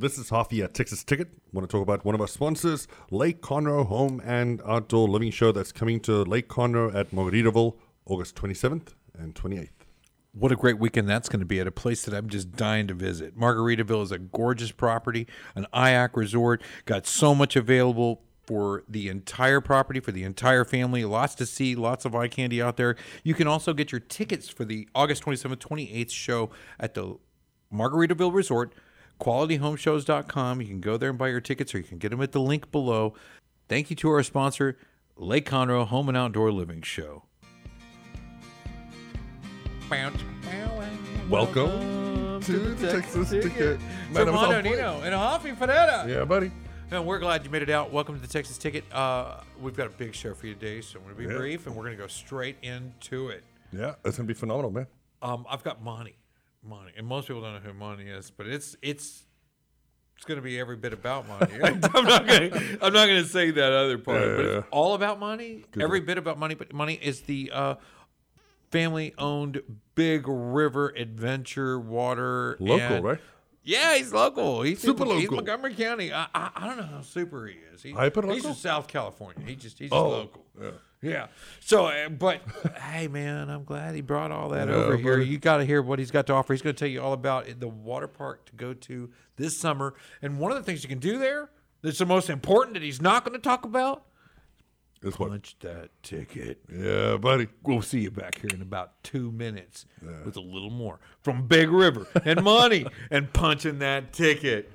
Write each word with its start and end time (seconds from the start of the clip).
This 0.00 0.16
is 0.16 0.30
Hafi 0.30 0.62
at 0.62 0.74
Texas 0.74 1.02
Ticket. 1.02 1.26
I 1.34 1.40
want 1.50 1.68
to 1.68 1.72
talk 1.72 1.82
about 1.82 2.04
one 2.04 2.14
of 2.14 2.20
our 2.20 2.28
sponsors, 2.28 2.86
Lake 3.10 3.42
Conroe 3.42 3.84
Home 3.84 4.22
and 4.24 4.62
Outdoor 4.64 5.08
Living 5.08 5.32
Show 5.32 5.50
that's 5.50 5.72
coming 5.72 5.98
to 6.02 6.22
Lake 6.22 6.48
Conroe 6.48 6.94
at 6.94 7.10
Margaritaville 7.10 7.74
August 8.06 8.36
27th 8.36 8.94
and 9.18 9.34
28th. 9.34 9.70
What 10.34 10.52
a 10.52 10.56
great 10.56 10.78
weekend 10.78 11.08
that's 11.08 11.28
going 11.28 11.40
to 11.40 11.46
be 11.46 11.58
at 11.58 11.66
a 11.66 11.72
place 11.72 12.04
that 12.04 12.14
I'm 12.14 12.28
just 12.28 12.52
dying 12.52 12.86
to 12.86 12.94
visit. 12.94 13.36
Margaritaville 13.36 14.04
is 14.04 14.12
a 14.12 14.18
gorgeous 14.18 14.70
property, 14.70 15.26
an 15.56 15.66
IAC 15.74 16.14
resort, 16.14 16.62
got 16.84 17.04
so 17.04 17.34
much 17.34 17.56
available 17.56 18.22
for 18.46 18.84
the 18.88 19.08
entire 19.08 19.60
property, 19.60 19.98
for 19.98 20.12
the 20.12 20.22
entire 20.22 20.64
family. 20.64 21.04
Lots 21.04 21.34
to 21.34 21.44
see, 21.44 21.74
lots 21.74 22.04
of 22.04 22.14
eye 22.14 22.28
candy 22.28 22.62
out 22.62 22.76
there. 22.76 22.94
You 23.24 23.34
can 23.34 23.48
also 23.48 23.74
get 23.74 23.90
your 23.90 24.00
tickets 24.00 24.48
for 24.48 24.64
the 24.64 24.88
August 24.94 25.24
27th, 25.24 25.56
28th 25.56 26.12
show 26.12 26.50
at 26.78 26.94
the 26.94 27.16
Margaritaville 27.72 28.32
Resort, 28.32 28.72
qualityhomeshows.com. 29.20 30.60
You 30.60 30.66
can 30.68 30.80
go 30.80 30.96
there 30.96 31.10
and 31.10 31.18
buy 31.18 31.28
your 31.28 31.40
tickets, 31.40 31.74
or 31.74 31.78
you 31.78 31.84
can 31.84 31.98
get 31.98 32.10
them 32.10 32.20
at 32.22 32.32
the 32.32 32.40
link 32.40 32.70
below. 32.70 33.14
Thank 33.68 33.90
you 33.90 33.96
to 33.96 34.08
our 34.10 34.22
sponsor, 34.22 34.78
Lake 35.16 35.48
Conroe 35.48 35.86
Home 35.86 36.08
and 36.08 36.16
Outdoor 36.16 36.50
Living 36.52 36.82
Show. 36.82 37.24
Welcome 41.28 42.40
to 42.42 42.52
the 42.74 42.90
Texas 42.90 43.30
Ticket. 43.30 43.80
Man, 44.12 44.28
I'm 44.28 44.34
Armando 44.34 44.56
on 44.58 44.62
point. 44.62 44.64
Nino 44.76 45.00
and 45.02 45.14
Hafi 45.14 45.56
Ferreira. 45.56 46.06
Yeah, 46.08 46.24
buddy. 46.24 46.50
And 46.90 47.04
we're 47.06 47.18
glad 47.18 47.44
you 47.44 47.50
made 47.50 47.62
it 47.62 47.68
out. 47.70 47.92
Welcome 47.92 48.14
to 48.14 48.20
the 48.20 48.26
Texas 48.32 48.56
Ticket. 48.56 48.84
Uh, 48.92 49.40
we've 49.60 49.76
got 49.76 49.86
a 49.86 49.90
big 49.90 50.14
show 50.14 50.32
for 50.34 50.46
you 50.46 50.54
today, 50.54 50.80
so 50.80 50.98
I'm 50.98 51.04
going 51.04 51.16
to 51.16 51.22
be 51.22 51.28
Yeah. 51.32 51.38
brief 51.38 51.66
and 51.66 51.76
we're 51.76 51.84
going 51.84 51.96
to 51.96 52.02
go 52.02 52.06
straight 52.06 52.56
into 52.62 53.28
it. 53.28 53.44
Yeah, 53.72 53.94
it's 54.04 54.16
going 54.16 54.26
to 54.26 54.32
be 54.32 54.38
phenomenal, 54.38 54.70
man. 54.70 54.86
Um, 55.20 55.44
I've 55.50 55.62
got 55.64 55.82
Monty, 55.82 56.16
Monty, 56.64 56.92
and 56.96 57.06
most 57.06 57.28
people 57.28 57.42
don't 57.42 57.54
know 57.54 57.60
who 57.60 57.72
Monty 57.72 58.08
is, 58.08 58.30
but 58.30 58.46
it's 58.46 58.76
it's 58.82 59.24
it's 60.16 60.24
going 60.24 60.36
to 60.38 60.42
be 60.42 60.58
every 60.58 60.76
bit 60.76 60.92
about 60.92 61.28
Monty. 61.28 61.54
I'm 61.62 61.80
not 62.04 62.26
going 62.26 62.52
I'm 62.82 62.92
not 62.92 63.06
going 63.06 63.22
to 63.22 63.28
say 63.28 63.50
that 63.52 63.72
other 63.72 63.98
part, 63.98 64.20
Yeah, 64.20 64.36
but 64.36 64.44
it's 64.44 64.66
all 64.70 64.94
about 64.94 65.18
money. 65.20 65.64
Good 65.70 65.82
every 65.82 66.00
bit 66.00 66.18
about 66.18 66.38
money, 66.38 66.54
but 66.54 66.72
money 66.72 66.94
is 67.00 67.20
the 67.22 67.50
uh, 67.54 67.74
family-owned 68.70 69.62
Big 69.94 70.24
River 70.26 70.92
Adventure 70.96 71.78
Water 71.78 72.56
Local, 72.60 72.80
and- 72.96 73.04
right? 73.04 73.18
Yeah, 73.64 73.96
he's 73.96 74.14
local. 74.14 74.62
He's 74.62 74.80
Super 74.80 75.04
He's 75.04 75.24
local. 75.24 75.36
Montgomery 75.36 75.74
County. 75.74 76.10
I, 76.10 76.26
I, 76.34 76.50
I 76.56 76.66
don't 76.68 76.78
know 76.78 76.84
how 76.84 77.02
super 77.02 77.46
he 77.46 77.56
is. 77.74 77.82
He, 77.82 77.92
Hyper 77.92 78.26
He's 78.32 78.42
from 78.42 78.54
South 78.54 78.88
California. 78.88 79.44
He 79.46 79.56
just 79.56 79.78
he's 79.78 79.90
just 79.90 80.00
Oh, 80.00 80.08
local. 80.08 80.46
yeah. 80.58 80.70
Yeah. 81.00 81.28
So, 81.60 81.86
uh, 81.86 82.08
but 82.08 82.42
hey, 82.80 83.08
man, 83.08 83.50
I'm 83.50 83.64
glad 83.64 83.94
he 83.94 84.00
brought 84.00 84.32
all 84.32 84.48
that 84.50 84.68
Yeah, 84.68 84.74
over 84.74 84.96
here. 84.96 85.20
You 85.20 85.38
got 85.38 85.58
to 85.58 85.64
hear 85.64 85.80
what 85.80 85.98
he's 85.98 86.10
got 86.10 86.26
to 86.26 86.32
offer. 86.32 86.52
He's 86.52 86.62
going 86.62 86.74
to 86.74 86.78
tell 86.78 86.88
you 86.88 87.00
all 87.00 87.12
about 87.12 87.46
the 87.60 87.68
water 87.68 88.08
park 88.08 88.46
to 88.46 88.52
go 88.54 88.74
to 88.74 89.10
this 89.36 89.56
summer. 89.56 89.94
And 90.22 90.38
one 90.38 90.50
of 90.50 90.58
the 90.58 90.64
things 90.64 90.82
you 90.82 90.88
can 90.88 90.98
do 90.98 91.18
there 91.18 91.50
that's 91.82 91.98
the 91.98 92.06
most 92.06 92.28
important 92.28 92.74
that 92.74 92.82
he's 92.82 93.00
not 93.00 93.24
going 93.24 93.34
to 93.34 93.42
talk 93.42 93.64
about 93.64 94.04
what? 95.02 95.30
punch 95.30 95.56
that 95.60 95.90
ticket. 96.02 96.60
Yeah, 96.72 97.16
buddy. 97.16 97.48
We'll 97.62 97.82
see 97.82 98.00
you 98.00 98.10
back 98.10 98.40
here 98.40 98.50
in 98.52 98.62
about 98.62 99.02
two 99.04 99.30
minutes 99.30 99.86
with 100.24 100.36
a 100.36 100.40
little 100.40 100.70
more 100.70 100.98
from 101.22 101.46
Big 101.46 101.70
River 101.70 102.06
and 102.24 102.42
money 102.42 102.86
and 103.10 103.32
punching 103.32 103.78
that 103.78 104.12
ticket. 104.12 104.70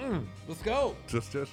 Mm, 0.00 0.26
let's 0.48 0.62
go. 0.62 0.96
Just, 1.06 1.32
just. 1.32 1.52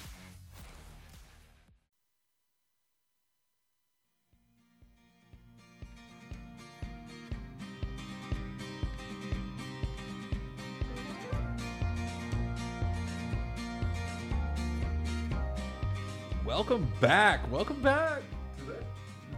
Welcome 16.51 16.91
back. 16.99 17.49
Welcome 17.49 17.81
back 17.81 18.23
to 18.57 18.65
the 18.65 18.75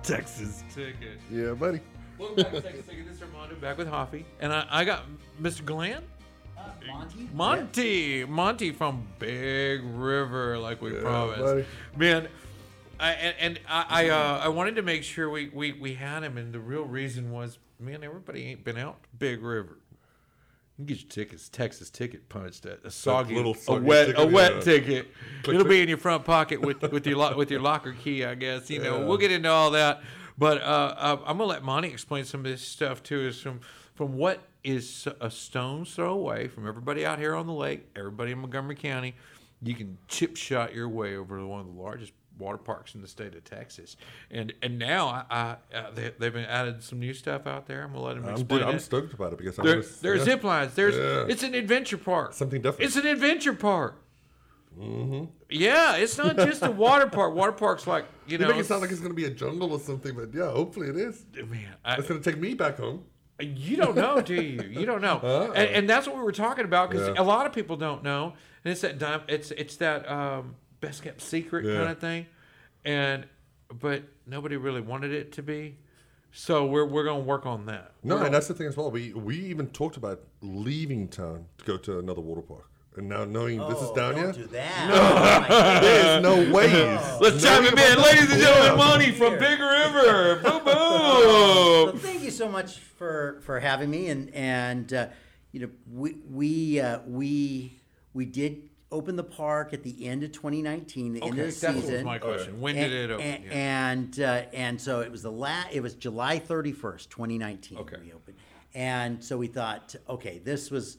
Texas 0.02 0.64
Ticket. 0.74 1.20
Yeah, 1.32 1.52
buddy. 1.52 1.80
Welcome 2.18 2.38
back 2.38 2.54
to 2.54 2.62
Texas 2.62 2.88
Ticket. 2.88 3.06
This 3.08 3.18
is 3.18 3.22
Armando 3.22 3.54
back 3.58 3.78
with 3.78 3.88
Hoffy. 3.88 4.26
And 4.40 4.52
I, 4.52 4.66
I 4.68 4.84
got 4.84 5.04
Mr. 5.40 5.64
Glenn. 5.64 6.02
Monty? 6.88 7.30
Monty, 7.32 8.26
Monty 8.26 8.72
from 8.72 9.06
Big 9.20 9.84
River, 9.84 10.58
like 10.58 10.82
we 10.82 10.96
Yeah, 10.96 11.02
promised. 11.02 11.40
buddy. 11.42 11.66
Man, 11.96 12.28
I, 13.00 13.12
and, 13.12 13.36
and 13.40 13.60
I 13.70 14.06
I, 14.06 14.10
uh, 14.10 14.40
I 14.46 14.48
wanted 14.48 14.78
to 14.78 14.82
make 14.82 15.04
sure 15.04 15.30
we, 15.30 15.50
we, 15.50 15.74
we 15.74 15.94
had 15.94 16.24
him, 16.24 16.40
and 16.40 16.52
the 16.52 16.60
real 16.60 16.86
reason 16.86 17.30
was, 17.32 17.60
man, 17.80 18.04
everybody 18.04 18.44
ain't 18.48 18.64
been 18.64 18.80
out 18.80 19.04
to 19.04 19.10
Big 19.20 19.44
River. 19.44 19.78
You 20.78 20.86
can 20.86 20.96
get 20.96 21.02
your 21.02 21.10
tickets, 21.10 21.50
Texas 21.50 21.92
ticket 21.92 22.30
punched 22.30 22.66
at 22.66 22.80
a 22.84 22.90
soggy, 22.90 23.36
little 23.36 23.54
a 23.54 23.58
soggy 23.58 23.86
wet, 23.86 24.10
a 24.10 24.14
ticket, 24.14 24.32
wet 24.32 24.54
yeah. 24.56 24.62
ticket. 24.62 25.08
Click, 25.44 25.56
It'll 25.56 25.68
be 25.68 25.82
in 25.82 25.88
your 25.88 26.00
front 26.00 26.26
pocket 26.26 26.62
with 26.62 26.82
with 26.92 27.06
your 27.06 27.18
lo- 27.18 27.38
with 27.38 27.52
your 27.52 27.60
locker 27.60 27.94
key, 27.94 28.26
I 28.26 28.34
guess. 28.34 28.72
You 28.72 28.80
know, 28.80 29.06
we'll 29.06 29.18
get 29.18 29.32
into 29.32 29.50
all 29.50 29.72
that, 29.72 30.02
but 30.38 30.62
uh, 30.62 30.96
uh, 30.98 31.18
I'm 31.26 31.38
gonna 31.38 31.46
let 31.46 31.64
Monty 31.64 31.90
explain 31.90 32.26
some 32.26 32.40
of 32.40 32.46
this 32.46 32.62
stuff 32.62 33.04
too. 33.04 33.28
us 33.28 33.40
from 33.40 33.60
from 33.94 34.18
what 34.18 34.40
is 34.64 35.08
a 35.22 35.30
stone's 35.30 35.94
throw 35.94 36.14
away 36.14 36.48
from 36.48 36.68
everybody 36.68 37.06
out 37.06 37.20
here 37.20 37.36
on 37.36 37.46
the 37.46 37.54
lake, 37.54 37.88
everybody 37.96 38.32
in 38.32 38.40
Montgomery 38.40 38.76
County. 38.76 39.14
You 39.62 39.76
can 39.76 39.98
chip 40.08 40.36
shot 40.36 40.74
your 40.74 40.90
way 40.90 41.16
over 41.16 41.38
to 41.38 41.46
one 41.46 41.62
of 41.62 41.68
the 41.68 41.80
largest 41.80 42.14
water 42.40 42.58
parks 42.58 42.96
in 42.96 43.02
the 43.02 43.08
state 43.08 43.36
of 43.36 43.44
Texas, 43.44 43.96
and 44.32 44.54
and 44.62 44.80
now 44.80 45.08
I, 45.08 45.26
I 45.72 45.78
uh, 45.78 45.92
they, 45.92 46.12
they've 46.18 46.34
been 46.34 46.46
added 46.46 46.82
some 46.84 47.00
new 47.00 47.14
stuff 47.14 47.46
out 47.48 47.68
there. 47.68 47.84
I'm 47.84 47.94
gonna 47.94 48.04
let 48.06 48.18
him 48.18 48.26
I'm, 48.26 48.32
explain 48.32 48.60
dude, 48.62 48.70
I'm 48.70 48.80
stoked 48.80 49.14
about 49.14 49.34
it 49.34 49.38
because 49.38 49.58
I'm 49.60 49.66
There, 49.66 49.82
just, 49.82 50.02
there's 50.02 50.20
yeah. 50.20 50.26
zip 50.26 50.44
lines. 50.44 50.74
There's 50.74 50.96
Yeah. 50.96 51.32
it's 51.32 51.44
an 51.44 51.54
adventure 51.54 51.98
park. 51.98 52.34
Something 52.34 52.62
different. 52.62 52.86
It's 52.88 52.96
an 52.96 53.06
adventure 53.08 53.54
park. 53.54 54.00
Yeah, 55.50 55.98
it's 55.98 56.18
not 56.18 56.36
just 56.38 56.64
a 56.64 56.72
water 56.72 57.08
park. 57.08 57.36
Water 57.36 57.52
park's 57.52 57.86
like 57.86 58.06
you 58.26 58.34
You 58.34 58.38
know. 58.40 58.48
make 58.50 58.58
it 58.58 58.66
sound 58.66 58.82
like 58.82 58.90
it's 58.92 59.00
going 59.00 59.12
to 59.12 59.16
be 59.16 59.26
a 59.26 59.30
jungle 59.30 59.72
or 59.72 59.80
something, 59.80 60.16
but 60.16 60.34
yeah, 60.34 60.50
hopefully 60.52 60.88
it 60.90 60.96
is. 60.96 61.26
man, 61.48 61.76
I, 61.86 61.96
It's 61.96 62.08
going 62.08 62.22
to 62.22 62.32
take 62.32 62.40
me 62.42 62.54
back 62.56 62.78
home. 62.78 63.04
you 63.40 63.78
don't 63.78 63.96
know, 63.96 64.20
do 64.22 64.34
you? 64.36 64.62
You 64.80 64.86
don't 64.86 65.02
know, 65.02 65.20
Uh-uh. 65.22 65.52
and, 65.56 65.70
and 65.70 65.90
that's 65.90 66.08
what 66.08 66.16
we 66.16 66.24
were 66.24 66.32
talking 66.32 66.66
about 66.66 66.90
because 66.90 67.08
Yeah. 67.10 67.22
a 67.22 67.24
lot 67.24 67.46
of 67.46 67.54
people 67.54 67.76
don't 67.78 68.04
know, 68.04 68.34
and 68.66 68.72
it's 68.72 68.82
that 68.82 69.24
it's 69.28 69.52
it's 69.52 69.76
that 69.78 70.10
um, 70.10 70.56
best 70.84 71.02
kept 71.04 71.22
secret 71.22 71.66
Yeah. 71.66 71.76
kind 71.78 71.90
of 71.90 72.00
thing, 72.00 72.26
and 72.86 73.26
but 73.82 74.04
nobody 74.28 74.56
really 74.58 74.82
wanted 74.82 75.12
it 75.12 75.32
to 75.34 75.42
be, 75.42 75.78
so 76.32 76.66
we're 76.66 76.86
we're 76.86 77.06
gonna 77.06 77.20
work 77.24 77.46
on 77.46 77.66
that. 77.68 77.94
No, 78.04 78.18
We're 78.18 78.26
and 78.26 78.34
that's 78.34 78.48
the 78.48 78.54
thing 78.54 78.68
as 78.68 78.78
well. 78.78 78.92
We 78.92 79.14
we 79.14 79.38
even 79.46 79.68
talked 79.68 79.98
about 79.98 80.22
leaving 80.42 81.08
town 81.08 81.46
to 81.60 81.66
go 81.66 81.78
to 81.78 82.00
another 82.00 82.22
water 82.22 82.42
park, 82.42 82.70
and 82.98 83.08
now 83.10 83.24
knowing 83.26 83.60
this 83.68 83.78
is 83.82 83.90
Oh, 83.90 83.96
down 83.96 84.16
don't 84.16 84.36
here, 84.36 84.46
do 84.46 84.50
that. 84.52 84.90
Oh, 84.94 85.42
my 85.42 85.48
God. 85.48 85.84
there's 85.84 86.22
no 86.24 86.36
ways. 86.54 87.00
Let's 87.22 87.42
chime 87.44 87.64
him 87.64 87.78
in, 87.78 88.02
ladies 88.02 88.32
and 88.32 88.42
gentlemen. 88.42 88.78
Money 88.78 89.12
from 89.12 89.40
Big 89.40 89.60
River. 89.60 90.36
Boom 90.44 90.66
Well, 90.66 91.86
boom. 91.92 92.00
thank 92.00 92.22
you 92.24 92.32
so 92.32 92.48
much 92.50 92.78
for 92.80 93.40
for 93.46 93.60
having 93.60 93.90
me, 93.90 94.10
and 94.10 94.30
and 94.36 94.94
uh, 94.94 95.08
you 95.52 95.62
know 95.62 95.70
we 95.92 96.18
we 96.30 96.80
uh, 96.80 97.00
we 97.08 97.80
we 98.14 98.26
did 98.26 98.70
open 98.94 99.16
the 99.16 99.24
park 99.24 99.74
at 99.74 99.84
the 99.84 100.06
end 100.08 100.24
of 100.24 100.32
2019, 100.32 101.14
the 101.14 101.22
end 101.24 101.34
Okay, 101.34 101.42
of 101.48 101.54
the 101.54 101.60
that 101.68 101.74
season. 101.76 101.94
was 101.96 102.04
my 102.04 102.20
question. 102.20 102.62
When 102.62 102.78
and, 102.78 102.90
did 102.92 103.10
it 103.10 103.14
open? 103.14 103.26
And 103.26 103.44
Yeah. 103.44 103.52
and, 103.92 104.20
uh, 104.20 104.46
and 104.54 104.80
so 104.80 105.02
it 105.02 105.12
was 105.12 105.24
the 105.24 105.32
la- 105.32 105.66
It 105.72 105.82
was 105.82 105.96
July 105.96 106.40
31st, 106.40 107.10
2019. 107.10 107.80
Okay. 107.80 107.98
We 108.02 108.14
opened, 108.14 108.38
and 108.76 109.22
so 109.24 109.38
we 109.38 109.48
thought, 109.48 109.96
okay, 110.08 110.40
this 110.40 110.70
was 110.72 110.98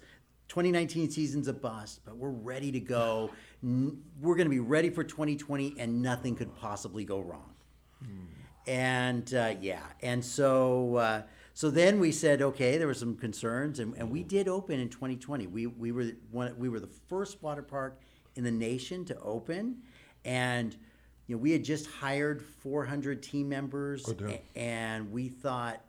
2019 0.49 1.11
season's 1.11 1.49
a 1.49 1.53
bust, 1.53 2.01
but 2.05 2.17
we're 2.17 2.29
ready 2.31 2.71
to 2.73 2.81
go. 2.81 3.31
we're 3.63 4.35
going 4.37 4.45
to 4.45 4.51
be 4.51 4.61
ready 4.61 4.91
for 4.91 5.03
2020, 5.03 5.77
and 5.79 6.03
nothing 6.03 6.37
could 6.37 6.55
possibly 6.55 7.03
go 7.05 7.21
wrong. 7.21 7.55
And 8.67 9.33
uh, 9.35 9.55
yeah, 9.61 9.81
and 10.03 10.25
so 10.25 10.97
uh, 10.97 11.23
so 11.57 11.71
then 11.71 12.01
we 12.01 12.11
said, 12.11 12.43
okay, 12.43 12.79
there 12.79 12.89
were 12.89 12.95
some 12.95 13.17
concerns, 13.17 13.79
and, 13.79 13.95
and 13.97 14.11
we 14.11 14.25
did 14.25 14.49
open 14.49 14.81
in 14.81 14.89
2020. 14.89 15.47
We 15.47 15.67
we 15.69 15.93
were 15.93 16.11
one, 16.33 16.55
we 16.59 16.69
were 16.69 16.81
the 16.81 16.91
first 17.09 17.43
water 17.43 17.63
park 17.63 18.01
in 18.35 18.43
the 18.43 18.51
nation 18.51 19.05
to 19.07 19.19
open, 19.21 19.77
and 20.25 20.77
you 21.29 21.37
know 21.37 21.41
we 21.41 21.53
had 21.53 21.65
just 21.65 21.87
hired 21.87 22.43
400 22.43 23.23
team 23.23 23.49
members, 23.49 24.05
Oh, 24.09 24.15
and 24.57 25.13
we 25.13 25.29
thought, 25.29 25.81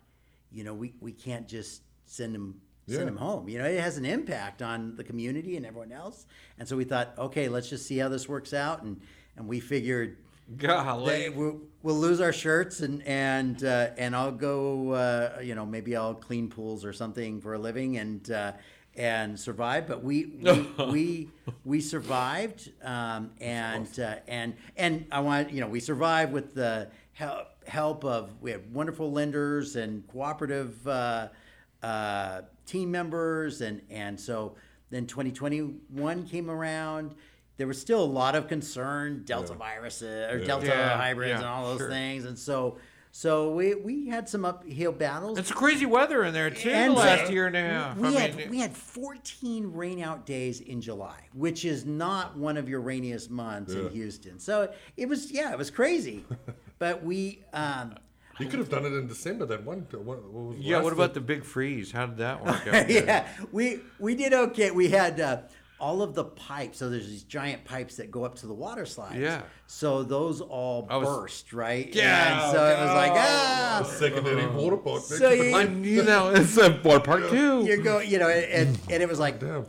you 0.52 0.64
know, 0.64 0.74
we, 0.76 0.94
we 1.02 1.12
can't 1.12 1.48
just 1.48 1.82
send 2.06 2.36
them 2.36 2.62
Yeah. 2.86 2.98
send 2.98 3.08
them 3.08 3.18
home. 3.18 3.50
You 3.50 3.58
know, 3.58 3.66
it 3.66 3.80
has 3.82 3.98
an 3.98 4.06
impact 4.06 4.62
on 4.62 4.96
the 4.96 5.04
community 5.04 5.58
and 5.58 5.66
everyone 5.66 5.92
else, 5.92 6.28
and 6.60 6.68
so 6.68 6.78
we 6.78 6.84
thought, 6.84 7.16
okay, 7.18 7.50
let's 7.50 7.70
just 7.70 7.88
see 7.88 7.98
how 7.98 8.10
this 8.10 8.30
works 8.30 8.54
out, 8.54 8.84
and 8.84 9.02
and 9.36 9.48
we 9.48 9.60
figured 9.60 10.18
Golly. 10.58 11.10
they, 11.10 11.30
we'll, 11.30 11.62
we'll 11.82 11.96
lose 11.96 12.22
our 12.22 12.34
shirts 12.34 12.82
and 12.82 13.02
and 13.04 13.64
uh, 13.64 13.90
and 13.98 14.16
I'll 14.16 14.32
go. 14.32 14.92
Uh, 14.92 15.40
you 15.42 15.56
know, 15.56 15.66
maybe 15.66 15.96
I'll 15.96 16.14
clean 16.14 16.50
pools 16.50 16.86
or 16.86 16.94
something 16.94 17.42
for 17.42 17.56
a 17.56 17.58
living 17.58 17.98
and 17.98 18.30
uh, 18.32 18.54
and 18.96 19.40
survive. 19.40 19.88
But 19.88 20.04
we 20.04 20.26
we 20.42 20.70
we, 20.92 21.30
we 21.64 21.82
survived, 21.82 22.72
um, 22.84 23.32
and 23.42 24.00
uh, 24.00 24.16
and 24.28 24.56
and 24.78 25.06
I 25.12 25.20
want 25.22 25.52
you 25.52 25.62
know 25.62 25.68
we 25.68 25.80
survived 25.80 26.32
with 26.32 26.54
the 26.54 26.90
help 27.14 27.48
help 27.68 28.06
of 28.06 28.30
we 28.42 28.52
have 28.52 28.66
wonderful 28.72 29.12
lenders 29.12 29.76
and 29.76 30.08
cooperative. 30.08 30.88
Uh, 30.88 31.30
uh, 31.84 32.42
team 32.66 32.90
members 32.90 33.62
and 33.62 33.80
and 33.92 34.20
so 34.20 34.56
then 34.90 35.06
2021 35.06 36.26
came 36.28 36.50
around 36.50 37.14
there 37.58 37.68
was 37.68 37.80
still 37.80 38.04
a 38.04 38.06
lot 38.06 38.36
of 38.36 38.48
concern 38.48 39.24
delta 39.26 39.54
viruses 39.54 40.32
or 40.32 40.44
delta 40.46 40.68
Yeah, 40.68 40.98
hybrids 40.98 41.30
yeah, 41.30 41.38
and 41.38 41.46
all 41.46 41.66
those 41.70 41.80
sure. 41.80 41.90
things 41.90 42.26
and 42.26 42.38
so 42.38 42.78
so 43.12 43.54
we 43.54 43.76
we 43.76 44.10
had 44.10 44.28
some 44.28 44.44
uphill 44.44 44.92
battles 44.92 45.40
It's 45.40 45.50
crazy 45.52 45.86
weather 45.86 46.26
in 46.26 46.34
there 46.34 46.50
too. 46.50 46.70
And, 46.70 46.92
the 46.92 47.00
last 47.00 47.32
year 47.32 47.48
and 47.48 47.56
a 47.56 47.62
half. 47.62 47.98
we 47.98 48.10
I 48.10 48.20
had 48.20 48.36
mean, 48.36 48.50
we 48.50 48.60
had 48.60 48.76
14 48.76 49.72
rainout 49.72 50.26
days 50.26 50.60
in 50.60 50.82
July, 50.82 51.22
which 51.34 51.64
is 51.64 51.86
not 51.86 52.38
one 52.38 52.58
of 52.58 52.68
your 52.68 52.82
rainiest 52.82 53.32
months 53.32 53.74
in 53.74 53.90
Houston. 53.92 54.38
So 54.38 54.70
it 54.98 55.08
was 55.08 55.32
yeah, 55.32 55.54
it 55.54 55.58
was 55.58 55.72
crazy. 55.72 56.26
but 56.78 57.06
we 57.06 57.42
um, 57.54 57.96
You 58.38 58.48
could 58.48 58.60
have 58.60 58.68
done 58.70 58.84
it 58.86 58.92
in 58.92 59.08
December. 59.08 59.46
That 59.46 59.64
one. 59.64 59.88
What, 59.92 60.04
what 60.04 60.44
was 60.48 60.58
yeah. 60.60 60.82
What 60.82 60.92
about 60.92 61.14
the- 61.14 61.22
the 61.22 61.26
big 61.26 61.46
freeze? 61.46 61.94
How 61.94 62.08
did 62.08 62.18
that 62.18 62.44
work 62.46 62.68
out? 62.68 62.90
yeah, 62.90 63.30
we 63.54 63.80
we 63.98 64.16
did 64.16 64.34
okay. 64.34 64.72
We 64.72 64.90
had 64.90 65.22
uh, 65.22 65.38
all 65.80 66.02
of 66.02 66.14
the 66.16 66.24
pipes. 66.26 66.78
So 66.78 66.90
there's 66.90 67.08
these 67.08 67.24
giant 67.24 67.66
pipes 67.66 67.98
that 67.98 68.10
go 68.12 68.24
up 68.24 68.36
to 68.36 68.48
the 68.48 68.54
water 68.54 68.86
slides. 68.86 69.18
Yeah. 69.20 69.42
So 69.68 70.04
those 70.04 70.42
all 70.42 70.84
was- 70.90 71.08
burst, 71.08 71.54
right? 71.54 71.94
Yeah, 71.94 72.44
And 72.44 72.52
so 72.52 72.66
it 72.66 72.80
was 72.80 72.94
like 72.96 73.12
ah. 73.14 73.80
The 73.84 73.90
secondary 73.90 74.48
water 74.48 74.78
park. 74.78 75.02
So 75.04 75.32
you, 75.32 75.56
I 75.56 75.66
knew 75.66 76.02
that 76.04 76.24
was 76.34 76.58
a 76.58 76.80
water 76.84 77.00
park 77.02 77.30
too. 77.30 77.66
you 77.66 77.82
go, 77.84 78.00
you 78.00 78.20
know, 78.20 78.30
and 78.30 78.78
and 78.90 79.04
it 79.04 79.10
was 79.10 79.20
like 79.20 79.40
Damn. 79.40 79.66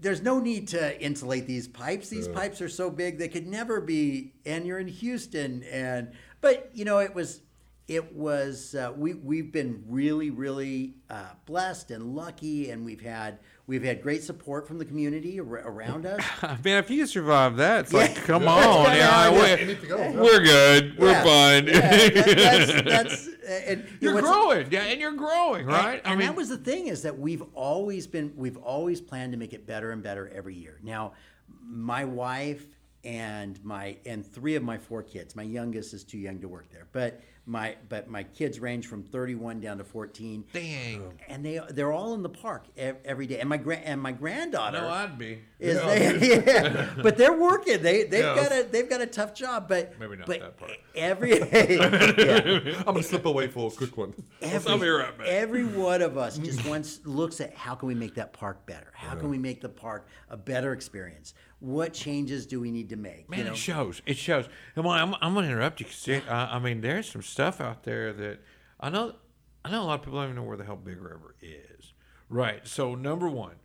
there's 0.00 0.22
no 0.22 0.40
need 0.40 0.68
to 0.68 1.00
insulate 1.00 1.46
these 1.46 1.68
pipes. 1.68 2.08
These 2.08 2.26
pipes 2.28 2.60
are 2.60 2.68
so 2.68 2.90
big 2.90 3.18
they 3.18 3.28
could 3.28 3.46
never 3.46 3.80
be. 3.80 4.32
And 4.44 4.66
you're 4.66 4.78
in 4.80 4.88
Houston, 4.88 5.62
and 5.70 6.12
but 6.40 6.70
you 6.74 6.84
know 6.84 6.98
it 6.98 7.14
was 7.14 7.40
it 7.90 8.14
was 8.14 8.76
uh, 8.76 8.92
we 8.96 9.14
we've 9.14 9.50
been 9.50 9.82
really 9.88 10.30
really 10.30 10.94
uh, 11.10 11.30
blessed 11.44 11.90
and 11.90 12.14
lucky, 12.14 12.70
and 12.70 12.84
we've 12.84 13.00
had 13.00 13.40
we've 13.66 13.82
had 13.82 14.00
great 14.00 14.22
support 14.22 14.68
from 14.68 14.78
the 14.78 14.84
community 14.84 15.40
ar- 15.40 15.44
around 15.46 16.06
us. 16.06 16.20
Man, 16.64 16.78
if 16.78 16.88
you 16.88 17.04
survive 17.06 17.56
that, 17.56 17.80
it's 17.80 17.92
like, 17.92 18.14
come 18.14 18.44
Yeah. 18.44 18.54
on, 18.68 18.84
Yeah. 18.86 18.94
yeah, 18.94 19.24
Yeah. 19.24 19.30
we're, 19.32 19.56
Anything 19.58 19.90
else? 19.90 20.00
yeah. 20.14 20.20
we're 20.20 20.40
good, 20.44 20.98
we're 20.98 21.10
Yeah. 21.10 21.24
fine. 21.24 21.66
Yeah, 21.66 21.80
that- 22.08 22.14
that's 22.36 22.82
that's 22.84 23.28
uh, 23.28 23.70
and 23.70 23.78
you 23.80 23.84
know, 23.84 23.90
you're 24.00 24.14
what's- 24.14 24.26
growing, 24.28 24.66
yeah, 24.70 24.82
and 24.84 25.00
you're 25.00 25.12
growing, 25.16 25.66
right? 25.66 26.00
And, 26.04 26.12
and 26.12 26.20
that 26.22 26.36
was 26.36 26.48
the 26.48 26.58
thing 26.58 26.86
is 26.86 27.02
that 27.02 27.18
we've 27.18 27.42
always 27.54 28.06
been 28.06 28.32
we've 28.36 28.56
always 28.58 29.00
planned 29.00 29.32
to 29.32 29.38
make 29.38 29.52
it 29.52 29.66
better 29.66 29.90
and 29.90 30.00
better 30.00 30.28
every 30.32 30.54
year. 30.54 30.78
Now, 30.84 31.14
my 31.60 32.04
wife 32.04 32.64
and 33.02 33.58
my 33.64 33.96
and 34.06 34.24
three 34.24 34.54
of 34.56 34.62
my 34.62 34.78
four 34.78 35.02
kids. 35.02 35.34
My 35.34 35.42
youngest 35.42 35.92
is 35.94 36.04
too 36.04 36.18
young 36.18 36.38
to 36.40 36.48
work 36.48 36.70
there, 36.70 36.86
but 36.92 37.20
my 37.50 37.74
but 37.88 38.08
my 38.08 38.22
kids 38.22 38.60
range 38.60 38.86
from 38.86 39.02
31 39.02 39.60
down 39.60 39.78
to 39.78 39.84
14. 39.84 40.44
dang. 40.52 41.12
And 41.28 41.44
they 41.44 41.60
they're 41.70 41.92
all 41.92 42.14
in 42.14 42.22
the 42.22 42.28
park 42.28 42.64
every 42.76 43.26
day. 43.26 43.40
And 43.40 43.48
my 43.48 43.56
grand 43.56 43.84
and 43.84 44.00
my 44.00 44.12
granddaughter 44.12 44.80
No, 44.80 44.88
I'd 44.88 45.18
be. 45.18 45.40
is 45.58 45.80
they, 45.82 46.42
yeah, 46.46 46.90
but 47.02 47.16
they're 47.16 47.36
working. 47.36 47.82
They 47.82 48.04
they've 48.04 48.24
Yeah. 48.24 48.36
got 48.36 48.52
a 48.52 48.62
they've 48.70 48.88
got 48.88 49.00
a 49.00 49.06
tough 49.06 49.34
job, 49.34 49.68
but 49.68 49.98
Maybe 49.98 50.16
not 50.16 50.26
but 50.26 50.40
that 50.40 50.56
part. 50.58 50.70
Every 50.94 51.38
yeah, 51.52 52.74
I'm 52.78 52.84
gonna 52.94 53.02
slip 53.02 53.26
away 53.26 53.48
for 53.48 53.68
a 53.68 53.70
quick 53.74 53.96
one. 53.96 54.14
every, 54.40 54.70
I'll 54.72 54.78
be 54.78 54.88
right 54.88 55.16
back. 55.18 55.26
every 55.26 55.64
one 55.64 56.02
of 56.02 56.16
us 56.16 56.38
just 56.38 56.64
once 56.66 57.00
looks 57.04 57.40
at 57.40 57.52
how 57.54 57.74
can 57.74 57.88
we 57.88 57.94
make 57.96 58.14
that 58.14 58.32
park 58.32 58.64
better? 58.66 58.92
How 58.94 59.14
can 59.16 59.28
we 59.28 59.38
make 59.38 59.60
the 59.60 59.68
park 59.68 60.06
a 60.28 60.36
better 60.36 60.72
experience? 60.72 61.34
What 61.60 61.92
changes 61.92 62.46
do 62.46 62.58
we 62.60 62.70
need 62.70 62.88
to 62.88 62.96
make? 62.96 63.28
Man, 63.28 63.38
you 63.40 63.44
know? 63.46 63.52
it 63.52 63.56
shows. 63.56 64.00
It 64.06 64.16
shows. 64.16 64.48
Come 64.74 64.86
on, 64.86 64.98
I'm, 64.98 65.14
I'm 65.20 65.34
going 65.34 65.44
to 65.46 65.52
interrupt 65.52 65.80
you 65.80 65.86
because 65.86 66.26
I, 66.28 66.56
I 66.56 66.58
mean, 66.58 66.80
there's 66.80 67.10
some 67.10 67.22
stuff 67.22 67.60
out 67.60 67.84
there 67.84 68.12
that 68.14 68.40
I 68.80 68.88
know. 68.88 69.14
I 69.62 69.70
know 69.70 69.82
a 69.82 69.84
lot 69.84 69.98
of 70.00 70.04
people 70.06 70.18
don't 70.18 70.30
even 70.30 70.36
know 70.36 70.42
where 70.44 70.56
the 70.56 70.64
hell 70.64 70.76
Big 70.76 71.00
River 71.00 71.34
is. 71.42 71.92
Right. 72.30 72.66
So 72.66 72.94
number 72.94 73.28
one, 73.28 73.56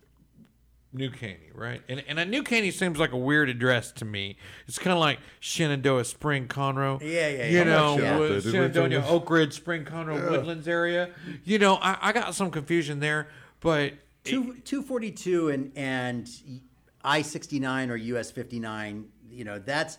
New 0.91 1.09
Caney, 1.09 1.51
right? 1.53 1.81
And 1.87 2.03
and 2.07 2.19
uh, 2.19 2.25
New 2.25 2.43
Caney 2.43 2.71
seems 2.71 2.99
like 2.99 3.13
a 3.13 3.17
weird 3.17 3.47
address 3.49 3.93
to 3.93 4.05
me. 4.05 4.35
It's 4.67 4.77
kind 4.77 4.93
of 4.93 4.99
like 4.99 5.19
Shenandoah 5.39 6.03
Spring, 6.03 6.47
Conroe. 6.49 6.99
Yeah, 7.01 7.29
yeah, 7.29 7.47
You 7.47 7.57
yeah. 7.59 7.63
know, 7.63 7.93
I'm 7.93 8.01
not 8.01 8.07
sure. 8.17 8.19
with 8.19 8.43
Did 8.43 8.51
Shenandoah. 8.51 9.05
Oak 9.07 9.29
Ridge, 9.29 9.53
Spring, 9.53 9.85
Conroe, 9.85 10.29
Woodlands 10.29 10.67
area. 10.67 11.11
You 11.45 11.59
know, 11.59 11.75
I, 11.75 11.97
I 12.01 12.11
got 12.11 12.35
some 12.35 12.51
confusion 12.51 12.99
there, 12.99 13.29
but 13.61 13.93
Two 14.25 14.55
two 14.65 14.81
forty 14.81 15.11
two 15.11 15.49
and 15.49 15.71
and 15.77 16.27
I 17.05 17.21
sixty 17.21 17.59
nine 17.59 17.89
or 17.91 17.95
US 17.95 18.31
fifty 18.31 18.59
nine. 18.59 19.05
You 19.29 19.43
know 19.45 19.59
that's 19.59 19.97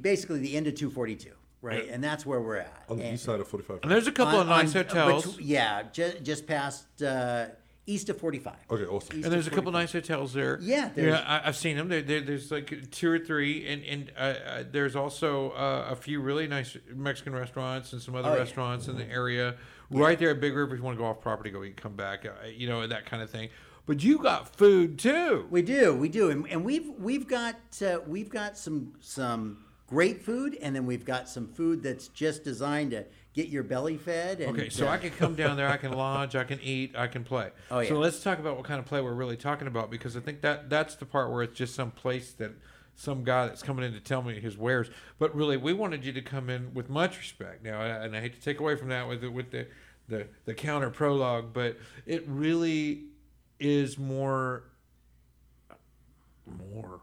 basically 0.00 0.40
the 0.40 0.56
end 0.56 0.66
of 0.66 0.74
two 0.74 0.90
forty 0.90 1.14
two, 1.16 1.32
right? 1.62 1.88
And 1.88 2.02
that's 2.02 2.26
where 2.26 2.40
we're 2.40 2.56
at. 2.56 2.84
On 2.88 2.96
the 2.98 3.04
And- 3.04 3.14
east 3.14 3.24
side 3.24 3.40
of 3.40 3.48
45. 3.48 3.80
and 3.82 3.90
there's 3.90 4.06
a 4.06 4.12
couple 4.12 4.36
on- 4.36 4.42
of 4.42 4.48
nice 4.48 4.74
on- 4.74 4.84
hotels. 4.84 5.36
bet- 5.36 5.44
yeah, 5.44 5.82
just 5.92 6.22
just 6.22 6.46
past 6.46 7.02
uh, 7.02 7.46
east 7.86 8.08
of 8.08 8.18
forty 8.18 8.38
five. 8.38 8.56
Okay, 8.70 8.84
awesome. 8.84 9.16
East 9.18 9.24
And 9.24 9.32
there's 9.32 9.46
a 9.46 9.50
couple 9.50 9.72
45. 9.72 9.82
nice 9.82 9.92
hotels 9.92 10.32
there. 10.32 10.58
Yeah, 10.62 10.90
there's- 10.94 11.18
yeah, 11.20 11.40
I, 11.44 11.48
I've 11.48 11.56
seen 11.56 11.76
them. 11.76 11.88
There, 11.88 12.02
there, 12.02 12.20
there's 12.22 12.50
like 12.50 12.90
two 12.90 13.10
or 13.10 13.18
three, 13.18 13.66
and 13.66 13.84
and 13.84 14.12
uh, 14.16 14.20
uh, 14.20 14.64
there's 14.70 14.96
also 14.96 15.50
uh, 15.50 15.88
a 15.90 15.96
few 15.96 16.20
really 16.20 16.46
nice 16.46 16.76
Mexican 16.94 17.34
restaurants 17.34 17.92
and 17.92 18.00
some 18.00 18.14
other 18.14 18.30
Oh, 18.30 18.32
yeah. 18.34 18.38
restaurants 18.40 18.88
in 18.88 18.96
the 18.96 19.06
area. 19.06 19.56
Right 19.92 20.18
there 20.20 20.30
at 20.30 20.40
Big 20.40 20.54
River, 20.54 20.72
if 20.74 20.78
you 20.78 20.84
want 20.84 20.96
to 20.96 21.02
go 21.02 21.06
off 21.08 21.20
property, 21.20 21.50
go 21.50 21.64
eat, 21.64 21.76
come 21.76 21.96
back, 21.96 22.24
uh, 22.24 22.46
you 22.46 22.68
know, 22.68 22.86
that 22.86 23.06
kind 23.06 23.24
of 23.24 23.28
thing. 23.28 23.48
But 23.90 24.04
you 24.04 24.18
got 24.18 24.54
food 24.54 25.00
too. 25.00 25.48
We 25.50 25.62
do, 25.62 25.92
we 25.92 26.08
do, 26.08 26.30
and, 26.30 26.48
and 26.48 26.64
we've 26.64 26.90
we've 26.96 27.26
got 27.26 27.56
uh, 27.84 27.98
we've 28.06 28.30
got 28.30 28.56
some 28.56 28.92
some 29.00 29.64
great 29.88 30.22
food, 30.22 30.56
and 30.62 30.76
then 30.76 30.86
we've 30.86 31.04
got 31.04 31.28
some 31.28 31.48
food 31.48 31.82
that's 31.82 32.06
just 32.06 32.44
designed 32.44 32.92
to 32.92 33.04
get 33.32 33.48
your 33.48 33.64
belly 33.64 33.96
fed. 33.96 34.42
And, 34.42 34.56
Okay, 34.56 34.68
so 34.68 34.86
uh, 34.86 34.92
I 34.92 34.98
can 34.98 35.10
come 35.10 35.34
down 35.34 35.56
there, 35.56 35.66
I 35.66 35.76
can 35.76 35.92
lodge, 35.92 36.36
I 36.36 36.44
can 36.44 36.60
eat, 36.62 36.94
I 36.96 37.08
can 37.08 37.24
play. 37.24 37.50
Oh, 37.68 37.80
yeah. 37.80 37.88
So 37.88 37.98
let's 37.98 38.22
talk 38.22 38.38
about 38.38 38.54
what 38.54 38.64
kind 38.64 38.78
of 38.78 38.86
play 38.86 39.00
we're 39.00 39.12
really 39.12 39.36
talking 39.36 39.66
about 39.66 39.90
because 39.90 40.16
I 40.16 40.20
think 40.20 40.40
that 40.42 40.70
that's 40.70 40.94
the 40.94 41.04
part 41.04 41.32
where 41.32 41.42
it's 41.42 41.58
just 41.58 41.74
some 41.74 41.90
place 41.90 42.30
that 42.34 42.52
some 42.94 43.24
guy 43.24 43.46
that's 43.46 43.64
coming 43.64 43.84
in 43.84 43.92
to 43.94 44.00
tell 44.00 44.22
me 44.22 44.38
his 44.38 44.56
wares. 44.56 44.88
But 45.18 45.34
really, 45.34 45.56
we 45.56 45.72
wanted 45.72 46.04
you 46.04 46.12
to 46.12 46.22
come 46.22 46.48
in 46.48 46.74
with 46.74 46.88
much 46.88 47.18
respect. 47.18 47.64
Now, 47.64 47.80
and 47.80 48.14
I 48.14 48.20
hate 48.20 48.34
to 48.34 48.40
take 48.40 48.60
away 48.60 48.76
from 48.76 48.86
that 48.90 49.08
with 49.08 49.22
the, 49.22 49.32
with 49.32 49.50
the 49.50 49.66
the, 50.10 50.26
the 50.44 50.54
counter 50.54 50.90
prologue, 50.90 51.52
but 51.52 51.78
it 52.04 52.24
really 52.26 53.04
is 53.60 53.98
more 53.98 54.64
more 56.46 57.00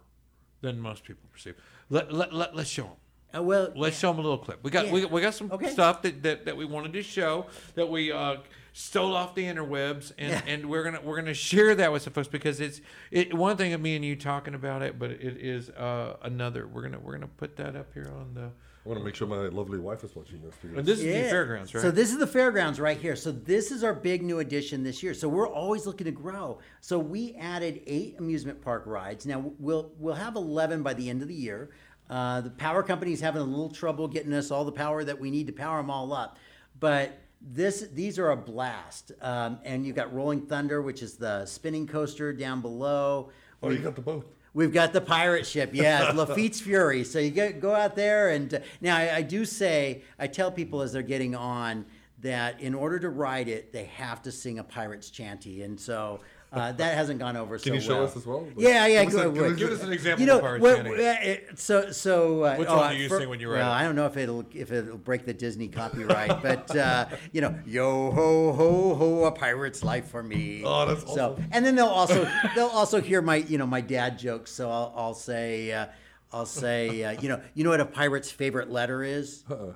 than 0.61 0.79
most 0.79 1.03
people 1.03 1.27
perceive. 1.31 1.55
Let, 1.89 2.11
let, 2.11 2.33
let, 2.33 2.55
let's 2.55 2.69
show 2.69 2.83
them. 2.83 2.91
uh, 3.35 3.43
well, 3.43 3.71
Let's 3.75 3.97
show 3.97 4.09
them 4.09 4.19
a 4.19 4.21
little 4.21 4.37
clip. 4.39 4.59
We 4.63 4.71
got 4.71 4.89
we, 4.89 5.01
Yeah. 5.01 5.07
we 5.07 5.21
got 5.21 5.33
some 5.33 5.51
Okay. 5.51 5.69
stuff 5.69 6.01
that, 6.01 6.23
that, 6.23 6.45
that 6.45 6.57
we 6.57 6.65
wanted 6.65 6.93
to 6.93 7.03
show 7.03 7.45
that 7.75 7.87
we 7.89 8.11
uh, 8.11 8.37
stole 8.73 9.15
off 9.15 9.35
the 9.35 9.43
interwebs, 9.43 10.11
and, 10.17 10.29
Yeah. 10.31 10.41
and 10.47 10.65
we're 10.69 10.83
gonna 10.83 11.01
we're 11.01 11.15
gonna 11.17 11.33
share 11.33 11.75
that 11.75 11.91
with 11.91 12.01
some 12.01 12.13
folks 12.13 12.27
because 12.27 12.59
it's 12.59 12.81
it 13.11 13.33
one 13.33 13.55
thing 13.57 13.73
of 13.73 13.79
me 13.81 13.95
and 13.95 14.03
you 14.03 14.15
talking 14.15 14.53
about 14.55 14.81
it, 14.81 14.99
but 14.99 15.11
it 15.11 15.37
is 15.39 15.69
uh, 15.69 16.17
another. 16.23 16.67
We're 16.67 16.81
gonna 16.83 16.99
we're 16.99 17.13
gonna 17.13 17.27
put 17.27 17.55
that 17.57 17.75
up 17.75 17.93
here 17.93 18.11
on 18.13 18.33
the. 18.33 18.49
I 18.87 18.89
want 18.91 19.01
to 19.01 19.05
make 19.05 19.15
sure 19.15 19.27
my 19.27 19.35
lovely 19.49 19.79
wife 19.79 20.05
is 20.05 20.15
watching 20.15 20.41
this. 20.41 20.55
Because 20.61 20.77
And 20.77 20.87
this 20.87 20.99
is 20.99 21.03
the 21.03 21.29
fairgrounds, 21.29 21.75
right? 21.75 21.81
So 21.81 21.91
this 21.91 22.09
is 22.09 22.19
the 22.19 22.27
fairgrounds 22.27 22.79
right 22.79 22.97
here. 22.97 23.17
So 23.17 23.33
this 23.33 23.69
is 23.69 23.83
our 23.83 23.93
big 23.93 24.23
new 24.23 24.39
addition 24.39 24.81
this 24.81 25.03
year. 25.03 25.13
So 25.13 25.27
we're 25.27 25.49
always 25.49 25.85
looking 25.85 26.05
to 26.05 26.11
grow. 26.11 26.59
So 26.79 26.97
we 26.97 27.35
added 27.35 27.81
eight 27.85 28.15
amusement 28.17 28.61
park 28.61 28.83
rides. 28.85 29.25
Now 29.25 29.51
we'll 29.59 29.91
we'll 29.99 30.15
have 30.15 30.37
eleven 30.37 30.83
by 30.83 30.93
the 30.93 31.09
end 31.09 31.21
of 31.21 31.27
the 31.27 31.33
year. 31.33 31.71
Uh, 32.09 32.39
the 32.39 32.49
power 32.49 32.81
company 32.81 33.11
is 33.11 33.19
having 33.19 33.41
a 33.41 33.45
little 33.45 33.69
trouble 33.69 34.07
getting 34.07 34.31
us 34.31 34.51
all 34.51 34.63
the 34.63 34.71
power 34.71 35.03
that 35.03 35.19
we 35.19 35.31
need 35.31 35.47
to 35.47 35.53
power 35.53 35.81
them 35.81 35.89
all 35.89 36.13
up, 36.13 36.37
but 36.79 37.19
this 37.41 37.89
these 37.91 38.17
are 38.17 38.31
a 38.31 38.37
blast. 38.37 39.11
Um, 39.21 39.59
and 39.65 39.85
you've 39.85 39.97
got 39.97 40.13
Rolling 40.13 40.45
Thunder, 40.45 40.81
which 40.81 41.03
is 41.03 41.17
the 41.17 41.45
spinning 41.45 41.87
coaster 41.87 42.31
down 42.31 42.61
below. 42.61 43.31
oh, 43.61 43.69
you 43.69 43.79
got 43.79 43.95
the 43.95 44.01
both. 44.01 44.36
We've 44.57 44.73
got 44.73 44.91
the 44.91 45.01
pirate 45.01 45.45
ship, 45.45 45.69
yes, 45.71 46.15
Lafitte's 46.15 46.59
Fury. 46.59 47.03
So 47.03 47.19
you 47.19 47.29
get, 47.29 47.61
go 47.61 47.75
out 47.75 47.95
there, 47.95 48.31
and 48.31 48.55
uh, 48.55 48.59
now 48.81 48.97
I, 48.97 49.17
I 49.17 49.21
do 49.21 49.45
say, 49.45 50.01
I 50.17 50.25
tell 50.25 50.51
people 50.51 50.81
as 50.81 50.91
they're 50.91 51.03
getting 51.03 51.35
on 51.35 51.85
that 52.21 52.59
in 52.59 52.73
order 52.73 52.97
to 52.97 53.09
ride 53.09 53.49
it, 53.49 53.71
they 53.71 53.83
have 53.83 54.23
to 54.23 54.31
sing 54.31 54.57
a 54.57 54.63
pirate's 54.63 55.11
chanty, 55.11 55.61
and 55.61 55.79
so 55.79 56.21
uh, 56.53 56.71
that 56.71 56.95
hasn't 56.95 57.19
gone 57.19 57.35
over 57.35 57.57
so 57.57 57.63
Can 57.65 57.73
you 57.73 57.81
show 57.81 57.95
well. 57.95 58.03
us 58.05 58.15
as 58.15 58.25
well? 58.25 58.47
Yeah, 58.55 58.85
yeah. 58.87 59.03
Give 59.03 59.15
us 59.15 59.21
go- 59.37 59.43
a- 59.45 59.53
give 59.53 59.69
us 59.69 59.79
us 59.79 59.83
an 59.85 59.91
example 59.93 60.21
You 60.21 60.27
know, 60.27 60.35
of 60.37 60.41
Pirate's 60.41 60.61
well, 60.63 60.75
Chanty. 60.83 61.33
uh, 61.33 61.35
so 61.55 61.91
so. 61.91 62.43
Uh, 62.43 62.55
Which 62.55 62.67
oh, 62.69 62.77
one 62.77 62.95
do 62.95 63.01
you 63.01 63.09
for- 63.09 63.19
sing 63.19 63.27
when 63.29 63.39
you 63.39 63.49
ride 63.51 63.59
Well. 63.59 63.71
I 63.71 63.83
don't 63.83 63.95
know 63.95 64.05
if 64.05 64.15
it'll 64.15 64.45
if 64.53 64.71
it'll 64.71 64.97
break 64.97 65.25
the 65.25 65.33
Disney 65.33 65.67
copyright, 65.67 66.41
but 66.41 66.75
uh, 66.75 67.05
you 67.33 67.41
know, 67.41 67.53
yo 67.65 68.11
ho 68.11 68.53
ho 68.53 68.95
ho, 68.95 69.25
a 69.25 69.31
pirate's 69.31 69.83
life 69.83 70.07
for 70.09 70.23
me. 70.23 70.61
Oh, 70.63 70.85
that's 70.85 71.01
so. 71.13 71.33
awesome. 71.33 71.45
And 71.51 71.65
then 71.65 71.75
they'll 71.75 71.85
also 71.87 72.29
they'll 72.55 72.67
also 72.67 73.01
hear 73.01 73.21
my 73.21 73.35
you 73.37 73.57
know 73.57 73.67
my 73.67 73.81
dad 73.81 74.17
jokes. 74.17 74.51
So 74.51 74.69
I'll, 74.71 74.93
I'll 74.95 75.13
say 75.13 75.73
uh, 75.73 75.87
I'll 76.31 76.45
say 76.45 77.03
uh, 77.03 77.19
you 77.21 77.27
know 77.29 77.41
you 77.55 77.63
know 77.65 77.71
what 77.71 77.81
a 77.81 77.85
pirate's 77.85 78.31
favorite 78.31 78.69
letter 78.71 79.03
is. 79.03 79.43
Uh-uh. 79.49 79.73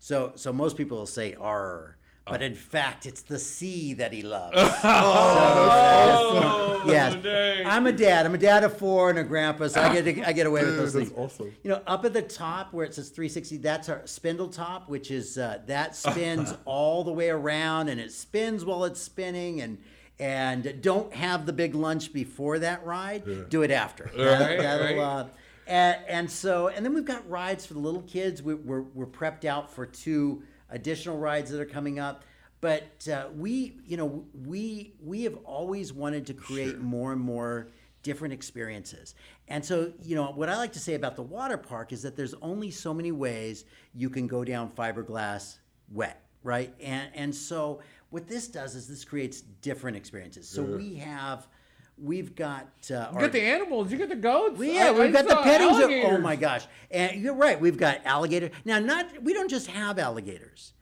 So 0.00 0.32
so 0.34 0.52
most 0.52 0.76
people 0.76 0.98
will 0.98 1.06
say 1.06 1.34
R. 1.40 1.93
But 2.26 2.40
Oh. 2.40 2.44
in 2.46 2.54
fact, 2.54 3.04
it's 3.06 3.20
the 3.22 3.38
sea 3.38 3.92
that 3.94 4.12
he 4.12 4.22
loves. 4.22 4.56
Oh, 4.84 6.80
So, 6.84 6.90
yes, 6.90 7.14
I'm 7.66 7.86
a 7.86 7.92
dad. 7.92 8.26
I'm 8.26 8.34
a 8.34 8.38
dad 8.38 8.64
of 8.64 8.76
four 8.76 9.10
and 9.10 9.18
a 9.18 9.24
grandpa, 9.24 9.68
so 9.68 9.80
I 9.82 9.92
get 10.00 10.14
to, 10.16 10.22
I 10.28 10.32
get 10.32 10.46
away 10.46 10.64
with 10.64 10.76
those 10.76 10.92
that's 10.92 11.08
things. 11.08 11.18
awesome. 11.18 11.54
You 11.62 11.70
know, 11.70 11.82
up 11.86 12.04
at 12.04 12.12
the 12.12 12.22
top 12.22 12.72
where 12.72 12.84
it 12.86 12.94
says 12.94 13.08
360, 13.10 13.58
that's 13.58 13.88
our 13.88 14.00
Spindletop, 14.00 14.88
which 14.88 15.10
is 15.10 15.38
uh, 15.38 15.60
that 15.66 15.96
spins 16.04 16.54
all 16.64 17.04
the 17.04 17.12
way 17.12 17.30
around 17.30 17.88
and 17.88 18.00
it 18.00 18.12
spins 18.12 18.64
while 18.64 18.84
it's 18.84 19.00
spinning 19.00 19.60
and. 19.60 19.78
And 20.20 20.80
don't 20.80 21.12
have 21.12 21.44
the 21.44 21.52
big 21.52 21.74
lunch 21.74 22.12
before 22.12 22.60
that 22.60 22.86
ride. 22.86 23.48
Do 23.50 23.62
it 23.62 23.72
after. 23.72 24.08
That, 24.16 24.40
Right, 24.48 24.58
that'll, 24.60 24.86
right. 24.86 24.98
uh, 25.00 25.26
and, 25.66 25.96
and 26.06 26.30
so, 26.30 26.68
and 26.68 26.86
then 26.86 26.94
we've 26.94 27.04
got 27.04 27.28
rides 27.28 27.66
for 27.66 27.74
the 27.74 27.80
little 27.80 28.02
kids. 28.02 28.40
We, 28.40 28.54
we're, 28.54 28.82
we're 28.82 29.06
prepped 29.08 29.44
out 29.44 29.72
for 29.74 29.86
two 29.86 30.44
additional 30.74 31.16
rides 31.16 31.50
that 31.50 31.60
are 31.60 31.64
coming 31.64 31.98
up. 31.98 32.24
But 32.60 33.08
uh, 33.08 33.28
we, 33.34 33.78
you 33.86 33.96
know, 33.96 34.24
we 34.46 34.94
we 35.00 35.22
have 35.24 35.36
always 35.44 35.92
wanted 35.92 36.26
to 36.26 36.34
create 36.34 36.78
more 36.78 37.12
and 37.12 37.20
more 37.20 37.68
different 38.02 38.34
experiences. 38.34 39.14
And 39.48 39.64
so, 39.64 39.92
you 40.02 40.14
know, 40.14 40.32
what 40.32 40.48
I 40.48 40.56
like 40.56 40.72
to 40.72 40.78
say 40.78 40.94
about 40.94 41.16
the 41.16 41.22
water 41.22 41.56
park 41.56 41.92
is 41.92 42.02
that 42.02 42.16
there's 42.16 42.34
only 42.42 42.70
so 42.70 42.92
many 42.94 43.12
ways 43.12 43.64
you 43.94 44.10
can 44.10 44.26
go 44.26 44.44
down 44.44 44.70
fiberglass 44.70 45.58
wet, 45.90 46.22
right? 46.42 46.74
And 46.80 47.10
and 47.14 47.34
so 47.34 47.80
what 48.10 48.28
this 48.28 48.48
does 48.48 48.74
is 48.74 48.88
this 48.88 49.04
creates 49.04 49.40
different 49.40 49.96
experiences. 49.96 50.48
So 50.48 50.62
we 50.62 50.96
have. 50.96 51.46
We've 51.96 52.34
got 52.34 52.68
uh, 52.90 53.08
You 53.14 53.20
get 53.20 53.32
the 53.32 53.40
animals. 53.42 53.92
You 53.92 53.98
get 53.98 54.08
the 54.08 54.16
goats. 54.16 54.58
well, 54.58 54.68
yeah, 54.68 54.88
I- 54.88 54.90
we've 54.92 55.00
I 55.02 55.10
got 55.10 55.24
the 55.24 55.30
saw 55.36 55.42
petting 55.44 55.74
zoo. 55.74 56.02
Oh 56.06 56.18
my 56.18 56.34
gosh! 56.36 56.66
And 56.90 57.20
you're 57.22 57.34
right. 57.34 57.60
We've 57.60 57.76
got 57.76 58.00
alligators. 58.04 58.50
Now, 58.64 58.78
not 58.80 59.22
we 59.22 59.32
don't 59.32 59.48
just 59.48 59.68
have 59.68 59.98
alligators, 60.00 60.72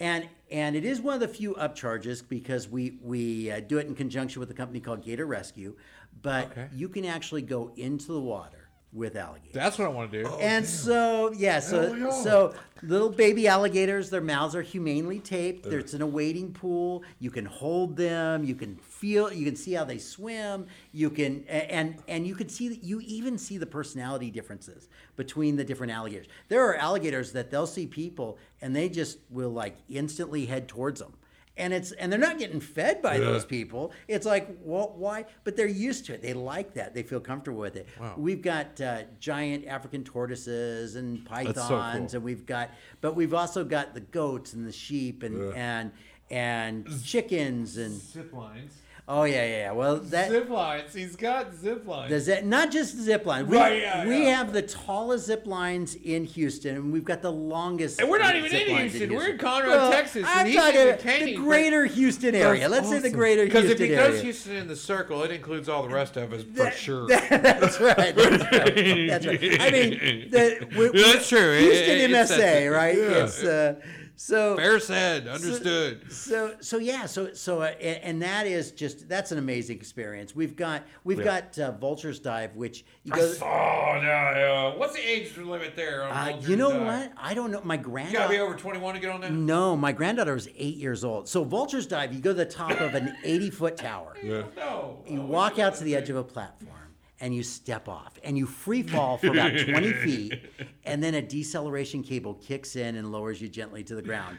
and 0.00 0.28
and 0.50 0.76
it 0.76 0.84
is 0.84 1.00
one 1.00 1.14
of 1.14 1.20
the 1.20 1.28
few 1.28 1.54
upcharges 1.54 2.22
because 2.26 2.68
we 2.68 2.98
we 3.02 3.50
uh, 3.50 3.60
do 3.60 3.78
it 3.78 3.86
in 3.86 3.94
conjunction 3.94 4.38
with 4.40 4.50
a 4.50 4.54
company 4.54 4.80
called 4.80 5.02
Gator 5.02 5.24
Rescue, 5.26 5.76
but 6.20 6.50
Okay. 6.50 6.68
you 6.74 6.90
can 6.90 7.06
actually 7.06 7.42
go 7.42 7.72
into 7.76 8.08
the 8.12 8.20
water 8.20 8.59
with 8.92 9.14
alligators. 9.14 9.54
That's 9.54 9.78
what 9.78 9.86
I 9.86 9.88
want 9.88 10.10
to 10.10 10.24
do. 10.24 10.28
And 10.40 10.66
so, 10.66 11.32
yeah, 11.32 11.60
so 11.60 11.94
yeah. 11.94 12.10
so 12.10 12.54
little 12.82 13.08
baby 13.08 13.46
alligators, 13.46 14.10
their 14.10 14.20
mouths 14.20 14.56
are 14.56 14.62
humanely 14.62 15.20
taped. 15.20 15.68
There's 15.68 15.94
a 15.94 16.02
awaiting 16.02 16.52
pool. 16.52 17.04
You 17.20 17.30
can 17.30 17.44
hold 17.44 17.96
them. 17.96 18.42
You 18.42 18.54
can 18.54 18.76
feel. 18.76 19.32
You 19.32 19.44
can 19.44 19.54
see 19.54 19.74
how 19.74 19.84
they 19.84 19.98
swim. 19.98 20.66
You 20.92 21.10
can 21.10 21.44
and 21.48 22.02
and 22.08 22.26
you 22.26 22.34
can 22.34 22.48
see 22.48 22.68
that 22.68 22.82
you 22.82 23.00
even 23.00 23.38
see 23.38 23.58
the 23.58 23.66
personality 23.66 24.30
differences 24.30 24.88
between 25.16 25.56
the 25.56 25.64
different 25.64 25.92
alligators. 25.92 26.26
There 26.48 26.64
are 26.66 26.74
alligators 26.74 27.32
that 27.32 27.50
they'll 27.50 27.66
see 27.66 27.86
people 27.86 28.38
and 28.60 28.74
they 28.74 28.88
just 28.88 29.18
will 29.30 29.50
like 29.50 29.76
instantly 29.88 30.46
head 30.46 30.66
towards 30.68 31.00
them. 31.00 31.14
And 31.60 31.72
it's 31.74 31.92
and 31.92 32.10
they're 32.10 32.18
not 32.18 32.38
getting 32.38 32.58
fed 32.60 33.02
by 33.02 33.18
those 33.18 33.44
people. 33.44 33.92
It's 34.08 34.26
like, 34.26 34.48
well, 34.62 34.94
why? 34.96 35.26
But 35.44 35.56
they're 35.56 35.66
used 35.68 36.06
to 36.06 36.14
it. 36.14 36.22
They 36.22 36.32
like 36.32 36.74
that. 36.74 36.94
They 36.94 37.02
feel 37.02 37.20
comfortable 37.20 37.60
with 37.60 37.76
it. 37.76 37.86
We've 38.16 38.42
got 38.42 38.80
uh, 38.80 39.02
giant 39.20 39.66
African 39.66 40.02
tortoises 40.02 40.96
and 40.96 41.24
pythons, 41.24 41.56
so 41.56 41.68
cool. 41.68 41.80
and 42.14 42.24
we've 42.24 42.46
got, 42.46 42.70
but 43.00 43.14
we've 43.14 43.34
also 43.34 43.62
got 43.64 43.94
the 43.94 44.00
goats 44.00 44.54
and 44.54 44.66
the 44.66 44.72
sheep 44.72 45.22
and 45.22 45.52
and 45.54 45.92
and 46.30 46.86
chickens 47.04 47.76
and 47.76 47.92
Zip 48.00 48.32
lines. 48.32 48.72
Oh 49.10 49.24
yeah 49.24 49.44
yeah. 49.44 49.56
yeah. 49.58 49.72
Well 49.72 49.96
that 49.96 50.30
Zip 50.30 50.48
lines. 50.48 50.94
He's 50.94 51.16
got 51.16 51.54
zip 51.54 51.86
lines. 51.86 52.10
does 52.10 52.26
that 52.26 52.46
not 52.46 52.70
just 52.70 52.96
zip 52.96 53.26
lines. 53.26 53.48
We, 53.48 53.56
Right, 53.56 53.80
yeah, 53.82 54.06
we 54.06 54.22
yeah. 54.24 54.36
have 54.38 54.52
the 54.52 54.62
tallest 54.62 55.26
zip 55.26 55.46
lines 55.46 55.94
in 55.96 56.24
Houston, 56.24 56.76
and 56.76 56.92
we've 56.92 57.04
got 57.04 57.20
the 57.22 57.32
longest. 57.32 58.00
and 58.00 58.08
we're 58.08 58.18
not 58.18 58.36
even 58.36 58.50
zip 58.50 58.66
in 58.68 58.72
lines 58.74 58.92
Houston. 58.92 59.14
We're 59.16 59.28
in 59.30 59.38
Conroe, 59.38 59.66
Well, 59.66 59.90
Texas. 59.90 60.24
I'm 60.26 60.46
and 60.46 60.54
talking 60.54 60.80
in 61.20 61.24
the 61.26 61.34
greater 61.36 61.84
Houston 61.86 62.34
area. 62.34 62.68
Let's 62.68 62.88
say 62.88 62.98
the 63.00 63.10
greater 63.10 63.42
Houston 63.44 63.62
area. 63.62 63.76
Because 63.76 63.78
Houston 63.78 63.84
if 63.84 63.90
he 63.90 64.12
goes. 64.14 64.22
Houston 64.22 64.56
in 64.56 64.68
the 64.68 64.76
circle, 64.76 65.22
it 65.24 65.30
includes 65.32 65.68
all 65.68 65.82
the 65.82 65.88
rest 65.94 66.16
of 66.16 66.32
us 66.32 66.44
for 66.54 66.70
sure. 66.70 67.06
That's 67.08 67.80
right. 67.80 68.14
That's 68.14 68.44
right. 68.52 69.08
That's 69.08 69.26
right. 69.26 69.60
I 69.60 69.70
mean, 69.70 70.30
the, 70.30 70.68
we, 70.76 71.00
Yeah, 71.00 71.12
that's 71.12 71.28
true. 71.28 71.58
Houston 71.58 71.88
it- 71.98 72.10
MSA, 72.10 72.72
right? 72.72 72.96
It's 72.96 73.42
uh, 73.42 73.74
so 74.20 74.54
Fair 74.54 74.78
said. 74.78 75.26
Understood. 75.26 76.12
so 76.12 76.54
so 76.60 76.76
yeah. 76.76 77.06
So 77.06 77.32
so 77.32 77.62
uh, 77.62 77.72
and, 77.80 78.04
and 78.04 78.22
that 78.22 78.46
is 78.46 78.70
just 78.70 79.08
that's 79.08 79.32
an 79.32 79.38
amazing 79.38 79.78
experience. 79.78 80.36
We've 80.36 80.54
got 80.54 80.82
we've 81.04 81.24
got 81.24 81.58
uh, 81.58 81.72
Vultures 81.72 82.18
Dive, 82.18 82.54
which 82.54 82.84
you 83.02 83.12
go. 83.12 83.32
Oh 83.40 83.94
no! 83.94 84.02
yeah. 84.02 84.76
What's 84.76 84.94
the 84.94 85.00
age 85.00 85.34
limit 85.38 85.74
there? 85.74 86.04
On 86.04 86.12
Uh, 86.12 86.38
you 86.42 86.56
know 86.56 86.70
Dive? 86.70 86.86
what? 86.86 87.12
I 87.16 87.32
don't 87.32 87.50
know. 87.50 87.62
My 87.64 87.76
You 87.76 88.12
gotta 88.12 88.28
be 88.28 88.38
over 88.38 88.54
21 88.54 88.94
to 88.94 89.00
get 89.00 89.10
on 89.10 89.22
that. 89.22 89.32
No, 89.32 89.74
my 89.74 89.92
granddaughter 89.92 90.34
was 90.34 90.48
eight 90.54 90.76
years 90.76 91.02
old. 91.02 91.26
So 91.26 91.42
Vultures 91.42 91.86
Dive, 91.86 92.12
you 92.12 92.20
go 92.20 92.32
to 92.32 92.34
the 92.34 92.44
top 92.44 92.78
of 92.78 92.94
an 92.94 93.16
80 93.24 93.50
foot 93.50 93.76
tower. 93.78 94.14
Yeah. 94.22 94.42
No. 94.54 94.98
You 95.08 95.22
walk 95.22 95.58
out 95.58 95.76
to 95.76 95.84
the 95.84 95.96
edge 95.96 96.10
of 96.10 96.16
a 96.16 96.22
platform 96.22 96.79
and 97.20 97.34
you 97.34 97.42
step 97.42 97.88
off 97.88 98.18
and 98.24 98.36
you 98.38 98.46
free 98.46 98.82
fall 98.82 99.16
for 99.18 99.28
about 99.28 99.52
20 99.58 99.92
feet 100.04 100.40
and 100.84 101.02
then 101.02 101.14
a 101.14 101.22
deceleration 101.22 102.02
cable 102.02 102.34
kicks 102.34 102.76
in 102.76 102.96
and 102.96 103.12
lowers 103.12 103.40
you 103.40 103.48
gently 103.48 103.84
to 103.84 103.94
the 103.94 104.02
ground. 104.02 104.38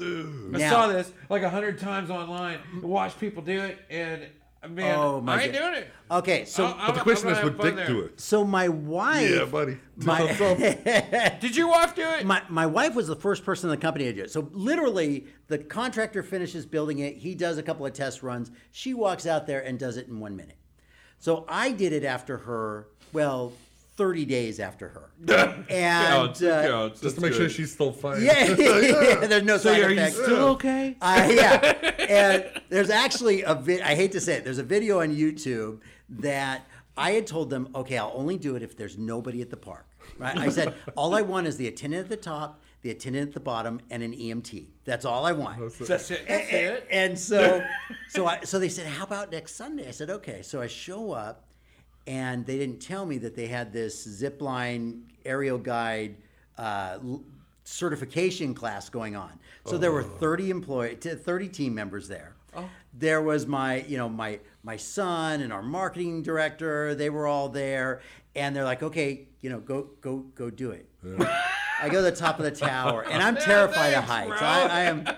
I 0.00 0.02
Now- 0.02 0.70
saw 0.70 0.86
this 0.88 1.12
like 1.28 1.42
a 1.42 1.50
hundred 1.50 1.78
times 1.78 2.10
online. 2.10 2.58
Watch 2.82 3.18
people 3.18 3.42
do 3.42 3.60
it, 3.60 3.78
and 3.90 4.26
man, 4.68 4.94
Oh, 4.98 5.20
my 5.20 5.34
I 5.34 5.42
ain't 5.44 5.52
God. 5.52 5.58
doing 5.58 5.74
it. 5.74 5.88
Okay, 6.10 6.44
so 6.44 6.66
I'm- 6.66 6.76
But 6.86 6.94
the 6.94 7.00
question 7.00 7.30
is, 7.30 7.42
would 7.42 7.58
Dick 7.58 7.74
there. 7.76 7.86
do 7.86 8.00
it? 8.02 8.20
so 8.20 8.44
my 8.44 8.68
wife 8.68 9.28
Yeah, 9.30 9.44
buddy. 9.46 9.78
my, 9.96 10.26
Did 11.40 11.56
your 11.56 11.68
wife 11.68 11.94
do 11.96 12.02
it? 12.02 12.24
my, 12.24 12.42
my 12.48 12.66
wife 12.66 12.94
was 12.94 13.08
the 13.08 13.16
first 13.16 13.44
person 13.44 13.68
in 13.68 13.74
the 13.76 13.80
company 13.82 14.04
to 14.04 14.12
do 14.12 14.22
it. 14.22 14.30
So 14.30 14.48
literally, 14.52 15.26
the 15.48 15.58
contractor 15.58 16.22
finishes 16.22 16.64
building 16.66 17.00
it. 17.00 17.16
He 17.16 17.34
does 17.34 17.58
a 17.58 17.62
couple 17.62 17.84
of 17.84 17.92
test 17.92 18.22
runs. 18.22 18.50
She 18.70 18.94
walks 18.94 19.26
out 19.26 19.46
there 19.48 19.60
and 19.64 19.78
does 19.78 19.96
it 19.96 20.06
in 20.08 20.20
one 20.20 20.36
minute. 20.36 20.56
So 21.20 21.44
I 21.48 21.70
did 21.70 21.92
it 21.92 22.04
after 22.04 22.38
her. 22.38 22.86
Well, 23.12 23.52
thirty 23.96 24.24
days 24.24 24.58
after 24.58 24.88
her. 24.88 25.10
and 25.68 26.42
uh, 26.42 26.88
Just 26.88 27.16
to 27.16 27.20
make 27.20 27.34
sure 27.34 27.48
she's 27.50 27.72
still 27.72 27.92
fine. 27.92 28.22
yeah, 28.22 28.44
yeah, 28.58 29.26
there's 29.26 29.42
no 29.42 29.56
side 29.58 29.82
are 29.82 29.92
you 29.92 30.08
still 30.08 30.48
okay? 30.48 30.96
Uh, 31.00 31.28
yeah, 31.30 31.56
and 32.08 32.62
there's 32.70 32.88
actually 32.88 33.42
a 33.42 33.54
vid. 33.54 33.82
I 33.82 33.94
hate 33.94 34.12
to 34.12 34.20
say 34.20 34.36
it. 34.36 34.44
There's 34.44 34.58
a 34.58 34.62
video 34.64 35.00
on 35.00 35.14
YouTube 35.14 35.80
that 36.08 36.66
I 36.96 37.12
had 37.12 37.26
told 37.26 37.50
them, 37.50 37.68
okay, 37.74 37.98
I'll 37.98 38.12
only 38.14 38.38
do 38.38 38.56
it 38.56 38.62
if 38.62 38.76
there's 38.76 38.96
nobody 38.96 39.42
at 39.42 39.50
the 39.50 39.56
park. 39.56 39.86
Right? 40.18 40.36
I 40.36 40.48
said 40.48 40.74
all 40.96 41.14
I 41.14 41.22
want 41.22 41.46
is 41.46 41.56
the 41.56 41.68
attendant 41.68 42.04
at 42.04 42.08
the 42.08 42.16
top, 42.16 42.60
the 42.82 42.90
attendant 42.90 43.28
at 43.28 43.34
the 43.34 43.40
bottom, 43.40 43.80
and 43.90 44.02
an 44.02 44.12
EMT. 44.12 44.66
That's 44.84 45.04
all 45.04 45.26
I 45.26 45.32
want. 45.32 45.58
That's 45.78 46.10
it. 46.10 46.26
That's 46.26 46.50
And, 46.52 46.74
it. 46.76 46.86
and 46.90 47.18
so, 47.18 47.64
so 48.08 48.26
I, 48.26 48.40
so 48.44 48.58
they 48.58 48.68
said, 48.68 48.86
"How 48.86 49.04
about 49.04 49.30
next 49.30 49.54
Sunday?" 49.56 49.86
I 49.86 49.90
said, 49.90 50.10
"Okay." 50.10 50.42
So 50.42 50.60
I 50.60 50.66
show 50.66 51.12
up, 51.12 51.44
and 52.06 52.46
they 52.46 52.56
didn't 52.58 52.80
tell 52.80 53.04
me 53.04 53.18
that 53.18 53.36
they 53.36 53.46
had 53.46 53.72
this 53.72 54.02
zip 54.02 54.40
line 54.40 55.02
aerial 55.24 55.58
guide 55.58 56.16
uh, 56.56 56.98
certification 57.64 58.54
class 58.54 58.88
going 58.88 59.16
on. 59.16 59.38
So 59.66 59.78
there 59.78 59.92
were 59.92 60.02
thirty 60.02 60.50
employee, 60.50 60.96
thirty 60.96 61.48
team 61.48 61.74
members 61.74 62.08
there. 62.08 62.34
Oh. 62.56 62.68
There 62.92 63.22
was 63.22 63.46
my, 63.46 63.82
you 63.82 63.96
know, 63.96 64.08
my 64.08 64.40
my 64.64 64.76
son 64.76 65.42
and 65.42 65.52
our 65.52 65.62
marketing 65.62 66.22
director. 66.22 66.94
They 66.94 67.10
were 67.10 67.26
all 67.26 67.48
there, 67.48 68.00
and 68.34 68.56
they're 68.56 68.64
like, 68.64 68.82
"Okay, 68.82 69.28
you 69.42 69.50
know, 69.50 69.60
go 69.60 69.90
go 70.00 70.24
go 70.34 70.50
do 70.50 70.70
it." 70.70 70.88
I 71.04 71.88
go 71.88 71.96
to 71.96 72.10
the 72.10 72.12
top 72.16 72.38
of 72.38 72.44
the 72.44 72.50
tower, 72.50 73.02
and 73.02 73.22
I'm 73.22 73.36
terrified 73.36 73.94
of 73.94 74.04
Thanks, 74.04 74.38
heights. 74.38 74.40
bro. 74.40 74.48
I, 74.48 74.60
I 74.62 74.80
am. 74.80 75.08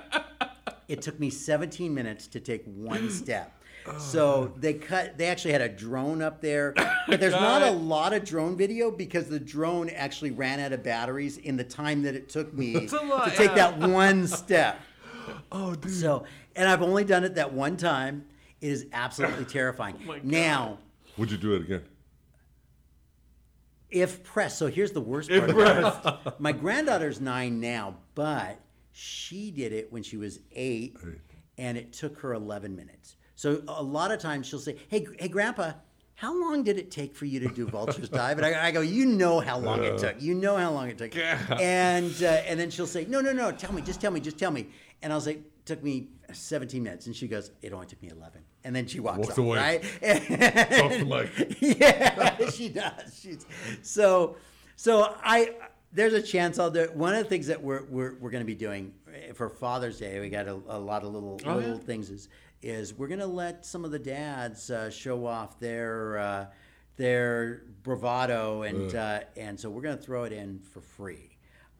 It 0.88 1.02
took 1.02 1.18
me 1.18 1.30
17 1.30 1.92
minutes 1.92 2.26
to 2.28 2.40
take 2.40 2.64
one 2.66 3.10
step. 3.10 3.58
Oh, 3.84 3.98
so 3.98 4.52
they 4.56 4.74
cut. 4.74 5.18
They 5.18 5.26
actually 5.26 5.52
had 5.52 5.60
a 5.60 5.68
drone 5.68 6.22
up 6.22 6.40
there, 6.40 6.72
but 7.08 7.18
there's 7.18 7.32
not 7.32 7.62
a 7.62 7.70
lot 7.70 8.12
of 8.12 8.24
drone 8.24 8.56
video 8.56 8.90
because 8.90 9.28
the 9.28 9.40
drone 9.40 9.90
actually 9.90 10.30
ran 10.30 10.60
out 10.60 10.72
of 10.72 10.84
batteries 10.84 11.38
in 11.38 11.56
the 11.56 11.64
time 11.64 12.02
that 12.02 12.14
it 12.14 12.28
took 12.28 12.54
me 12.54 12.86
lot, 12.88 13.24
to 13.24 13.30
take 13.36 13.50
yeah. 13.50 13.70
that 13.70 13.78
one 13.78 14.26
step. 14.26 14.80
Oh, 15.52 15.74
dude. 15.74 15.92
So, 15.92 16.24
and 16.56 16.68
I've 16.68 16.82
only 16.82 17.04
done 17.04 17.22
it 17.22 17.36
that 17.36 17.52
one 17.52 17.76
time. 17.76 18.24
It 18.60 18.70
is 18.70 18.86
absolutely 18.92 19.44
oh, 19.44 19.48
terrifying. 19.48 19.96
my 20.04 20.16
God. 20.16 20.24
now, 20.24 20.78
Would 21.16 21.30
you 21.30 21.36
do 21.36 21.54
it 21.54 21.62
again? 21.62 21.82
If 23.92 24.24
pressed. 24.24 24.58
So 24.58 24.66
here's 24.66 24.92
the 24.92 25.00
worst 25.00 25.28
part. 25.30 25.50
If 25.50 25.54
pressed. 25.54 26.06
My 26.40 26.52
granddaughter's 26.52 27.20
nine 27.20 27.60
now, 27.60 27.96
but 28.14 28.58
she 28.90 29.50
did 29.50 29.72
it 29.72 29.92
when 29.92 30.02
she 30.02 30.16
was 30.16 30.40
eight, 30.52 30.96
and 31.58 31.76
it 31.78 31.92
took 31.92 32.18
her 32.20 32.32
11 32.32 32.74
minutes. 32.74 33.16
So 33.34 33.62
a 33.68 33.82
lot 33.82 34.10
of 34.10 34.20
times 34.20 34.46
she'll 34.46 34.58
say, 34.58 34.76
"Hey, 34.88 35.06
hey, 35.18 35.28
Grandpa." 35.28 35.72
How 36.14 36.38
long 36.40 36.62
did 36.62 36.78
it 36.78 36.92
take 36.92 37.16
for 37.16 37.24
you 37.24 37.40
to 37.40 37.48
do 37.48 37.66
vultures 37.66 38.08
dive? 38.20 38.38
And 38.38 38.46
I, 38.46 38.68
I 38.68 38.70
go, 38.70 38.80
you 38.80 39.06
know 39.06 39.40
how 39.40 39.58
long 39.58 39.82
it 39.82 39.98
took. 39.98 40.22
You 40.22 40.34
know 40.34 40.56
how 40.56 40.70
long 40.70 40.88
it 40.88 40.96
took. 40.98 41.16
And 41.16 42.14
uh, 42.22 42.26
and 42.46 42.60
then 42.60 42.70
she'll 42.70 42.86
say, 42.86 43.06
no, 43.06 43.20
no, 43.20 43.32
no, 43.32 43.50
tell 43.50 43.72
me, 43.72 43.82
just 43.82 44.00
tell 44.00 44.12
me, 44.12 44.20
just 44.20 44.38
tell 44.38 44.52
me. 44.52 44.68
And 45.02 45.12
I'll 45.12 45.20
say, 45.20 45.38
took 45.64 45.82
me 45.82 46.08
17 46.32 46.80
minutes. 46.80 47.06
And 47.06 47.16
she 47.16 47.26
goes, 47.26 47.50
it 47.60 47.72
only 47.72 47.86
took 47.86 48.00
me 48.02 48.10
11. 48.10 48.40
And 48.64 48.74
then 48.76 48.86
she 48.86 49.00
walks, 49.00 49.18
Walks 49.18 49.32
off, 49.32 49.38
away. 49.38 49.58
right? 49.58 49.82
The 50.00 51.04
mic. 51.40 51.56
yeah, 51.80 52.36
she 52.50 52.68
does. 52.68 53.18
She's 53.20 53.44
so 53.82 54.36
so 54.76 55.14
I 55.24 55.54
there's 55.92 56.14
a 56.14 56.22
chance 56.22 56.58
I'll 56.58 56.70
do 56.70 56.88
one 56.94 57.12
of 57.14 57.22
the 57.22 57.28
things 57.28 57.48
that 57.48 57.60
we're 57.62 57.84
we're, 57.84 58.14
we're 58.20 58.30
going 58.30 58.42
to 58.42 58.46
be 58.46 58.54
doing 58.54 58.92
eh, 59.12 59.32
for 59.32 59.48
Father's 59.48 59.98
Day. 59.98 60.20
We 60.20 60.28
got 60.30 60.46
a, 60.46 60.54
a 60.68 60.78
lot 60.78 61.02
of 61.02 61.12
little 61.12 61.40
Oh, 61.44 61.56
little 61.56 61.76
things 61.78 62.08
is 62.10 62.28
is 62.62 62.94
we're 62.94 63.08
going 63.08 63.18
to 63.20 63.26
let 63.26 63.66
some 63.66 63.84
of 63.84 63.90
the 63.90 63.98
dads 63.98 64.70
uh, 64.70 64.88
show 64.90 65.26
off 65.26 65.58
their 65.58 66.18
uh, 66.18 66.46
their 66.96 67.62
bravado 67.82 68.62
and 68.62 68.94
uh, 68.94 69.20
and 69.36 69.58
so 69.58 69.68
we're 69.70 69.82
going 69.82 69.96
to 69.98 70.02
throw 70.02 70.22
it 70.24 70.32
in 70.32 70.60
for 70.60 70.80
free. 70.80 71.31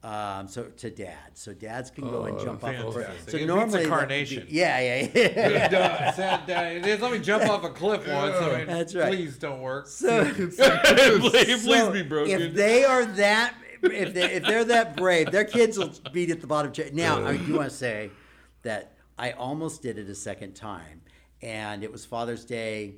Um, 0.03 0.49
so 0.49 0.63
to 0.65 0.89
dads, 0.89 1.39
so 1.39 1.53
dads 1.53 1.89
can 1.89 2.03
go 2.09 2.25
and 2.25 2.37
jump 2.37 2.61
off. 2.61 2.71
A. 2.73 2.99
It 2.99 3.29
so 3.29 3.37
a 3.37 3.45
normally, 3.45 3.71
that 3.71 3.71
would 3.71 3.83
be- 3.83 3.89
carnation. 3.89 4.47
yeah, 4.49 4.79
yeah, 4.81 5.07
yeah. 5.15 5.67
Duh, 5.69 6.11
sad. 6.11 7.01
Let 7.01 7.09
me 7.11 7.19
jump 7.19 7.47
off 7.49 7.63
a 7.63 7.69
cliff 7.69 8.05
once. 8.05 8.35
I 8.35 8.57
mean, 8.57 8.67
That's 8.67 8.93
right. 8.95 9.07
Please 9.13 9.37
don't 9.37 9.61
work. 9.61 9.87
So, 9.87 10.25
please, 10.33 10.57
please 10.57 11.63
So, 11.63 11.91
be 11.91 12.01
broken. 12.03 12.41
If 12.41 12.53
they 12.53 12.83
are 12.83 13.05
that, 13.05 13.53
if 13.81 14.13
they 14.13 14.33
if 14.33 14.43
they're 14.43 14.65
that 14.65 14.97
brave, 14.97 15.31
their 15.31 15.45
kids 15.45 15.77
will 15.77 15.93
be 16.11 16.29
at 16.29 16.41
the 16.41 16.47
bottom. 16.47 16.73
Now, 16.93 17.25
I 17.25 17.37
do 17.37 17.53
want 17.55 17.69
to 17.69 17.75
say 17.75 18.11
that 18.63 18.91
I 19.17 19.31
almost 19.31 19.81
did 19.81 19.97
it 19.97 20.09
a 20.09 20.15
second 20.15 20.53
time, 20.53 20.99
and 21.41 21.81
it 21.81 21.89
was 21.93 22.03
Father's 22.05 22.43
Day. 22.43 22.95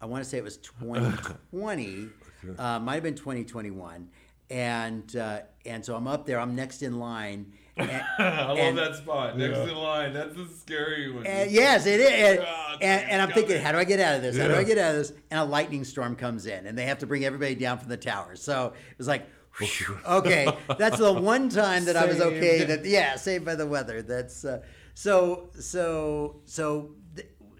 I 0.00 0.06
want 0.06 0.22
to 0.22 0.30
say 0.30 0.38
it 0.38 0.44
was 0.44 0.58
2020, 0.58 2.08
uh, 2.58 2.78
might 2.78 2.94
have 2.94 3.02
been 3.02 3.14
2021, 3.14 4.08
and 4.54 5.16
uh, 5.16 5.40
and 5.66 5.84
so 5.84 5.96
I'm 5.96 6.06
up 6.06 6.26
there. 6.26 6.38
I'm 6.38 6.54
next 6.54 6.82
in 6.82 6.98
line. 6.98 7.52
And, 7.76 7.90
I 7.90 8.46
love 8.46 8.58
and- 8.58 8.78
that 8.78 8.94
spot 8.94 9.36
next 9.36 9.58
in 9.58 9.74
line. 9.74 10.12
That's 10.12 10.36
a 10.36 10.46
scary 10.46 11.10
one. 11.10 11.26
and 11.26 11.50
yes, 11.50 11.86
it 11.86 11.98
is. 11.98 12.38
And, 12.38 12.46
Ah, 12.48 12.76
and, 12.80 13.10
and 13.10 13.20
I'm 13.20 13.32
thinking, 13.32 13.56
it. 13.56 13.62
how 13.64 13.72
do 13.72 13.78
I 13.78 13.82
get 13.84 13.98
out 13.98 14.14
of 14.14 14.22
this? 14.22 14.38
How 14.38 14.46
do 14.46 14.54
I 14.54 14.62
get 14.62 14.78
out 14.78 14.92
of 14.92 14.98
this? 14.98 15.12
And 15.32 15.40
a 15.40 15.44
lightning 15.44 15.82
storm 15.82 16.14
comes 16.14 16.46
in, 16.46 16.68
and 16.68 16.78
they 16.78 16.84
have 16.84 16.98
to 16.98 17.06
bring 17.08 17.24
everybody 17.24 17.56
down 17.56 17.78
from 17.80 17.88
the 17.88 17.96
tower. 17.96 18.36
So 18.36 18.66
it 18.92 18.96
was 18.98 19.08
like, 19.08 19.26
whew, 19.58 19.98
okay, 20.08 20.46
that's 20.78 20.98
the 20.98 21.12
one 21.12 21.48
time 21.48 21.84
that 21.86 21.96
I 21.96 22.06
was 22.06 22.20
okay. 22.20 22.62
That 22.62 22.84
yeah, 22.84 23.16
saved 23.16 23.44
by 23.44 23.56
the 23.56 23.66
weather. 23.66 24.02
That's 24.02 24.44
uh, 24.44 24.60
so 24.94 25.48
so 25.58 26.42
so. 26.44 26.94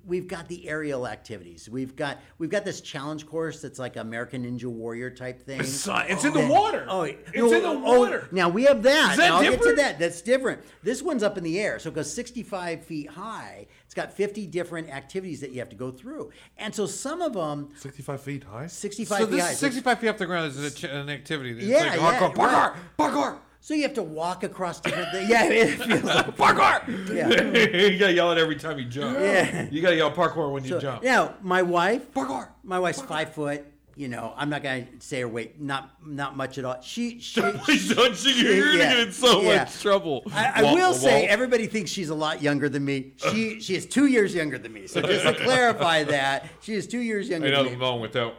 Th- 0.05 0.09
We've 0.09 0.29
got 0.29 0.49
the 0.49 0.69
aerial 0.69 1.07
activities. 1.07 1.69
We've 1.69 1.97
got 1.97 2.19
we've 2.39 2.51
got 2.51 2.65
this 2.65 2.81
challenge 2.81 3.27
course 3.27 3.61
that's 3.63 3.79
like 3.79 3.97
American 3.97 4.45
Ninja 4.45 4.67
Warrior 4.67 5.11
type 5.11 5.41
thing. 5.43 5.61
It's 5.61 5.87
not- 5.87 6.09
it's 6.11 6.25
oh, 6.25 6.29
in 6.29 6.35
the 6.35 6.47
water. 6.47 6.85
Oh, 6.89 7.03
It's 7.03 7.19
no, 7.35 7.53
in 7.53 7.63
the 7.63 7.69
oh, 7.69 8.01
water. 8.01 8.29
now 8.33 8.49
we 8.49 8.65
have 8.65 8.83
that. 8.83 9.13
Is 9.13 9.17
that 9.19 9.33
I'll 9.33 9.43
get 9.43 9.51
to 9.53 9.57
different? 9.59 9.77
that. 9.79 9.99
That's 9.99 10.21
different. 10.23 10.63
This 10.83 11.03
one's 11.03 11.23
up 11.23 11.39
in 11.39 11.45
the 11.45 11.59
air, 11.61 11.79
so 11.79 11.89
it 11.89 11.95
goes 11.95 12.13
65 12.13 12.85
feet 12.85 13.11
high. 13.11 13.67
It's 13.85 13.95
got 13.95 14.13
50 14.13 14.47
different 14.47 14.91
activities 14.91 15.41
that 15.41 15.53
you 15.53 15.59
have 15.61 15.69
to 15.71 15.77
go 15.77 15.91
through, 15.91 16.31
and 16.59 16.75
so 16.75 16.87
some 16.87 17.23
of 17.23 17.33
them 17.35 17.71
65 17.77 18.21
feet 18.21 18.45
high? 18.45 18.67
65 18.67 19.19
so 19.19 19.27
feet 19.27 19.31
this 19.33 19.45
high. 19.47 19.53
65 19.55 19.99
feet 19.99 20.09
off 20.09 20.19
the 20.19 20.27
ground 20.27 20.47
is 20.51 20.59
a 20.59 20.71
ch- 20.71 20.85
an 20.85 21.09
activity. 21.09 21.51
It's 21.53 21.65
Yeah, 21.65 21.79
like 21.85 22.01
yeah, 22.01 22.21
hardcore. 22.21 22.37
right. 22.37 22.73
Parkour, 22.99 23.13
parkour, 23.13 23.39
So 23.65 23.73
you 23.73 23.85
have 23.85 23.95
to 23.95 24.03
walk 24.03 24.45
across 24.45 24.79
different 24.79 25.11
things. 25.11 25.31
Yeah, 25.31 25.45
it 25.45 25.79
feels 25.81 26.03
like 26.03 26.27
parkour. 26.37 27.09
Yeah. 27.09 27.29
you 27.91 27.99
gotta 27.99 28.13
yell 28.13 28.31
it 28.31 28.37
every 28.37 28.57
time 28.57 28.79
you 28.79 28.85
jump. 28.85 29.19
Yeah. 29.19 29.69
You 29.71 29.81
gotta 29.81 29.97
yell 29.97 30.11
parkour 30.11 30.53
when 30.53 30.65
you 30.65 30.69
so, 30.69 30.81
jump. 30.81 31.03
Now, 31.03 31.33
my 31.41 31.63
wife, 31.63 32.13
Parkour. 32.13 32.49
my 32.63 32.79
wife's 32.79 33.01
five 33.01 33.33
foot. 33.33 33.65
You 33.97 34.09
know, 34.09 34.35
I'm 34.37 34.51
not 34.51 34.63
gonna 34.63 34.85
say 34.99 35.23
her 35.23 35.29
weight. 35.29 35.63
Not 35.63 35.89
not 36.05 36.37
much 36.37 36.59
at 36.59 36.67
all. 36.67 36.83
She 36.83 37.19
she. 37.21 37.41
Please 37.41 37.89
don't 37.95 38.23
you- 38.23 38.33
You're 38.33 38.67
gonna 38.73 38.79
yeah, 38.85 38.91
get 38.97 39.07
in 39.07 39.13
so 39.13 39.41
yeah. 39.41 39.57
much 39.57 39.81
trouble. 39.81 40.25
I, 40.31 40.53
I 40.57 40.63
Wah, 40.65 40.75
will 40.75 40.91
wah, 40.91 40.93
say 40.93 41.27
everybody 41.27 41.67
thinks 41.67 41.91
she's 41.91 42.11
a 42.11 42.15
lot 42.15 42.43
younger 42.43 42.69
than 42.69 42.85
me. 42.85 43.13
She 43.17 43.61
she 43.61 43.77
is 43.77 43.87
two 43.87 44.09
years 44.09 44.35
younger 44.35 44.59
than 44.59 44.75
me. 44.75 44.89
So 44.89 45.01
just 45.01 45.25
to 45.25 45.33
clarify 45.33 46.05
that, 46.05 46.51
she 46.61 46.75
is 46.75 46.87
two 46.87 47.01
years 47.01 47.31
younger 47.31 47.47
Ain't 47.47 47.55
than 47.57 47.65
nothing 47.65 47.79
me. 47.79 47.83
wrong 47.87 48.01
with 48.03 48.13
that. 48.13 48.35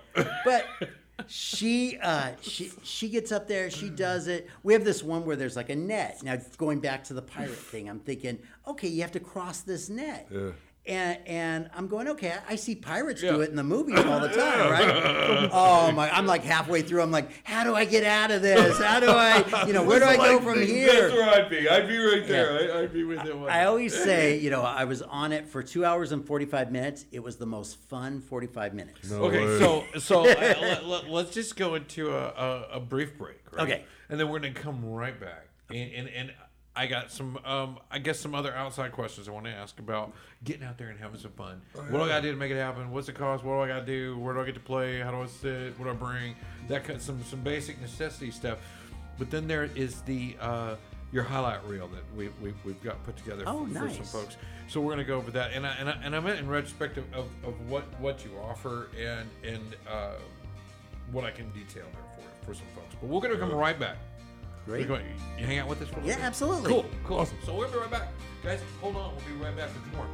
But 0.45 0.67
she 1.27 1.97
uh 2.01 2.31
she 2.41 2.71
she 2.83 3.09
gets 3.09 3.31
up 3.31 3.47
there, 3.47 3.69
she 3.69 3.89
does 3.89 4.27
it. 4.27 4.49
We 4.63 4.73
have 4.73 4.83
this 4.83 5.03
one 5.03 5.25
where 5.25 5.35
there's 5.35 5.55
like 5.55 5.69
a 5.69 5.75
net. 5.75 6.21
Now 6.23 6.37
going 6.57 6.79
back 6.79 7.03
to 7.05 7.13
the 7.13 7.21
pirate 7.21 7.55
thing, 7.55 7.89
I'm 7.89 7.99
thinking, 7.99 8.39
okay, 8.67 8.87
you 8.87 9.01
have 9.01 9.11
to 9.13 9.19
cross 9.19 9.61
this 9.61 9.89
net. 9.89 10.27
Yeah. 10.31 10.51
And, 10.87 11.17
and 11.25 11.69
I'm 11.73 11.87
going, 11.87 12.07
okay, 12.09 12.31
I- 12.31 12.53
I 12.53 12.55
see 12.57 12.75
pirates 12.75 13.19
do 13.21 13.41
it 13.41 13.49
in 13.49 13.55
the 13.55 13.63
movies 13.63 13.97
all 13.97 14.19
the 14.19 14.27
time, 14.29 14.69
right? 14.71 15.49
oh 15.51 15.91
my, 15.91 16.11
I'm 16.11 16.27
like 16.27 16.43
halfway 16.43 16.83
through. 16.83 17.01
I'm 17.01 17.09
like, 17.09 17.29
how 17.43 17.63
do 17.63 17.73
I 17.73 17.85
get 17.85 18.03
out 18.03 18.29
of 18.29 18.43
this? 18.43 18.77
How 18.79 18.99
do 18.99 19.07
I, 19.09 19.63
you 19.65 19.73
know, 19.73 19.81
where 19.83 19.99
do 19.99 20.05
I 20.05 20.15
go 20.15 20.39
from 20.39 20.61
here? 20.61 20.87
That's 21.09 21.13
where 21.13 21.27
I'd 21.27 21.49
be. 21.49 21.67
I'd 21.67 21.87
be 21.87 21.97
right 21.97 22.27
there. 22.27 22.67
Yeah. 22.67 22.73
I, 22.75 22.79
I'd 22.83 22.93
be 22.93 23.03
with 23.03 23.19
him. 23.21 23.45
I 23.45 23.65
always 23.65 23.95
say, 23.99 24.37
you 24.37 24.51
know, 24.51 24.61
I 24.61 24.83
was 24.83 25.01
on 25.01 25.31
it 25.31 25.47
for 25.47 25.63
two 25.63 25.83
hours 25.83 26.11
and 26.11 26.23
45 26.25 26.71
minutes. 26.71 27.05
It 27.11 27.23
was 27.23 27.37
the 27.37 27.47
most 27.47 27.77
fun 27.89 28.21
45 28.21 28.75
minutes. 28.75 29.09
No 29.09 29.23
Okay, 29.23 29.43
way. 29.43 29.59
so 29.59 29.83
so 29.99 30.21
uh, 30.21 30.25
let, 30.61 30.85
let, 30.85 31.09
let's 31.09 31.31
just 31.31 31.55
go 31.55 31.73
into 31.73 32.11
a, 32.13 32.27
a, 32.27 32.67
a 32.73 32.79
brief 32.79 33.17
break, 33.17 33.39
right? 33.51 33.63
Okay. 33.63 33.83
and 34.09 34.19
then 34.19 34.29
we're 34.29 34.37
gonna 34.39 34.53
come 34.53 34.85
right 34.85 35.19
back, 35.19 35.47
and 35.71 35.91
and, 35.93 36.09
and 36.09 36.33
I 36.77 36.87
got 36.87 37.11
some, 37.11 37.39
um, 37.45 37.79
I 37.89 37.99
guess 37.99 38.19
some 38.19 38.35
other 38.35 38.53
outside 38.53 38.91
questions 38.91 39.29
I 39.29 39.31
want 39.31 39.45
to 39.45 39.51
ask 39.51 39.79
about 39.79 40.13
getting 40.43 40.63
out 40.63 40.77
there 40.77 40.89
and 40.89 40.99
having 40.99 41.19
some 41.19 41.31
fun. 41.31 41.61
What 41.73 41.89
do 41.89 42.01
I 42.01 42.07
gotta 42.09 42.21
do 42.23 42.31
to 42.31 42.37
make 42.37 42.51
it 42.51 42.57
happen? 42.57 42.91
What's 42.91 43.07
the 43.07 43.13
cost? 43.13 43.43
What 43.43 43.53
do 43.53 43.59
I 43.61 43.67
gotta 43.67 43.85
do? 43.85 44.17
Where 44.19 44.33
do 44.33 44.41
I 44.41 44.45
get 44.45 44.55
to 44.55 44.59
play? 44.59 44.99
How 44.99 45.11
do 45.11 45.21
I 45.21 45.27
sit? 45.27 45.77
What 45.79 45.85
do 45.85 45.91
I 45.91 45.93
bring? 45.93 46.35
That 46.67 46.83
kind 46.83 47.01
some 47.01 47.23
some 47.23 47.41
basic 47.41 47.79
necessity 47.79 48.29
stuff. 48.31 48.59
But 49.17 49.31
then 49.31 49.47
there 49.47 49.69
is 49.75 50.01
the 50.01 50.35
uh, 50.41 50.75
your 51.13 51.23
highlight 51.23 51.63
reel 51.65 51.87
that 51.87 52.03
we, 52.15 52.27
we 52.41 52.53
we've 52.65 52.83
got 52.83 53.01
put 53.05 53.15
together 53.15 53.43
Oh, 53.47 53.65
for, 53.67 53.79
for 53.79 53.89
some 53.89 54.03
folks. 54.03 54.35
So 54.67 54.81
we're 54.81 54.91
gonna 54.91 55.05
go 55.05 55.15
over 55.15 55.31
that, 55.31 55.53
and 55.53 55.65
I 55.65 55.75
and 55.79 55.89
I, 55.89 55.93
and 56.03 56.15
I 56.15 56.19
meant 56.19 56.39
in 56.39 56.47
retrospect 56.49 56.97
of, 56.97 57.05
of, 57.13 57.25
of 57.45 57.69
what 57.69 57.83
what 58.01 58.25
you 58.25 58.31
offer 58.43 58.89
and 58.99 59.29
and 59.45 59.75
uh, 59.89 60.15
what 61.13 61.23
I 61.23 61.31
can 61.31 61.49
detail 61.51 61.85
there 61.93 62.03
for 62.41 62.45
for 62.47 62.53
some 62.53 62.67
folks. 62.75 62.95
But 62.99 63.07
we're 63.07 63.21
gonna 63.21 63.37
come 63.37 63.51
right 63.53 63.79
back. 63.79 63.97
Great. 64.65 64.87
Going, 64.87 65.05
you 65.37 65.45
hang 65.45 65.59
out 65.59 65.67
with 65.67 65.81
us 65.81 65.89
for 65.89 65.95
a 65.95 65.97
little 65.97 66.09
Yeah, 66.09 66.15
bit? 66.15 66.25
absolutely. 66.25 66.71
Cool, 66.71 66.85
cool. 67.03 67.19
Awesome. 67.19 67.37
So 67.45 67.55
we'll 67.55 67.69
be 67.69 67.77
right 67.77 67.91
back, 67.91 68.07
guys. 68.43 68.59
Hold 68.81 68.95
on, 68.95 69.13
we'll 69.15 69.25
be 69.37 69.43
right 69.43 69.55
back 69.55 69.69
with 69.73 69.93
more. 69.95 70.07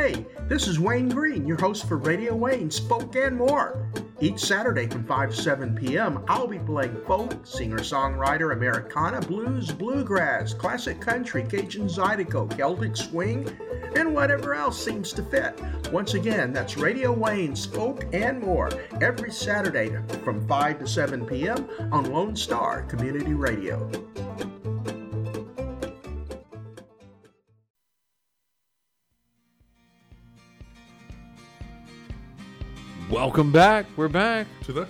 Hey, 0.00 0.24
this 0.46 0.68
is 0.68 0.78
Wayne 0.78 1.08
Green, 1.08 1.44
your 1.44 1.58
host 1.58 1.88
for 1.88 1.96
Radio 1.96 2.32
Wayne, 2.32 2.70
Spoke 2.70 3.16
and 3.16 3.36
More. 3.36 3.90
Each 4.20 4.38
Saturday 4.38 4.86
from 4.86 5.04
5 5.04 5.30
to 5.30 5.36
7 5.36 5.74
p.m., 5.74 6.24
I'll 6.28 6.46
be 6.46 6.60
playing 6.60 7.02
folk, 7.04 7.44
singer 7.44 7.80
songwriter, 7.80 8.52
Americana, 8.52 9.20
blues, 9.20 9.72
bluegrass, 9.72 10.54
classic 10.54 11.00
country, 11.00 11.42
Cajun 11.42 11.88
Zydeco, 11.88 12.56
Celtic 12.56 12.96
swing, 12.96 13.50
and 13.96 14.14
whatever 14.14 14.54
else 14.54 14.80
seems 14.80 15.12
to 15.14 15.22
fit. 15.24 15.60
Once 15.90 16.14
again, 16.14 16.52
that's 16.52 16.76
Radio 16.76 17.10
Wayne, 17.10 17.56
Spoke 17.56 18.04
and 18.12 18.40
More, 18.40 18.70
every 19.00 19.32
Saturday 19.32 19.90
from 20.22 20.46
5 20.46 20.78
to 20.78 20.86
7 20.86 21.26
p.m. 21.26 21.68
on 21.90 22.12
Lone 22.12 22.36
Star 22.36 22.82
Community 22.82 23.34
Radio. 23.34 23.90
Welcome 33.10 33.52
back. 33.52 33.86
We're 33.96 34.08
back. 34.08 34.46
To 34.64 34.72
the 34.72 34.86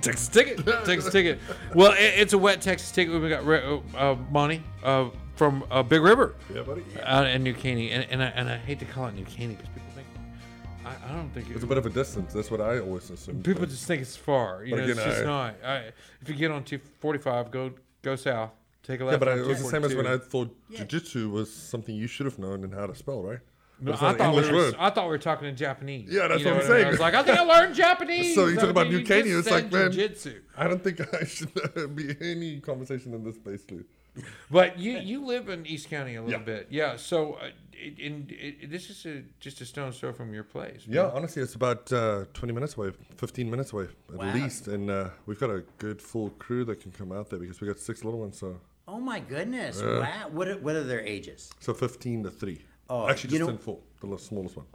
Texas 0.00 0.28
ticket. 0.28 0.64
Texas 0.84 1.12
ticket. 1.12 1.38
Well, 1.74 1.92
it, 1.92 1.98
it's 2.16 2.32
a 2.32 2.38
wet 2.38 2.60
Texas 2.62 2.90
ticket. 2.90 3.20
We 3.20 3.28
got 3.28 3.44
Re- 3.44 3.80
uh, 3.96 4.16
Monty 4.30 4.62
uh, 4.82 5.10
from 5.36 5.64
uh, 5.70 5.82
Big 5.82 6.00
River 6.02 6.34
Yeah, 6.52 6.62
buddy. 6.62 6.82
out 7.02 7.26
in 7.26 7.42
New 7.42 7.54
Caney, 7.54 7.90
and, 7.90 8.06
and, 8.10 8.22
I, 8.22 8.26
and 8.28 8.48
I 8.48 8.56
hate 8.56 8.78
to 8.80 8.84
call 8.86 9.06
it 9.06 9.14
New 9.14 9.24
Caney 9.24 9.54
because 9.54 9.68
people 9.70 9.90
think 9.94 10.06
I, 10.86 11.12
I 11.12 11.14
don't 11.14 11.30
think 11.34 11.48
It's 11.50 11.58
it, 11.58 11.64
a 11.64 11.66
bit 11.66 11.78
of 11.78 11.86
a 11.86 11.90
distance. 11.90 12.32
That's 12.32 12.50
what 12.50 12.60
I 12.60 12.78
always 12.80 13.10
assume. 13.10 13.42
people 13.42 13.66
just 13.66 13.86
think 13.86 14.00
it's 14.02 14.16
far. 14.16 14.64
You 14.64 14.70
But 14.72 14.76
know, 14.78 14.84
again, 14.84 14.96
it's 14.96 15.04
just 15.04 15.22
I- 15.22 15.24
not. 15.24 15.54
I, 15.64 15.76
if 16.22 16.28
you 16.28 16.34
get 16.34 16.50
on 16.50 16.64
245, 16.64 17.50
go 17.50 17.72
go 18.00 18.16
south, 18.16 18.50
take 18.82 19.00
a 19.00 19.04
left. 19.04 19.12
yeah, 19.12 19.18
left. 19.18 19.20
but 19.20 19.28
I, 19.28 19.32
on 19.32 19.38
it 19.40 19.46
was 19.46 19.62
the 19.62 19.68
same 19.68 19.84
as 19.84 19.94
when 19.94 20.06
I 20.06 20.16
thought 20.16 20.54
jiu-jitsu 20.74 21.28
was 21.30 21.52
something 21.52 21.94
you 21.94 22.06
should 22.06 22.26
have 22.26 22.38
known 22.38 22.64
and 22.64 22.72
how 22.74 22.86
to 22.86 22.94
spell, 22.94 23.22
right? 23.22 23.38
No, 23.84 23.92
I 23.94 24.14
thought, 24.14 24.34
we 24.34 24.52
were. 24.52 24.72
I 24.78 24.90
thought 24.90 25.04
we 25.04 25.10
were 25.10 25.18
talking 25.18 25.48
in 25.48 25.56
Japanese. 25.56 26.08
Yeah, 26.10 26.28
that's 26.28 26.40
You 26.40 26.46
know 26.46 26.54
what 26.54 26.64
I'm 26.64 26.70
I 26.70 26.74
mean? 26.74 26.76
saying. 26.76 26.86
I 26.86 26.90
was 26.90 27.00
like, 27.00 27.14
I 27.14 27.22
think 27.24 27.38
I 27.38 27.42
learned 27.42 27.74
Japanese. 27.74 28.34
So 28.34 28.46
you 28.46 28.54
talk 28.56 28.64
I 28.66 28.68
about 28.70 28.86
mean, 28.88 28.98
New 28.98 29.04
Caney, 29.04 29.30
it's 29.30 29.50
like, 29.50 29.64
said 29.64 29.72
man- 29.72 29.90
jujitsu. 29.90 30.40
I 30.56 30.68
don't 30.68 30.82
think 30.84 31.00
I 31.14 31.24
should 31.24 31.52
be 31.96 32.16
any 32.20 32.60
conversation 32.60 33.12
in 33.14 33.24
this 33.24 33.34
space, 33.36 33.64
Lou. 33.70 33.84
But 34.50 34.78
you 34.78 34.98
you 34.98 35.24
live 35.24 35.48
in 35.48 35.66
East 35.66 35.88
County 35.88 36.16
a 36.16 36.22
little 36.22 36.38
Yeah. 36.38 36.44
bit, 36.44 36.66
yeah. 36.70 36.96
So, 36.96 37.34
uh, 37.34 37.46
it, 37.72 37.98
in, 37.98 38.26
it, 38.30 38.70
this 38.70 38.90
is 38.90 39.04
a, 39.06 39.22
just 39.40 39.60
a 39.62 39.64
stone's 39.64 39.98
throw 39.98 40.12
from 40.12 40.32
your 40.34 40.44
place. 40.44 40.82
Yeah, 40.86 41.10
honestly, 41.14 41.42
it's 41.42 41.54
about 41.54 41.90
uh, 41.92 42.26
20 42.34 42.52
minutes 42.52 42.76
away, 42.76 42.92
15 43.16 43.50
minutes 43.50 43.72
away 43.72 43.88
at 44.10 44.14
Wow. 44.18 44.34
least. 44.34 44.68
And 44.68 44.90
uh, 44.90 45.08
we've 45.26 45.40
got 45.40 45.50
a 45.50 45.64
good 45.78 46.00
full 46.02 46.28
crew 46.38 46.64
that 46.66 46.80
can 46.80 46.92
come 46.92 47.10
out 47.10 47.30
there 47.30 47.38
because 47.38 47.60
we 47.60 47.66
got 47.66 47.78
six 47.80 48.04
little 48.04 48.20
ones. 48.20 48.38
So, 48.38 48.60
Oh 48.86 49.00
my 49.00 49.20
goodness! 49.20 49.80
wow. 49.82 50.28
What 50.30 50.48
are, 50.48 50.58
what 50.58 50.76
are 50.76 50.84
their 50.84 51.00
ages? 51.00 51.50
so 51.60 51.72
15 51.72 52.24
to 52.24 52.30
3. 52.30 52.60
Oh, 52.92 53.08
Actually, 53.08 53.32
you 53.32 53.38
just 53.38 53.48
know- 53.48 53.52
in 53.54 53.58
four, 53.58 53.78
the 54.02 54.18
smallest 54.18 54.56
one. 54.56 54.66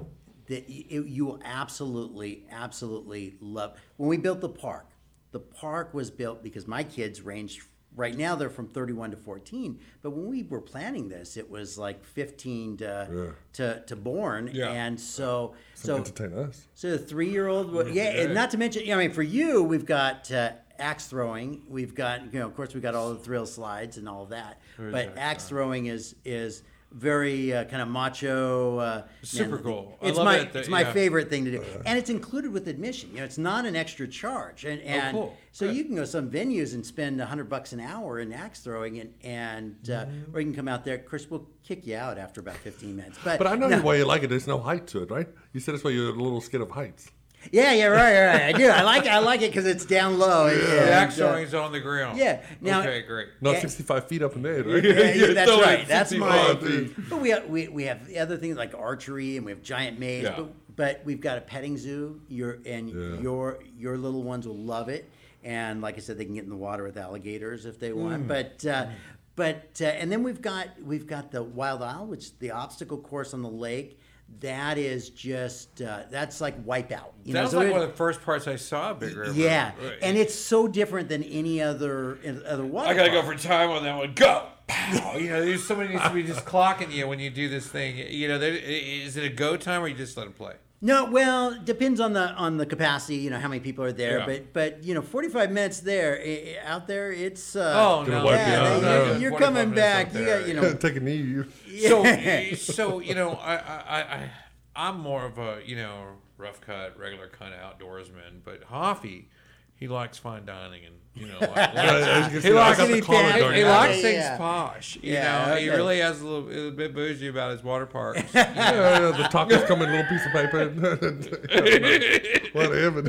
that 0.48 0.68
y- 0.68 0.86
you, 0.90 1.04
you 1.04 1.26
will 1.26 1.40
absolutely, 1.46 2.46
absolutely 2.50 3.36
love. 3.42 3.78
When 3.98 4.10
we 4.10 4.18
built 4.18 4.42
the 4.42 4.50
park, 4.50 4.88
the 5.32 5.40
park 5.40 5.94
was 5.94 6.10
built 6.10 6.42
because 6.42 6.68
my 6.68 6.84
kids 6.84 7.22
ranged. 7.22 7.62
Right 7.96 8.16
now 8.18 8.36
they're 8.36 8.50
from 8.50 8.68
31 8.70 9.12
to 9.12 9.18
14, 9.18 9.80
but 10.04 10.12
when 10.12 10.28
we 10.28 10.44
were 10.44 10.62
planning 10.62 11.10
this, 11.10 11.36
it 11.38 11.50
was 11.50 11.78
like 11.78 12.04
15 12.04 12.78
to 12.78 13.34
to, 13.54 13.84
to 13.88 13.96
born, 13.96 14.50
Yeah. 14.54 14.70
and 14.72 15.00
so 15.00 15.54
So, 15.76 15.88
so 15.88 15.96
entertain 15.98 16.34
us. 16.34 16.68
so 16.76 16.92
the 16.92 17.00
three-year-old, 17.00 17.72
wa- 17.74 17.82
yeah, 17.86 18.10
and 18.22 18.34
not 18.36 18.52
to 18.52 18.58
mention, 18.58 18.84
I 18.92 18.96
mean, 18.98 19.12
for 19.12 19.24
you, 19.24 19.64
we've 19.64 19.86
got 19.86 20.32
uh, 20.32 20.52
axe 20.80 21.08
throwing. 21.08 21.64
We've 21.68 21.96
got, 21.96 22.32
you 22.32 22.40
know, 22.40 22.46
of 22.46 22.56
course, 22.56 22.74
we've 22.76 22.84
got 22.84 22.94
all 22.96 23.10
the 23.14 23.20
thrill 23.20 23.48
slides 23.48 23.98
and 23.98 24.08
all 24.08 24.24
of 24.24 24.30
that. 24.30 24.60
but 24.78 25.18
axe 25.18 25.46
throwing 25.46 25.88
is 25.88 26.16
is 26.24 26.62
very 26.98 27.54
uh, 27.54 27.64
kind 27.66 27.82
of 27.82 27.88
macho. 27.88 28.78
Uh, 28.80 29.04
Super 29.22 29.56
and 29.56 29.64
cool. 29.64 29.98
I 30.02 30.08
It's 30.08 30.18
love 30.18 30.26
my 30.26 30.38
it 30.38 30.54
that- 30.54 30.60
it's 30.60 30.70
my 30.70 30.82
yeah. 30.82 30.94
favorite 30.94 31.30
thing 31.30 31.46
to 31.46 31.52
do, 31.52 31.64
and 31.86 31.98
it's 31.98 32.10
included 32.10 32.52
with 32.52 32.68
admission. 32.68 33.12
You 33.12 33.18
know, 33.20 33.24
it's 33.26 33.38
not 33.38 33.66
an 33.66 33.76
extra 33.76 34.08
charge, 34.08 34.66
and 34.66 34.82
and 34.82 35.16
Oh, 35.16 35.20
cool. 35.22 35.38
so 35.52 35.68
Good. 35.68 35.76
you 35.78 35.86
can 35.86 35.96
go 35.96 36.02
to 36.02 36.08
some 36.08 36.30
venues 36.30 36.74
and 36.74 36.86
spend 36.86 37.22
hundred 37.22 37.50
bucks 37.50 37.74
an 37.74 37.80
hour 37.80 38.20
in 38.20 38.34
axe 38.34 38.60
throwing, 38.62 39.00
and 39.00 39.14
and 39.24 39.76
uh, 39.90 40.06
Mm-hmm. 40.06 40.36
or 40.36 40.40
you 40.40 40.46
can 40.48 40.56
come 40.56 40.68
out 40.68 40.84
there. 40.84 40.98
Chris 40.98 41.30
will 41.30 41.48
kick 41.64 41.86
you 41.86 41.96
out 41.96 42.18
after 42.18 42.42
about 42.42 42.56
fifteen 42.58 42.96
minutes. 42.96 43.18
But 43.24 43.38
But 43.38 43.48
I 43.48 43.56
know 43.56 43.68
no. 43.68 43.82
why 43.82 43.96
you 43.96 44.06
like 44.06 44.24
it. 44.24 44.28
There's 44.30 44.48
no 44.48 44.60
height 44.60 44.88
to 44.88 45.04
it, 45.04 45.12
right? 45.12 45.28
You 45.54 45.60
said 45.60 45.74
that's 45.76 45.84
why 45.84 45.92
you're 45.92 46.10
a 46.10 46.14
little 46.14 46.42
scared 46.42 46.64
of 46.64 46.72
heights. 46.72 47.12
Yeah, 47.52 47.74
yeah, 47.74 47.86
right, 47.88 48.26
right. 48.26 48.56
I 48.56 48.58
do. 48.58 48.68
I 48.68 48.82
like 48.84 49.06
it. 49.06 49.12
I 49.12 49.20
like 49.20 49.42
it 49.42 49.52
because 49.52 49.66
it's 49.66 49.86
down 49.86 50.18
low. 50.20 50.48
Yeah, 50.48 50.54
The 50.56 50.82
and, 50.82 50.90
axe 50.90 51.16
throwing 51.18 51.44
is 51.44 51.54
on 51.54 51.72
the 51.72 51.80
ground. 51.80 52.18
yeah, 52.18 52.42
now- 52.62 52.82
okay, 52.82 53.02
great. 53.04 53.28
Not 53.42 53.56
Yeah. 53.56 53.60
65 53.62 54.08
feet 54.08 54.22
up 54.22 54.36
in 54.36 54.42
the 54.42 54.50
air, 54.50 54.64
right? 54.64 54.84
Yeah, 54.84 54.92
yeah, 55.28 55.34
that's 55.34 55.50
throw 55.52 55.62
right. 55.62 55.88
That's 55.88 56.12
my. 56.14 56.56
feet. 56.56 57.10
But 57.10 57.22
we 57.22 57.30
have, 57.30 57.48
we 57.48 57.68
we 57.68 57.84
have 57.84 58.08
the 58.08 58.20
other 58.20 58.38
things 58.38 58.58
like 58.58 58.74
archery 58.78 59.38
and 59.38 59.46
we 59.46 59.52
have 59.52 59.62
giant 59.62 60.00
maze. 60.00 60.24
Yeah. 60.24 60.36
But, 60.38 60.76
but 60.76 61.02
we've 61.06 61.22
got 61.22 61.38
a 61.38 61.42
petting 61.42 61.78
zoo. 61.78 62.22
Your 62.28 62.60
and 62.66 62.90
Yeah. 62.90 63.22
your 63.22 63.60
your 63.78 63.98
little 63.98 64.24
ones 64.24 64.48
will 64.48 64.58
love 64.58 64.90
it. 64.90 65.10
And 65.44 65.82
like 65.82 65.96
I 65.96 66.00
said, 66.00 66.18
they 66.18 66.26
can 66.26 66.34
get 66.36 66.44
in 66.44 66.50
the 66.50 66.56
water 66.58 66.84
with 66.84 66.98
alligators 66.98 67.66
if 67.66 67.80
they 67.80 67.94
want. 67.94 68.24
Mm. 68.24 68.28
But 68.28 68.66
uh, 68.66 68.88
but 69.36 69.80
uh, 69.82 69.86
and 69.86 70.12
then 70.12 70.24
we've 70.24 70.42
got 70.42 70.68
we've 70.84 71.08
got 71.08 71.32
the 71.32 71.42
Wild 71.44 71.82
Isle, 71.82 72.08
which 72.08 72.26
is 72.26 72.32
the 72.40 72.52
obstacle 72.52 72.98
course 72.98 73.34
on 73.34 73.42
the 73.42 73.50
lake. 73.50 74.00
That 74.42 74.78
is 74.78 75.10
just 75.10 75.82
uh, 75.82 76.04
that's 76.12 76.42
like 76.42 76.64
wipeout. 76.64 77.12
You 77.24 77.34
That 77.34 77.44
was 77.44 77.52
so 77.52 77.58
like 77.58 77.68
it- 77.70 77.72
one 77.72 77.82
of 77.82 77.88
the 77.90 77.96
first 77.96 78.22
parts 78.22 78.48
I 78.48 78.56
saw 78.56 78.92
of 78.92 79.00
Big 79.00 79.16
River. 79.16 79.34
yeah, 79.34 79.72
Right. 79.82 79.98
and 80.04 80.16
it's 80.18 80.36
so 80.36 80.68
different 80.68 81.10
than 81.10 81.24
any 81.24 81.60
other 81.62 82.20
other 82.48 82.66
water. 82.66 82.90
I 82.90 82.94
gotta 82.94 83.10
go 83.10 83.24
for 83.24 83.34
time 83.36 83.72
on 83.72 83.84
that 83.84 83.98
one. 83.98 84.14
Go. 84.14 84.44
Pow. 84.68 85.16
You 85.18 85.30
know, 85.30 85.44
there's 85.44 85.66
somebody 85.66 85.90
needs 85.94 86.04
to 86.04 86.10
be 86.14 86.24
just 86.24 86.46
clocking 86.46 86.92
you 86.92 87.08
when 87.08 87.20
you 87.20 87.30
do 87.32 87.50
this 87.50 87.66
thing. 87.68 87.98
You 87.98 88.28
know, 88.28 88.38
there, 88.38 88.54
is 88.54 89.18
it 89.18 89.24
a 89.24 89.30
go 89.30 89.58
time 89.58 89.82
or 89.82 89.88
you 89.88 89.96
just 89.96 90.16
let 90.18 90.26
them 90.26 90.34
play? 90.34 90.54
No, 90.80 91.06
well, 91.06 91.58
depends 91.64 92.00
on 92.00 92.14
the 92.14 92.30
on 92.34 92.58
the 92.58 92.66
capacity. 92.68 93.16
You 93.16 93.32
know 93.32 93.40
how 93.40 93.48
many 93.48 93.62
people 93.62 93.84
are 93.84 93.92
there, 93.92 94.20
Yeah. 94.20 94.26
but 94.28 94.54
but 94.54 94.84
you 94.84 94.94
know, 94.94 95.02
forty 95.02 95.28
five 95.28 95.50
minutes 95.52 95.80
there 95.80 96.20
i- 96.24 96.58
i- 96.64 96.68
out 96.68 96.86
there, 96.86 97.12
it's 97.12 97.56
uh, 97.56 97.74
Oh 97.76 98.04
no! 98.08 98.24
wipe 98.24 98.36
yeah, 98.36 98.50
you 98.52 98.56
out, 98.76 98.82
they- 98.82 98.88
no. 98.88 99.06
you're, 99.06 99.18
you're 99.18 99.32
45 99.32 99.40
coming 99.56 99.74
back. 99.74 100.08
up 100.10 100.14
You 100.14 100.26
got 100.26 100.48
you 100.48 100.54
know, 100.54 100.74
Take 100.80 100.98
a 100.98 101.00
knee. 101.00 101.16
You. 101.16 101.46
So, 101.78 102.54
so 102.56 103.00
you 103.00 103.16
know, 103.16 103.32
I, 103.32 103.56
I, 103.56 104.00
I, 104.00 104.30
I'm 104.76 105.00
more 105.00 105.26
of 105.26 105.38
a 105.38 105.62
you 105.66 105.76
know 105.76 106.06
rough 106.38 106.62
cut, 106.62 106.98
regular 107.00 107.28
kind 107.30 107.54
of 107.54 107.60
outdoorsman. 107.60 108.44
But 108.44 108.64
Hoffy, 108.64 109.30
he 109.76 109.88
likes 109.88 110.18
fine 110.18 110.46
dining 110.46 110.86
and 110.86 110.96
you 111.20 111.28
know, 111.28 111.38
like, 111.40 111.58
As 111.58 112.26
you 112.26 112.32
can 112.32 112.42
see, 112.42 112.48
he 112.50 112.54
likes 112.54 112.80
He 112.80 113.02
collar 113.02 113.20
fancy. 113.24 113.40
going 113.40 113.56
he 113.56 113.64
likes 113.64 114.02
things 114.02 114.16
yeah. 114.18 114.38
posh. 114.38 114.96
You 115.02 115.14
Yeah, 115.14 115.46
know, 115.50 115.56
he 115.56 115.70
really 115.70 116.00
has 116.00 116.22
a 116.22 116.28
little, 116.28 116.68
a 116.68 116.72
bit 116.72 116.94
bougie 116.94 117.28
about 117.28 117.52
his 117.52 117.64
water 117.64 117.86
parks. 117.86 118.22
Yeah, 118.34 118.54
yeah, 118.56 119.00
the 119.18 119.24
tacos 119.24 119.66
come 119.68 119.82
in 119.82 119.90
a 119.90 119.92
little 119.92 120.08
piece 120.10 120.26
of 120.26 120.32
paper. 120.32 120.70
Whatever. 122.54 123.00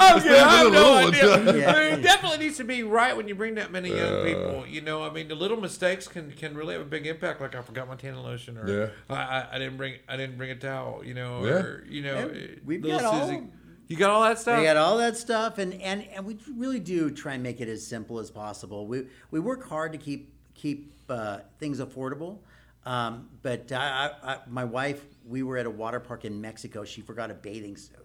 Oh 0.00 0.22
yeah, 0.24 0.44
I 0.44 0.56
have 0.62 0.72
no 0.72 0.94
idea. 1.08 1.56
Yeah. 1.56 1.70
I 1.72 1.90
mean, 1.90 1.98
it 1.98 2.02
definitely 2.02 2.38
needs 2.38 2.56
to 2.58 2.64
be 2.64 2.82
right 2.82 3.16
when 3.16 3.28
you 3.28 3.34
bring 3.34 3.54
that 3.56 3.72
many 3.72 3.90
young 3.90 4.24
people. 4.24 4.66
You 4.66 4.80
know, 4.82 5.02
I 5.02 5.10
mean, 5.10 5.28
the 5.28 5.34
little 5.34 5.60
mistakes 5.60 6.06
can, 6.08 6.30
can 6.32 6.56
really 6.56 6.74
have 6.74 6.82
a 6.82 6.86
big 6.88 7.06
impact. 7.06 7.40
Like 7.40 7.54
I 7.54 7.62
forgot 7.62 7.88
my 7.88 7.96
tanning 7.96 8.22
lotion, 8.22 8.56
or 8.58 8.68
Yeah. 8.68 8.88
I, 9.08 9.14
I, 9.14 9.46
I 9.54 9.58
didn't 9.58 9.76
bring 9.76 9.94
I 10.08 10.16
didn't 10.16 10.36
bring 10.36 10.50
a 10.50 10.56
towel. 10.56 11.02
You 11.04 11.14
know, 11.14 11.44
Yeah. 11.44 11.50
or 11.52 11.84
you 11.88 12.02
know, 12.02 12.14
Yeah, 12.32 12.42
uh, 12.44 12.46
we've 12.64 12.82
little 12.82 12.98
got 13.00 13.14
all- 13.14 13.26
Susie- 13.28 13.42
You 13.88 13.96
got 13.96 14.10
all 14.10 14.22
that 14.22 14.38
stuff. 14.38 14.58
we 14.58 14.64
got 14.64 14.76
all 14.76 14.98
that 14.98 15.16
stuff, 15.16 15.58
and 15.58 15.74
and 15.74 16.06
and 16.14 16.24
we 16.26 16.36
really 16.56 16.78
do 16.78 17.10
try 17.10 17.34
and 17.34 17.42
make 17.42 17.60
it 17.60 17.68
as 17.68 17.86
simple 17.86 18.18
as 18.18 18.30
possible. 18.30 18.86
We 18.86 19.06
we 19.30 19.40
work 19.40 19.66
hard 19.66 19.92
to 19.92 19.98
keep 19.98 20.32
keep 20.54 20.92
uh, 21.08 21.38
things 21.58 21.80
affordable. 21.80 22.38
Um, 22.84 23.28
but 23.42 23.70
I, 23.72 24.12
I, 24.22 24.38
my 24.46 24.64
wife, 24.64 25.04
we 25.26 25.42
were 25.42 25.58
at 25.58 25.66
a 25.66 25.70
water 25.70 26.00
park 26.00 26.24
in 26.24 26.40
Mexico. 26.40 26.84
She 26.84 27.00
forgot 27.00 27.30
a 27.30 27.34
bathing 27.34 27.76
suit. 27.76 27.96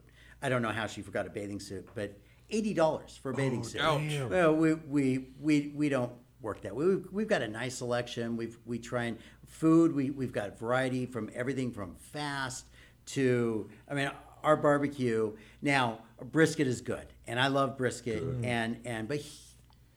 I 0.41 0.49
don't 0.49 0.61
know 0.61 0.71
how 0.71 0.87
she 0.87 1.01
forgot 1.01 1.25
a 1.25 1.29
bathing 1.29 1.59
suit, 1.59 1.87
but 1.95 2.17
eighty 2.49 2.73
dollars 2.73 3.17
for 3.21 3.31
a 3.31 3.33
bathing 3.33 3.63
suit. 3.63 3.81
ouch. 3.81 4.01
Well, 4.29 4.55
we, 4.55 4.73
we 4.73 5.27
we 5.39 5.71
we 5.75 5.89
don't 5.89 6.11
work 6.41 6.61
that 6.61 6.75
way. 6.75 6.85
We've, 6.85 7.07
we've 7.11 7.27
got 7.27 7.41
a 7.41 7.47
nice 7.47 7.75
selection. 7.75 8.35
We've 8.35 8.57
we 8.65 8.79
try 8.79 9.05
and 9.05 9.17
food. 9.45 9.93
We 9.95 10.11
we've 10.11 10.33
got 10.33 10.59
variety 10.59 11.05
from 11.05 11.29
everything 11.33 11.71
from 11.71 11.95
fast 11.95 12.65
to 13.05 13.69
I 13.89 13.93
mean 13.93 14.11
our 14.43 14.55
barbecue. 14.57 15.33
Now 15.61 15.99
brisket 16.31 16.67
is 16.67 16.81
good, 16.81 17.05
and 17.27 17.39
I 17.39 17.47
love 17.47 17.77
brisket. 17.77 18.23
And 18.43 18.77
and 18.85 19.07
but. 19.07 19.17
he- 19.17 19.39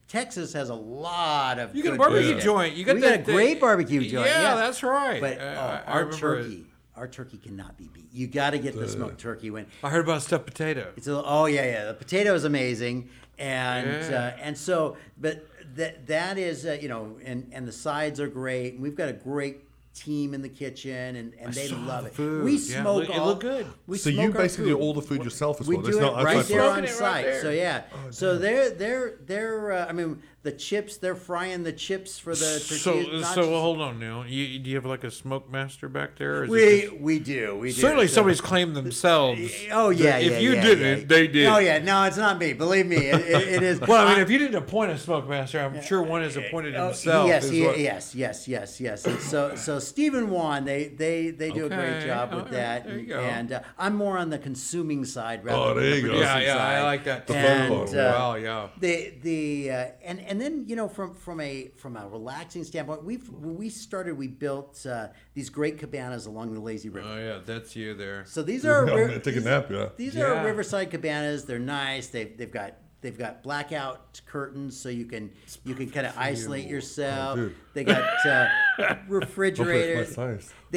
Texas 0.09 0.53
has 0.53 0.69
a 0.69 0.75
lot 0.75 1.59
of 1.59 1.75
You 1.75 1.83
got 1.83 1.89
a 1.89 1.93
good 1.95 1.99
barbecue 1.99 2.23
brisket. 2.35 2.45
joint. 2.45 2.77
You 2.77 2.85
got 2.85 2.95
we 2.95 3.01
the- 3.01 3.09
got 3.09 3.19
a 3.19 3.23
great 3.25 3.55
the- 3.55 3.61
barbecue 3.61 4.01
joint. 4.03 4.29
Yeah, 4.29 4.41
Yeah, 4.43 4.55
that's 4.55 4.85
right. 4.85 5.21
But 5.21 5.41
Uh, 5.41 5.43
I- 5.43 5.91
I 5.91 5.93
our 5.95 6.05
remember 6.05 6.39
it. 6.39 6.43
turkey, 6.45 6.67
our 6.95 7.09
turkey 7.09 7.39
cannot 7.39 7.77
be 7.77 7.89
beat. 7.93 8.09
You 8.13 8.29
got 8.29 8.51
to 8.51 8.59
get 8.61 8.79
the 8.79 8.87
smoked 8.89 9.19
turkey 9.19 9.51
when 9.51 9.67
I 9.83 9.91
heard 9.91 10.05
about 10.05 10.23
stuffed 10.23 10.47
potato. 10.47 10.93
it's 10.97 11.09
a, 11.09 11.21
oh 11.25 11.47
yeah 11.47 11.65
yeah 11.65 11.85
the 11.87 11.95
potato 11.95 12.35
is 12.35 12.45
amazing 12.45 13.09
and 13.37 13.89
Yeah. 14.09 14.33
uh, 14.39 14.41
and 14.41 14.57
so 14.57 14.97
but 15.19 15.45
that 15.75 16.07
that 16.07 16.39
is 16.39 16.65
uh, 16.65 16.79
you 16.81 16.89
know 16.89 17.17
and 17.25 17.49
and 17.53 17.67
the 17.67 17.73
sides 17.73 18.21
are 18.21 18.29
great 18.29 18.79
we've 18.79 18.95
got 18.95 19.09
a 19.09 19.13
great 19.13 19.66
team 19.97 20.35
in 20.35 20.43
the 20.43 20.49
kitchen 20.49 21.17
and, 21.17 21.33
and 21.41 21.53
they 21.55 21.69
love 21.69 22.05
the 22.05 22.11
it. 22.11 22.15
food. 22.15 22.45
We 22.45 22.57
Yeah, 22.57 22.83
smoke 22.83 23.01
look- 23.01 23.11
it 23.11 23.19
all, 23.19 23.27
looked 23.29 23.41
good. 23.43 23.67
We 23.87 23.99
So 23.99 24.11
you 24.11 24.17
smoke 24.17 24.37
our 24.37 24.43
basically 24.43 24.67
do 24.71 24.79
all 24.79 24.95
the 24.95 25.03
food 25.03 25.25
yourself 25.25 25.61
as 25.61 25.67
We 25.69 25.77
well. 25.77 25.87
do 25.87 25.93
There's 25.93 26.05
it 26.05 26.09
right 26.13 26.37
outside 26.37 26.43
there 26.55 26.63
on 26.63 26.67
Smoking 26.69 26.85
it 26.85 26.89
right 26.89 26.99
site. 26.99 27.25
there. 27.25 27.41
So 27.43 27.51
yeah. 27.51 27.83
so 28.11 28.39
they're 28.39 28.71
they're 28.71 29.15
they're 29.27 29.73
uh, 29.73 29.87
I 29.89 29.93
mean 29.93 30.23
the 30.47 30.53
chips 30.53 30.97
they're 30.97 31.17
frying 31.17 31.65
the 31.65 31.73
chips 31.73 32.19
for 32.21 32.31
the 32.31 32.61
So, 32.61 32.93
tortillas. 32.93 33.29
so 33.35 33.43
hold 33.61 33.81
on 33.81 33.99
now. 33.99 34.23
You, 34.23 34.61
do 34.61 34.71
you 34.71 34.77
have 34.77 34.87
like 34.87 35.03
a 35.03 35.11
smoke 35.11 35.51
master 35.51 35.89
back 35.89 36.17
there? 36.19 36.43
Or 36.43 36.45
is 36.45 36.51
it 36.51 36.53
we 36.53 36.81
just- 36.81 36.93
we 37.03 37.19
do 37.19 37.57
we 37.57 37.69
do. 37.73 37.81
certainly 37.81 38.07
So- 38.07 38.15
somebody's 38.15 38.41
claimed 38.41 38.77
themselves. 38.77 39.41
Oh 39.73 39.91
yeah, 39.91 40.13
that 40.13 40.23
yeah. 40.25 40.31
If 40.31 40.43
you 40.43 40.53
yeah, 40.55 40.63
didn't, 40.63 40.99
yeah. 41.01 41.07
they 41.07 41.27
did. 41.27 41.47
Oh 41.49 41.59
yeah, 41.59 41.79
no, 41.81 42.05
it's 42.05 42.17
not 42.17 42.39
me. 42.39 42.53
Believe 42.53 42.87
me, 42.87 42.97
it, 42.97 43.21
it, 43.21 43.49
it 43.57 43.63
is. 43.63 43.81
Well, 43.87 44.07
I 44.07 44.13
mean, 44.15 44.23
if 44.23 44.31
you 44.31 44.39
didn't 44.39 44.55
appoint 44.57 44.93
a 44.93 44.99
smoke 44.99 45.29
master, 45.29 45.59
I'm 45.61 45.83
sure 45.83 46.01
one 46.03 46.23
has 46.23 46.37
appointed 46.37 46.77
Oh, 46.77 46.87
himself. 46.87 47.27
yes, 47.29 47.45
is 47.45 47.51
he- 47.51 47.63
what- 47.67 47.79
yes, 47.79 48.15
yes, 48.15 48.47
yes, 48.49 48.81
yes. 48.81 49.05
And 49.05 49.21
so, 49.21 49.55
so 49.57 49.79
Stephen 49.81 50.31
Wan, 50.31 50.65
they 50.65 50.89
they 50.89 51.31
they 51.31 51.51
do 51.51 51.67
a 51.67 51.69
great 51.69 51.97
Okay, 51.97 52.07
job 52.07 52.31
with 52.31 52.39
all 52.39 52.45
right, 52.45 52.53
that, 52.53 52.85
there 52.85 52.95
you 52.99 53.01
and, 53.01 53.09
go. 53.09 53.21
and 53.21 53.53
uh, 53.53 53.61
I'm 53.79 53.97
more 53.97 54.17
on 54.19 54.31
the 54.31 54.39
consuming 54.39 55.05
side 55.05 55.45
rather 55.45 55.59
Oh, 55.59 55.75
than 55.75 55.83
there 55.83 55.91
the 55.91 55.97
you 55.97 56.03
go. 56.03 56.09
producing 56.11 56.29
Yeah, 56.29 56.39
yeah, 56.41 56.55
side. 56.57 56.77
I 56.79 56.83
like 56.85 57.05
that. 57.05 57.27
The 57.27 57.37
And, 57.37 57.75
part. 57.75 57.89
uh, 57.91 57.97
wow, 57.97 58.35
yeah. 58.37 58.69
the 58.79 59.13
the 59.23 59.71
uh, 59.71 59.87
and 60.05 60.21
and 60.21 60.36
then 60.41 60.65
you 60.67 60.77
know 60.77 60.89
from 60.89 61.15
from 61.15 61.41
a 61.41 61.69
from 61.77 61.97
a 61.97 62.09
relaxing 62.09 62.65
standpoint, 62.65 63.05
we've 63.05 63.29
when 63.31 63.57
we 63.57 63.69
started, 63.69 64.17
we 64.19 64.29
built 64.29 64.85
uh, 64.87 65.09
these 65.35 65.51
great 65.51 65.79
cabanas 65.79 66.27
along 66.27 66.55
the 66.55 66.61
lazy 66.61 66.89
river. 66.89 67.09
Oh 67.11 67.19
yeah, 67.19 67.39
that's 67.45 67.77
you 67.77 67.95
there. 67.95 68.25
So 68.27 68.43
these 68.43 68.65
are 68.67 68.87
Yeah, 68.89 68.95
ri- 68.95 69.19
take 69.21 69.37
a 69.37 69.41
nap, 69.41 69.71
yeah. 69.71 69.89
These 69.97 70.15
Yeah. 70.17 70.25
are 70.25 70.45
riverside 70.45 70.91
cabanas. 70.91 71.45
They're 71.45 71.59
nice. 71.59 72.09
They've 72.09 72.37
they've 72.37 72.51
got 72.51 72.75
they've 73.03 73.17
got 73.17 73.43
blackout 73.43 74.21
curtains 74.27 74.77
so 74.79 74.89
you 74.89 75.05
can 75.05 75.31
you 75.65 75.75
can 75.75 75.91
kind 75.91 76.07
of 76.07 76.17
isolate 76.19 76.67
yourself. 76.67 77.39
Oh, 77.39 77.51
they 77.75 77.85
got 77.85 78.27
uh, 78.27 78.49
refrigerator. 79.09 80.05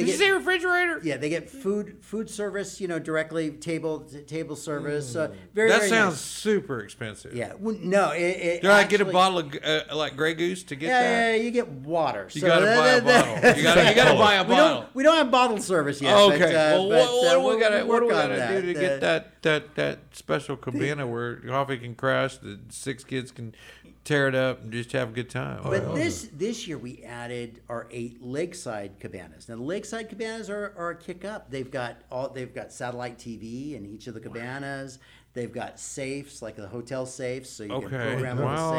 size. 0.00 0.04
They 0.04 0.04
Did 0.04 0.08
you 0.08 0.16
say 0.18 0.30
refrigerator? 0.30 1.00
yeah, 1.04 1.16
they 1.16 1.28
get 1.28 1.50
food 1.50 1.98
food 2.02 2.30
service. 2.30 2.80
You 2.80 2.88
know, 2.88 2.98
directly 2.98 3.50
table 3.52 4.00
table 4.26 4.56
service. 4.56 5.14
Uh, 5.16 5.32
very 5.54 5.68
That 5.70 5.78
very 5.78 5.90
sounds 5.90 6.14
nice. 6.14 6.20
super 6.20 6.80
expensive. 6.80 7.34
Yeah, 7.34 7.52
well, 7.58 7.76
no. 7.80 8.10
It, 8.12 8.20
it 8.20 8.62
Do 8.62 8.70
I 8.70 8.84
get 8.84 9.00
a 9.00 9.04
bottle 9.04 9.38
of 9.38 9.54
uh, 9.64 9.82
like 9.94 10.16
Grey 10.16 10.34
Goose 10.34 10.62
to 10.64 10.76
get 10.76 10.88
Yeah, 10.88 11.02
that? 11.02 11.08
yeah, 11.10 11.34
yeah, 11.36 11.42
you 11.42 11.50
get 11.50 11.68
water. 11.68 12.28
You 12.32 12.40
so 12.40 12.46
gotta 12.46 12.64
that- 12.66 12.78
buy 12.78 12.88
a 12.88 13.00
that- 13.00 13.04
that- 13.04 13.42
bottle. 13.42 13.56
You 13.58 13.62
gotta, 13.64 13.88
you 13.88 13.94
gotta 13.94 14.18
buy 14.18 14.34
a 14.34 14.42
we 14.44 14.48
bottle. 14.50 14.80
don't 14.82 14.94
we 14.94 15.02
don't 15.02 15.16
have 15.16 15.30
bottle 15.30 15.58
service 15.58 16.00
yet. 16.00 16.16
okay. 16.16 16.38
But, 16.38 16.44
uh, 16.44 16.52
well, 16.52 16.88
but, 16.88 16.90
what, 16.90 17.00
uh, 17.00 17.10
what 17.10 17.32
do 17.32 17.40
we'll- 17.40 17.54
we 17.56 17.60
gotta 17.60 17.76
we'll 17.78 17.86
what 17.88 18.00
do 18.00 18.06
we 18.06 18.10
gotta 18.12 18.60
do 18.60 18.72
to 18.72 18.74
that. 18.74 18.80
get 18.80 18.92
Uh, 18.92 18.98
that 19.00 19.42
that 19.42 19.74
that 19.76 19.98
special 20.12 20.56
cabana 20.56 21.06
where 21.06 21.36
coffee 21.36 21.78
can 21.78 21.94
crash, 21.94 22.36
the 22.38 22.58
six 22.70 23.04
kids 23.04 23.30
can 23.32 23.54
tear 24.04 24.28
it 24.28 24.34
up 24.34 24.62
and 24.62 24.72
just 24.72 24.92
have 24.92 25.10
a 25.10 25.12
good 25.12 25.30
time? 25.30 25.60
But 25.62 25.94
this 25.94 26.28
this 26.32 26.66
year 26.66 26.78
we 26.78 27.02
added 27.04 27.60
our 27.68 27.86
eight 27.90 28.22
lakeside 28.22 28.98
cabanas. 29.00 29.48
Now 29.48 29.56
the 29.56 29.62
lakeside 29.62 30.08
cabanas 30.08 30.48
are, 30.50 30.74
are 30.76 30.90
a 30.90 30.96
kick 30.96 31.24
up. 31.24 31.50
They've 31.50 31.70
got 31.70 31.96
all 32.10 32.28
they've 32.30 32.54
got 32.54 32.72
satellite 32.72 33.18
TV 33.18 33.74
in 33.76 33.86
each 33.86 34.06
of 34.06 34.14
the 34.14 34.20
cabanas. 34.20 34.98
They've 35.32 35.52
got 35.52 35.78
safes 35.78 36.42
like 36.42 36.56
the 36.56 36.66
hotel 36.66 37.06
safes, 37.06 37.50
so 37.50 37.62
you 37.62 37.70
can 37.80 37.88
program 37.88 38.38
on 38.40 38.44
Wow. 38.44 38.70
the 38.72 38.76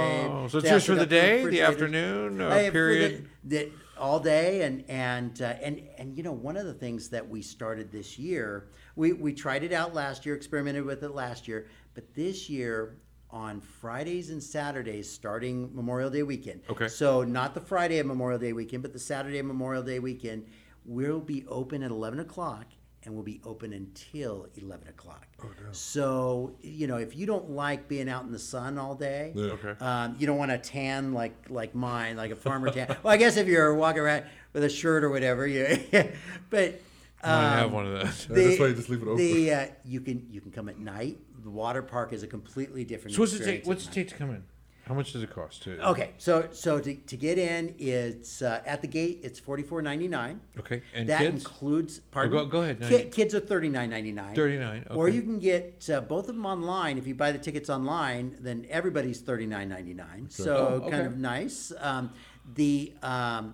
safe. 0.49 0.51
So 0.51 0.57
it's 0.57 0.63
They 0.65 0.69
just 0.71 0.86
for 0.86 0.95
the 0.95 0.99
got 1.01 1.10
day, 1.10 1.45
the 1.45 1.62
afternoon, 1.62 2.41
uh, 2.41 2.47
Uh, 2.47 2.49
for 2.57 2.63
the- 2.65 2.71
period? 2.71 3.29
the- 3.45 3.71
all 3.97 4.19
day, 4.19 4.63
and 4.63 4.84
and 4.89 5.41
uh, 5.41 5.53
and 5.62 5.81
and 5.97 6.17
you 6.17 6.23
know 6.23 6.31
one 6.34 6.57
of 6.57 6.65
the 6.65 6.73
things 6.73 7.07
that 7.10 7.29
we 7.29 7.41
started 7.41 7.89
this 7.91 8.17
year, 8.19 8.67
we 8.97 9.13
we 9.13 9.31
tried 9.31 9.63
it 9.63 9.71
out 9.71 9.93
last 9.93 10.25
year, 10.25 10.36
experimented 10.36 10.84
with 10.84 11.03
it 11.03 11.12
last 11.12 11.47
year, 11.47 11.67
but 11.93 12.13
this 12.15 12.49
year 12.49 12.97
on 13.32 13.62
Fridays 13.62 14.30
and 14.30 14.41
Saturdays, 14.44 15.10
starting 15.10 15.70
Memorial 15.74 16.10
Day 16.10 16.24
weekend. 16.24 16.62
Okay. 16.70 16.88
So 16.88 17.24
not 17.24 17.54
the 17.54 17.62
Friday 17.62 18.00
of 18.00 18.06
Memorial 18.06 18.39
Day 18.39 18.54
weekend, 18.54 18.84
but 18.84 18.94
the 18.94 19.00
Saturday 19.00 19.39
of 19.39 19.46
Memorial 19.46 19.84
Day 19.84 20.00
weekend, 20.00 20.46
we'll 20.86 21.20
be 21.20 21.46
open 21.48 21.84
at 21.84 21.91
eleven 21.91 22.20
o'clock 22.20 22.65
and 23.04 23.13
we'll 23.15 23.24
be 23.24 23.41
open 23.44 23.74
until 23.74 24.48
eleven 24.56 24.88
o'clock. 24.88 25.26
Oh, 25.44 25.48
no. 25.48 25.72
So 25.72 26.56
you 26.62 26.88
know, 26.88 26.98
if 26.98 27.15
you 27.15 27.26
don't 27.26 27.50
like 27.52 27.88
being 27.88 28.10
out 28.10 28.24
in 28.26 28.32
the 28.32 28.39
sun 28.39 28.78
all 28.78 28.96
day, 28.96 29.34
Okay. 29.36 29.74
um, 29.84 30.15
you 30.20 30.28
don't 30.28 30.38
want 30.38 30.52
to 30.52 30.58
tan 30.58 31.13
like 31.13 31.36
like 31.50 31.74
mine, 31.74 32.17
like 32.17 32.32
a 32.32 32.36
farmer 32.36 32.70
tan. 32.70 32.96
well, 33.04 33.13
I 33.13 33.17
guess 33.17 33.38
if 33.38 33.48
you're 33.48 33.74
walking 33.74 34.02
around 34.02 34.26
with 34.54 34.63
a 34.63 34.70
shirt 34.70 35.04
or 35.04 35.10
whatever, 35.10 35.48
you. 35.48 35.80
but 36.50 36.82
I 37.24 37.58
have 37.58 37.67
um, 37.67 37.72
one 37.74 37.86
of 37.88 37.94
those. 37.94 38.28
Yeah, 38.30 38.36
that's 38.48 38.60
why 38.60 38.67
you 38.67 38.74
just 38.76 38.89
leave 38.89 39.02
it 39.02 39.08
open. 39.08 39.17
The 39.17 39.54
uh, 39.54 39.65
you 39.86 40.02
can 40.02 40.28
you 40.30 40.41
can 40.41 40.52
come 40.52 40.70
at 40.70 40.80
night. 40.80 41.17
The 41.43 41.49
water 41.49 41.82
park 41.82 42.13
is 42.13 42.23
a 42.23 42.27
completely 42.27 42.84
different. 42.84 43.15
So 43.15 43.21
what's 43.21 43.34
it 43.34 43.43
take? 43.43 43.65
What's 43.65 43.88
at 43.88 43.91
it 43.91 43.95
take 43.95 44.10
to 44.10 44.15
come 44.15 44.30
in? 44.32 44.43
How 44.86 44.95
much 44.95 45.13
does 45.13 45.21
it 45.23 45.30
cost 45.34 45.63
to? 45.63 45.88
Okay, 45.89 46.12
so 46.17 46.49
so 46.51 46.80
to, 46.80 46.95
to 46.95 47.15
get 47.15 47.38
in, 47.38 47.75
it's 47.77 48.41
uh, 48.41 48.62
at 48.65 48.82
the 48.82 48.88
gate. 48.88 49.21
It's 49.23 49.39
forty 49.39 49.63
four 49.63 49.82
ninety 49.82 50.08
nine. 50.08 50.41
Okay, 50.60 50.82
and 50.93 51.08
that 51.08 51.19
kids? 51.21 51.43
includes. 51.45 51.99
Pardon? 51.99 52.32
go- 52.34 52.45
go 52.45 52.62
ahead, 52.63 52.80
no, 52.82 52.89
Ki- 52.89 53.06
kids 53.06 53.34
are 53.36 53.39
thirty 53.39 53.69
nine 53.69 53.89
ninety 53.91 54.12
nine. 54.12 54.36
39, 54.36 54.88
Or 54.89 55.08
you 55.08 55.21
can 55.21 55.39
get 55.39 55.88
uh, 55.93 56.01
both 56.01 56.27
of 56.30 56.36
them 56.36 56.45
online. 56.45 56.97
If 56.97 57.06
you 57.08 57.15
buy 57.15 57.32
the 57.32 57.38
tickets 57.38 57.69
online, 57.69 58.38
then 58.41 58.65
everybody's 58.69 59.21
thirty 59.21 59.45
nine 59.45 59.69
ninety 59.69 59.93
nine. 59.93 60.30
So 60.30 60.82
Oh, 60.84 60.89
kind 60.89 61.06
of 61.06 61.17
nice. 61.17 61.71
Um, 61.80 62.12
the 62.56 62.93
um, 63.04 63.54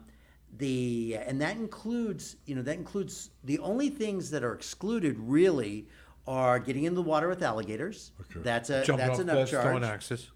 the 0.57 1.17
and 1.27 1.41
that 1.41 1.57
includes 1.57 2.37
you 2.45 2.55
know 2.55 2.61
that 2.63 2.77
includes 2.77 3.29
the 3.43 3.59
only 3.59 3.89
things 3.89 4.31
that 4.31 4.43
are 4.43 4.53
excluded 4.53 5.17
really 5.19 5.87
are 6.27 6.59
getting 6.59 6.83
in 6.83 6.93
the 6.95 7.01
water 7.01 7.27
with 7.29 7.41
alligators. 7.41 8.11
That's 8.35 8.69
a 8.69 8.83
Jumping 8.83 9.07
that's 9.07 9.19
off 9.19 9.25
an 9.27 9.27
cliffs, 9.33 9.51
upcharge 9.51 9.61
throwing 9.63 9.83
axes. 9.83 10.29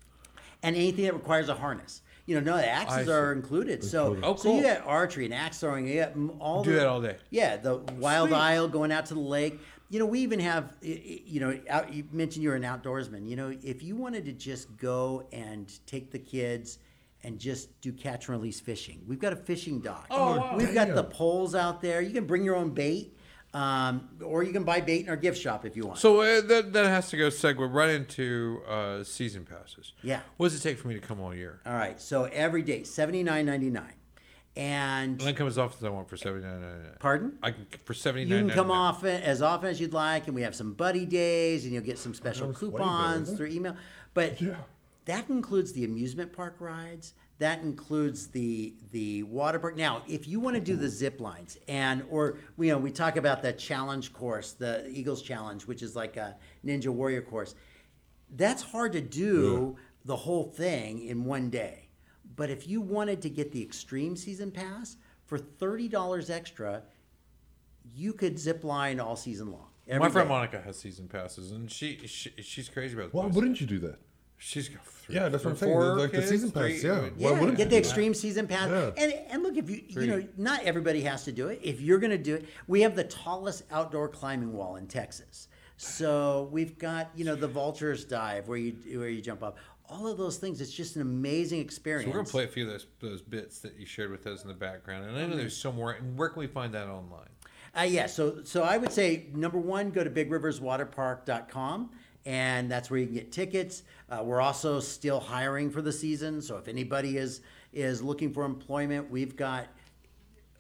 and 0.64 0.76
anything 0.76 1.06
that 1.06 1.14
requires 1.14 1.50
a 1.50 1.56
harness. 1.56 2.02
You 2.28 2.36
know, 2.40 2.52
no, 2.52 2.58
the 2.58 2.64
I 2.66 2.72
axes 2.72 3.08
see. 3.08 3.12
are 3.12 3.34
included. 3.34 3.84
So, 3.84 4.16
Oh, 4.24 4.36
so 4.36 4.56
you 4.56 4.62
cool. 4.62 4.72
got 4.74 4.86
archery 4.86 5.26
and 5.26 5.34
axe 5.34 5.60
throwing. 5.60 5.88
You 5.88 6.02
got 6.02 6.12
m- 6.12 6.32
all 6.40 6.64
Do 6.64 6.72
the, 6.72 6.78
that 6.78 6.88
all 6.88 7.02
day. 7.02 7.18
Yeah, 7.30 7.58
the 7.58 7.78
wild 7.98 8.30
Sweet. 8.30 8.38
isle 8.38 8.68
going 8.68 8.92
out 8.92 9.08
to 9.08 9.16
the 9.16 9.20
lake. 9.20 9.60
You 9.90 10.00
know, 10.00 10.06
we 10.06 10.20
even 10.22 10.40
have. 10.40 10.66
y- 10.82 11.02
y- 11.06 11.20
You 11.26 11.40
know, 11.42 11.60
out, 11.70 11.92
you 11.94 12.06
mentioned 12.12 12.44
you're 12.44 12.56
an 12.56 12.62
outdoorsman. 12.64 13.28
You 13.28 13.36
know, 13.36 13.54
if 13.64 13.84
you 13.84 13.96
wanted 13.96 14.24
to 14.26 14.32
just 14.34 14.78
go 14.78 15.28
and 15.34 15.74
take 15.88 16.12
the 16.12 16.20
kids 16.20 16.78
and 17.24 17.38
just 17.40 17.80
do 17.82 17.92
catch 17.92 18.28
and 18.30 18.38
release 18.38 18.60
fishing, 18.60 19.02
we've 19.08 19.20
got 19.20 19.34
a 19.34 19.36
fishing 19.36 19.80
dock. 19.82 20.06
Oh, 20.12 20.38
wow. 20.38 20.56
We've 20.56 20.74
got 20.74 20.94
the 20.94 21.04
poles 21.04 21.54
out 21.56 21.82
there. 21.82 22.02
You 22.02 22.12
can 22.12 22.26
bring 22.26 22.44
your 22.46 22.56
own 22.56 22.70
bait, 22.70 23.18
um, 23.54 24.10
or 24.24 24.44
you 24.44 24.54
can 24.54 24.64
buy 24.64 24.80
bait 24.82 25.02
in 25.04 25.10
our 25.10 25.16
gift 25.18 25.40
shop 25.42 25.66
if 25.66 25.76
you 25.76 25.86
want. 25.86 26.00
So 26.00 26.22
uh, 26.22 26.42
that 26.42 26.74
that 26.74 26.86
has 26.86 27.10
to 27.10 27.18
go 27.18 27.28
segue 27.28 27.74
right 27.74 27.90
into 27.90 28.62
uh, 28.68 29.04
season 29.04 29.46
passes. 29.46 29.94
Yeah. 30.04 30.22
What 30.38 30.50
does 30.50 30.60
it 30.60 30.64
take 30.68 30.78
for 30.80 30.88
me 30.88 30.94
to 30.96 31.02
come 31.02 31.20
all 31.20 31.34
year? 31.36 31.60
all 31.66 31.74
right, 31.74 32.00
so 32.00 32.26
every 32.26 32.62
day 32.62 32.84
seventy 32.84 33.24
nine 33.24 33.46
ninety 33.46 33.70
nine, 33.70 33.94
and 34.56 35.20
And 35.20 35.22
I 35.22 35.26
can 35.32 35.36
come 35.36 35.48
as 35.48 35.58
often 35.58 35.80
as 35.80 35.84
I 35.84 35.90
want 35.90 36.10
for 36.10 36.18
seventy 36.18 36.46
nine 36.46 36.62
ninety 36.62 36.84
nine. 36.84 36.98
Pardon? 37.00 37.38
I 37.44 37.52
can 37.52 37.66
for 37.86 37.94
seventy 37.94 38.26
nine. 38.26 38.40
You 38.40 38.46
can 38.48 38.56
come 38.56 38.72
off 38.72 39.04
it 39.04 39.24
as 39.24 39.42
often 39.42 39.70
as 39.70 39.80
you'd 39.82 39.94
like, 39.94 40.28
and 40.28 40.36
we 40.36 40.42
have 40.44 40.56
some 40.56 40.74
buddy 40.74 41.06
days, 41.06 41.66
and 41.66 41.74
you'll 41.74 41.84
get 41.84 41.98
some 41.98 42.14
special 42.14 42.48
That's 42.48 42.62
way 42.62 42.70
better, 42.70 42.84
coupons 42.84 43.24
isn't 43.24 43.38
through 43.38 43.48
email. 43.48 43.76
But 44.14 44.42
Yeah. 44.42 44.56
that 45.06 45.30
includes 45.30 45.74
the 45.74 45.84
amusement 45.86 46.34
park 46.34 46.56
rides. 46.60 47.14
That 47.42 47.64
includes 47.64 48.28
the 48.28 48.76
the 48.92 49.24
water 49.24 49.58
park. 49.58 49.76
Now, 49.76 50.04
if 50.08 50.28
you 50.28 50.40
want 50.40 50.58
to 50.58 50.62
do 50.62 50.76
the 50.76 50.88
zip 50.88 51.20
lines 51.20 51.58
and 51.68 52.04
or 52.12 52.38
you 52.60 52.70
know 52.70 52.78
we 52.78 52.92
talk 52.92 53.18
about 53.18 53.42
the 53.42 53.52
challenge 53.52 54.14
course, 54.14 54.52
the 54.52 54.88
Eagles 54.88 55.24
Challenge, 55.24 55.66
which 55.66 55.82
is 55.82 55.96
like 55.96 56.18
a 56.18 56.36
Ninja 56.64 56.90
Warrior 56.90 57.24
course. 57.24 57.56
That's 58.30 58.62
hard 58.62 58.94
to 58.94 59.02
do 59.02 59.76
the 60.06 60.16
whole 60.16 60.44
thing 60.44 61.04
in 61.08 61.26
one 61.26 61.50
day. 61.50 61.90
But 62.36 62.52
if 62.52 62.68
you 62.68 62.80
wanted 62.80 63.24
to 63.24 63.30
get 63.32 63.52
the 63.52 63.64
extreme 63.64 64.16
season 64.16 64.52
pass 64.52 64.98
for 65.26 65.40
thirty 65.40 65.88
dollars 65.88 66.30
extra, 66.30 66.84
you 67.92 68.14
could 68.14 68.38
zip 68.38 68.64
line 68.64 69.00
all 69.00 69.16
season 69.16 69.52
long. 69.52 69.70
My 69.88 70.10
friend 70.10 70.30
day. 70.30 70.36
Monica 70.36 70.62
has 70.62 70.78
season 70.78 71.08
passes, 71.08 71.52
and 71.52 71.72
she, 71.72 72.06
she 72.06 72.32
she's 72.38 72.70
crazy 72.70 72.94
about. 72.94 73.08
It. 73.08 73.14
Why 73.16 73.26
wouldn't 73.26 73.60
you 73.60 73.66
do 73.66 73.80
that? 73.80 73.98
She's 74.44 74.70
got 74.70 74.84
three, 74.84 75.14
Yeah, 75.16 75.30
that's 75.30 75.46
what 75.46 75.52
I'm 75.52 75.58
saying. 75.58 75.72
four 75.72 75.96
Like 76.00 76.12
the 76.12 76.26
season 76.26 76.50
pass, 76.52 76.64
three- 76.64 76.82
yeah. 76.82 77.00
Why 77.02 77.10
Yeah, 77.18 77.40
wouldn't 77.40 77.58
get 77.60 77.66
the 77.66 77.76
do 77.76 77.76
that? 77.76 77.78
extreme 77.78 78.14
season 78.16 78.48
pass. 78.48 78.70
Yeah. 78.70 78.92
And 78.98 79.14
and 79.30 79.44
look, 79.44 79.56
if 79.56 79.70
you 79.70 79.82
Three. 79.94 80.06
you 80.06 80.12
know, 80.12 80.28
not 80.36 80.64
everybody 80.64 81.02
has 81.02 81.24
to 81.26 81.32
do 81.32 81.50
it. 81.50 81.60
If 81.62 81.80
you're 81.80 82.00
going 82.00 82.10
to 82.12 82.18
do 82.18 82.36
it, 82.36 82.46
we 82.68 82.82
have 82.82 82.96
the 82.96 83.04
tallest 83.04 83.64
outdoor 83.72 84.08
climbing 84.10 84.52
wall 84.54 84.78
in 84.78 84.88
Texas. 84.88 85.48
So 85.78 86.50
we've 86.52 86.78
got 86.80 87.12
you 87.16 87.24
know 87.24 87.36
the 87.36 87.48
vultures 87.48 88.04
dive 88.04 88.48
where 88.48 88.58
you 88.58 88.74
where 89.00 89.10
you 89.10 89.22
jump 89.22 89.44
up. 89.44 89.58
All 89.88 90.08
of 90.08 90.18
those 90.18 90.38
things. 90.38 90.60
It's 90.62 90.72
just 90.72 90.96
an 90.96 91.02
amazing 91.04 91.60
experience. 91.60 92.06
So 92.06 92.10
we're 92.12 92.16
gonna 92.24 92.30
play 92.30 92.46
a 92.46 92.48
few 92.48 92.66
of 92.66 92.72
those 92.72 92.88
those 93.00 93.22
bits 93.22 93.60
that 93.60 93.78
you 93.80 93.86
shared 93.86 94.10
with 94.10 94.26
us 94.26 94.42
in 94.42 94.48
the 94.48 94.54
background, 94.56 95.06
and 95.06 95.16
I 95.18 95.28
know 95.28 95.36
there's 95.38 95.56
some 95.56 95.76
more. 95.76 95.92
And 95.92 96.18
where 96.18 96.30
can 96.30 96.40
we 96.40 96.48
find 96.48 96.74
that 96.74 96.88
online? 96.88 97.30
Uh, 97.78 97.82
yeah, 97.84 98.08
so 98.08 98.42
so 98.44 98.64
I 98.64 98.78
would 98.78 98.92
say 98.92 99.28
number 99.34 99.58
one, 99.60 99.92
go 99.92 100.04
to 100.04 100.10
bigriverswaterpark.com, 100.10 101.90
and 102.26 102.70
that's 102.70 102.90
where 102.90 103.00
you 103.00 103.06
can 103.06 103.16
get 103.16 103.32
tickets. 103.32 103.84
Uh, 104.10 104.24
we're 104.24 104.42
also 104.42 104.80
still 104.80 105.20
hiring 105.20 105.70
for 105.70 105.82
the 105.82 105.92
season, 105.92 106.42
so 106.42 106.58
if 106.58 106.68
anybody 106.68 107.18
is 107.18 107.42
is 107.74 108.02
looking 108.02 108.34
for 108.34 108.44
employment, 108.44 109.10
we've 109.10 109.36
got 109.36 109.68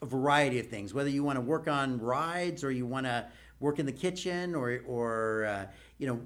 a 0.01 0.05
variety 0.05 0.59
of 0.59 0.67
things. 0.67 0.93
Whether 0.93 1.09
you 1.09 1.23
want 1.23 1.37
to 1.37 1.41
work 1.41 1.67
on 1.67 1.99
rides 1.99 2.63
or 2.63 2.71
you 2.71 2.85
want 2.85 3.05
to 3.05 3.27
work 3.59 3.79
in 3.79 3.85
the 3.85 3.91
kitchen 3.91 4.55
or 4.55 4.81
or 4.87 5.45
uh, 5.45 5.65
you 5.97 6.07
know 6.07 6.21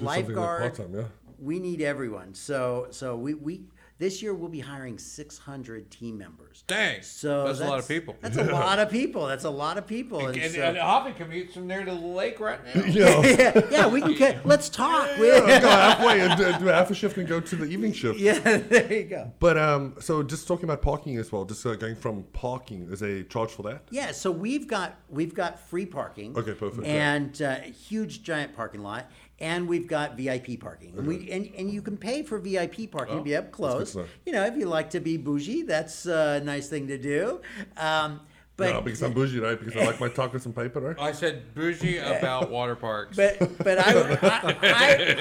like 0.00 0.26
lifeguard, 0.26 0.78
yeah. 0.92 1.02
we 1.38 1.58
need 1.58 1.82
everyone. 1.82 2.34
So 2.34 2.88
so 2.90 3.16
we 3.16 3.34
we. 3.34 3.62
This 3.98 4.22
year 4.22 4.32
we'll 4.32 4.48
be 4.48 4.60
hiring 4.60 4.96
600 4.96 5.90
team 5.90 6.18
members. 6.18 6.62
Dang, 6.68 7.02
So 7.02 7.46
that's, 7.48 7.58
a 7.58 7.64
lot 7.64 7.80
of 7.80 7.88
people. 7.88 8.14
That's 8.20 8.36
a 8.36 8.44
lot 8.44 8.78
of 8.78 8.90
people. 8.90 9.26
That's 9.26 9.42
a 9.42 9.50
lot 9.50 9.76
of 9.76 9.88
people. 9.88 10.24
and, 10.28 10.36
And 10.36 10.52
so- 10.54 10.62
and 10.62 10.76
Hoppy 10.78 11.10
commutes 11.12 11.52
from 11.54 11.66
there 11.66 11.84
to 11.84 11.90
the 11.90 11.96
lake 12.00 12.38
right 12.38 12.60
now. 12.64 12.82
Yeah. 12.86 13.20
yeah, 13.26 13.60
yeah, 13.72 13.86
we 13.88 14.00
can. 14.00 14.14
Get, 14.14 14.46
let's 14.46 14.68
talk. 14.68 15.08
We- 15.18 15.26
go 15.30 15.68
halfway 15.68 16.20
and 16.20 16.38
do, 16.38 16.44
do 16.58 16.66
half 16.66 16.90
a 16.92 16.94
shift 16.94 17.16
and 17.18 17.26
go 17.26 17.40
to 17.40 17.56
the 17.56 17.64
evening 17.64 17.92
shift. 18.00 18.20
yeah, 18.20 18.38
there 18.38 18.92
you 18.92 19.04
go. 19.04 19.32
But 19.40 19.58
um, 19.58 19.96
so 19.98 20.22
just 20.22 20.46
talking 20.46 20.64
about 20.64 20.80
parking 20.80 21.16
as 21.18 21.32
well, 21.32 21.44
just 21.44 21.66
uh, 21.66 21.74
going 21.74 21.96
from 21.96 22.22
parking, 22.32 22.88
is 22.92 23.02
a 23.02 23.24
charge 23.24 23.50
for 23.50 23.62
that? 23.64 23.82
Yeah, 23.90 24.12
so 24.12 24.30
we've 24.30 24.68
got 24.68 24.96
we've 25.08 25.34
got 25.34 25.58
free 25.58 25.86
parking. 25.86 26.36
Okay, 26.38 26.52
perfect, 26.54 26.86
yeah. 26.86 27.14
And 27.14 27.42
uh, 27.42 27.56
huge 27.62 28.22
giant 28.22 28.54
parking 28.54 28.82
lot, 28.82 29.10
and 29.40 29.68
we've 29.68 29.86
got 29.86 30.16
VIP 30.16 30.58
parking. 30.60 30.94
And 30.96 31.06
we 31.06 31.30
and, 31.30 31.48
and 31.56 31.70
you 31.70 31.82
can 31.82 31.96
pay 31.96 32.22
for 32.22 32.38
VIP 32.38 32.90
parking 32.90 33.18
to 33.18 33.22
be 33.22 33.36
up 33.36 33.50
close. 33.52 33.94
You 34.26 34.32
know, 34.32 34.44
if 34.44 34.56
you 34.56 34.66
like 34.66 34.90
to 34.90 35.00
be 35.00 35.16
bougie, 35.16 35.62
that's 35.62 36.06
a 36.06 36.40
nice 36.44 36.68
thing 36.68 36.88
to 36.88 36.98
do. 36.98 37.40
Um, 37.76 38.20
but 38.56 38.72
no, 38.72 38.80
because 38.80 39.00
I'm 39.04 39.12
bougie, 39.12 39.38
right? 39.38 39.56
Because 39.56 39.80
I 39.80 39.86
like 39.86 40.00
my 40.00 40.08
tacos 40.08 40.44
and 40.44 40.56
paper, 40.56 40.80
right? 40.80 40.96
I 40.98 41.12
said 41.12 41.54
bougie 41.54 41.98
about 42.18 42.50
water 42.50 42.74
parks. 42.74 43.16
But 43.16 43.38
but 43.62 43.78
I, 43.78 43.92
I, 44.20 44.56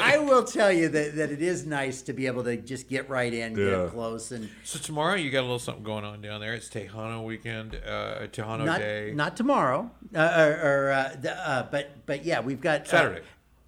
I, 0.02 0.14
I 0.16 0.18
will 0.18 0.44
tell 0.44 0.72
you 0.72 0.90
that, 0.90 1.16
that 1.18 1.32
it 1.32 1.44
is 1.44 1.64
nice 1.64 2.02
to 2.04 2.14
be 2.14 2.26
able 2.26 2.44
to 2.46 2.58
just 2.58 2.90
get 2.90 3.08
right 3.12 3.32
in, 3.32 3.54
get 3.54 3.68
Yeah. 3.68 3.78
up 3.84 3.92
close, 3.92 4.32
and 4.32 4.50
so 4.64 4.80
tomorrow 4.80 5.14
you 5.14 5.30
got 5.30 5.42
a 5.42 5.42
little 5.42 5.60
something 5.60 5.84
going 5.84 6.04
on 6.04 6.20
down 6.20 6.42
there. 6.42 6.56
It's 6.56 6.68
Tejano 6.68 7.24
weekend, 7.24 7.76
uh, 7.76 8.26
Tejano 8.32 8.66
not 8.66 8.80
Day. 8.80 9.12
not 9.14 9.38
tomorrow, 9.38 9.92
uh, 10.16 10.34
or, 10.36 10.52
or 10.88 10.92
uh, 10.94 11.16
the, 11.22 11.48
uh, 11.48 11.68
but 11.70 12.08
but 12.08 12.26
yeah, 12.26 12.40
we've 12.40 12.60
got 12.60 12.82
uh, 12.82 12.86
Saturday. 12.86 13.22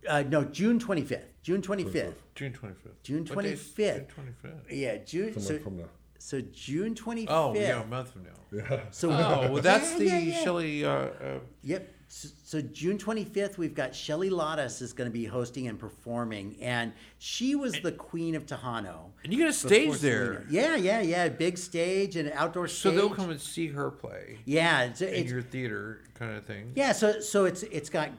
Uh, 0.07 0.23
no, 0.23 0.43
June 0.45 0.79
twenty 0.79 1.01
fifth. 1.03 1.25
June 1.43 1.61
twenty 1.61 1.83
fifth. 1.83 2.21
June 2.35 2.53
twenty 2.53 2.75
fifth. 2.75 3.03
June 3.03 3.25
What 3.33 3.43
day 3.43 3.51
is 3.53 3.59
25th. 3.61 3.75
June 3.95 4.05
twenty 4.07 4.31
fifth. 4.41 4.71
Yeah, 4.71 4.97
June. 4.97 5.33
From, 5.33 5.41
So, 5.41 5.59
from 5.59 5.77
the, 5.77 5.85
so 6.19 6.41
June 6.41 6.95
twenty 6.95 7.21
fifth. 7.25 7.31
Oh, 7.35 7.53
yeah, 7.55 7.81
a 7.81 7.85
month 7.85 8.11
from 8.11 8.23
now. 8.23 8.29
Yeah. 8.51 8.79
So 8.91 9.11
Oh, 9.11 9.51
well, 9.51 9.61
that's 9.61 9.91
Yeah, 9.93 9.97
the 9.99 10.05
yeah, 10.05 10.17
yeah. 10.19 10.43
Shelley. 10.43 10.85
Uh, 10.85 10.89
uh, 10.89 11.39
Yep. 11.63 11.93
So, 12.11 12.27
so 12.43 12.59
June 12.61 12.97
25th, 12.97 13.59
we've 13.59 13.75
got 13.75 13.93
Shelly 13.93 14.31
Lares 14.31 14.81
is 14.81 14.93
going 14.93 15.07
to 15.07 15.13
be 15.13 15.25
hosting 15.25 15.67
and 15.67 15.77
performing, 15.77 16.55
and 16.59 16.91
she 17.19 17.53
was 17.53 17.73
the 17.83 17.91
queen 17.91 18.33
of 18.33 18.47
Tejano. 18.47 19.11
and 19.23 19.31
you 19.31 19.37
get 19.37 19.43
a 19.43 19.49
before 19.51 19.69
stage 19.69 19.93
Selena. 19.99 19.99
there, 20.01 20.45
Yeah, 20.49 20.75
yeah, 20.75 21.01
yeah. 21.01 21.29
Big 21.29 21.55
stage 21.59 22.15
and 22.15 22.31
outdoor 22.31 22.67
so 22.67 22.89
they'll 22.89 23.11
come 23.11 23.29
and 23.29 23.39
see 23.39 23.67
her 23.67 23.91
play 23.91 24.39
Yeah, 24.45 24.85
it's, 24.85 25.01
in 25.01 25.13
it's 25.13 25.31
your 25.31 25.43
theater 25.43 26.01
kind 26.15 26.35
of 26.35 26.45
thing. 26.45 26.71
yeah. 26.73 26.93
So 26.93 27.19
so 27.19 27.45
it's 27.45 27.61
it's 27.61 27.91
got 27.91 28.09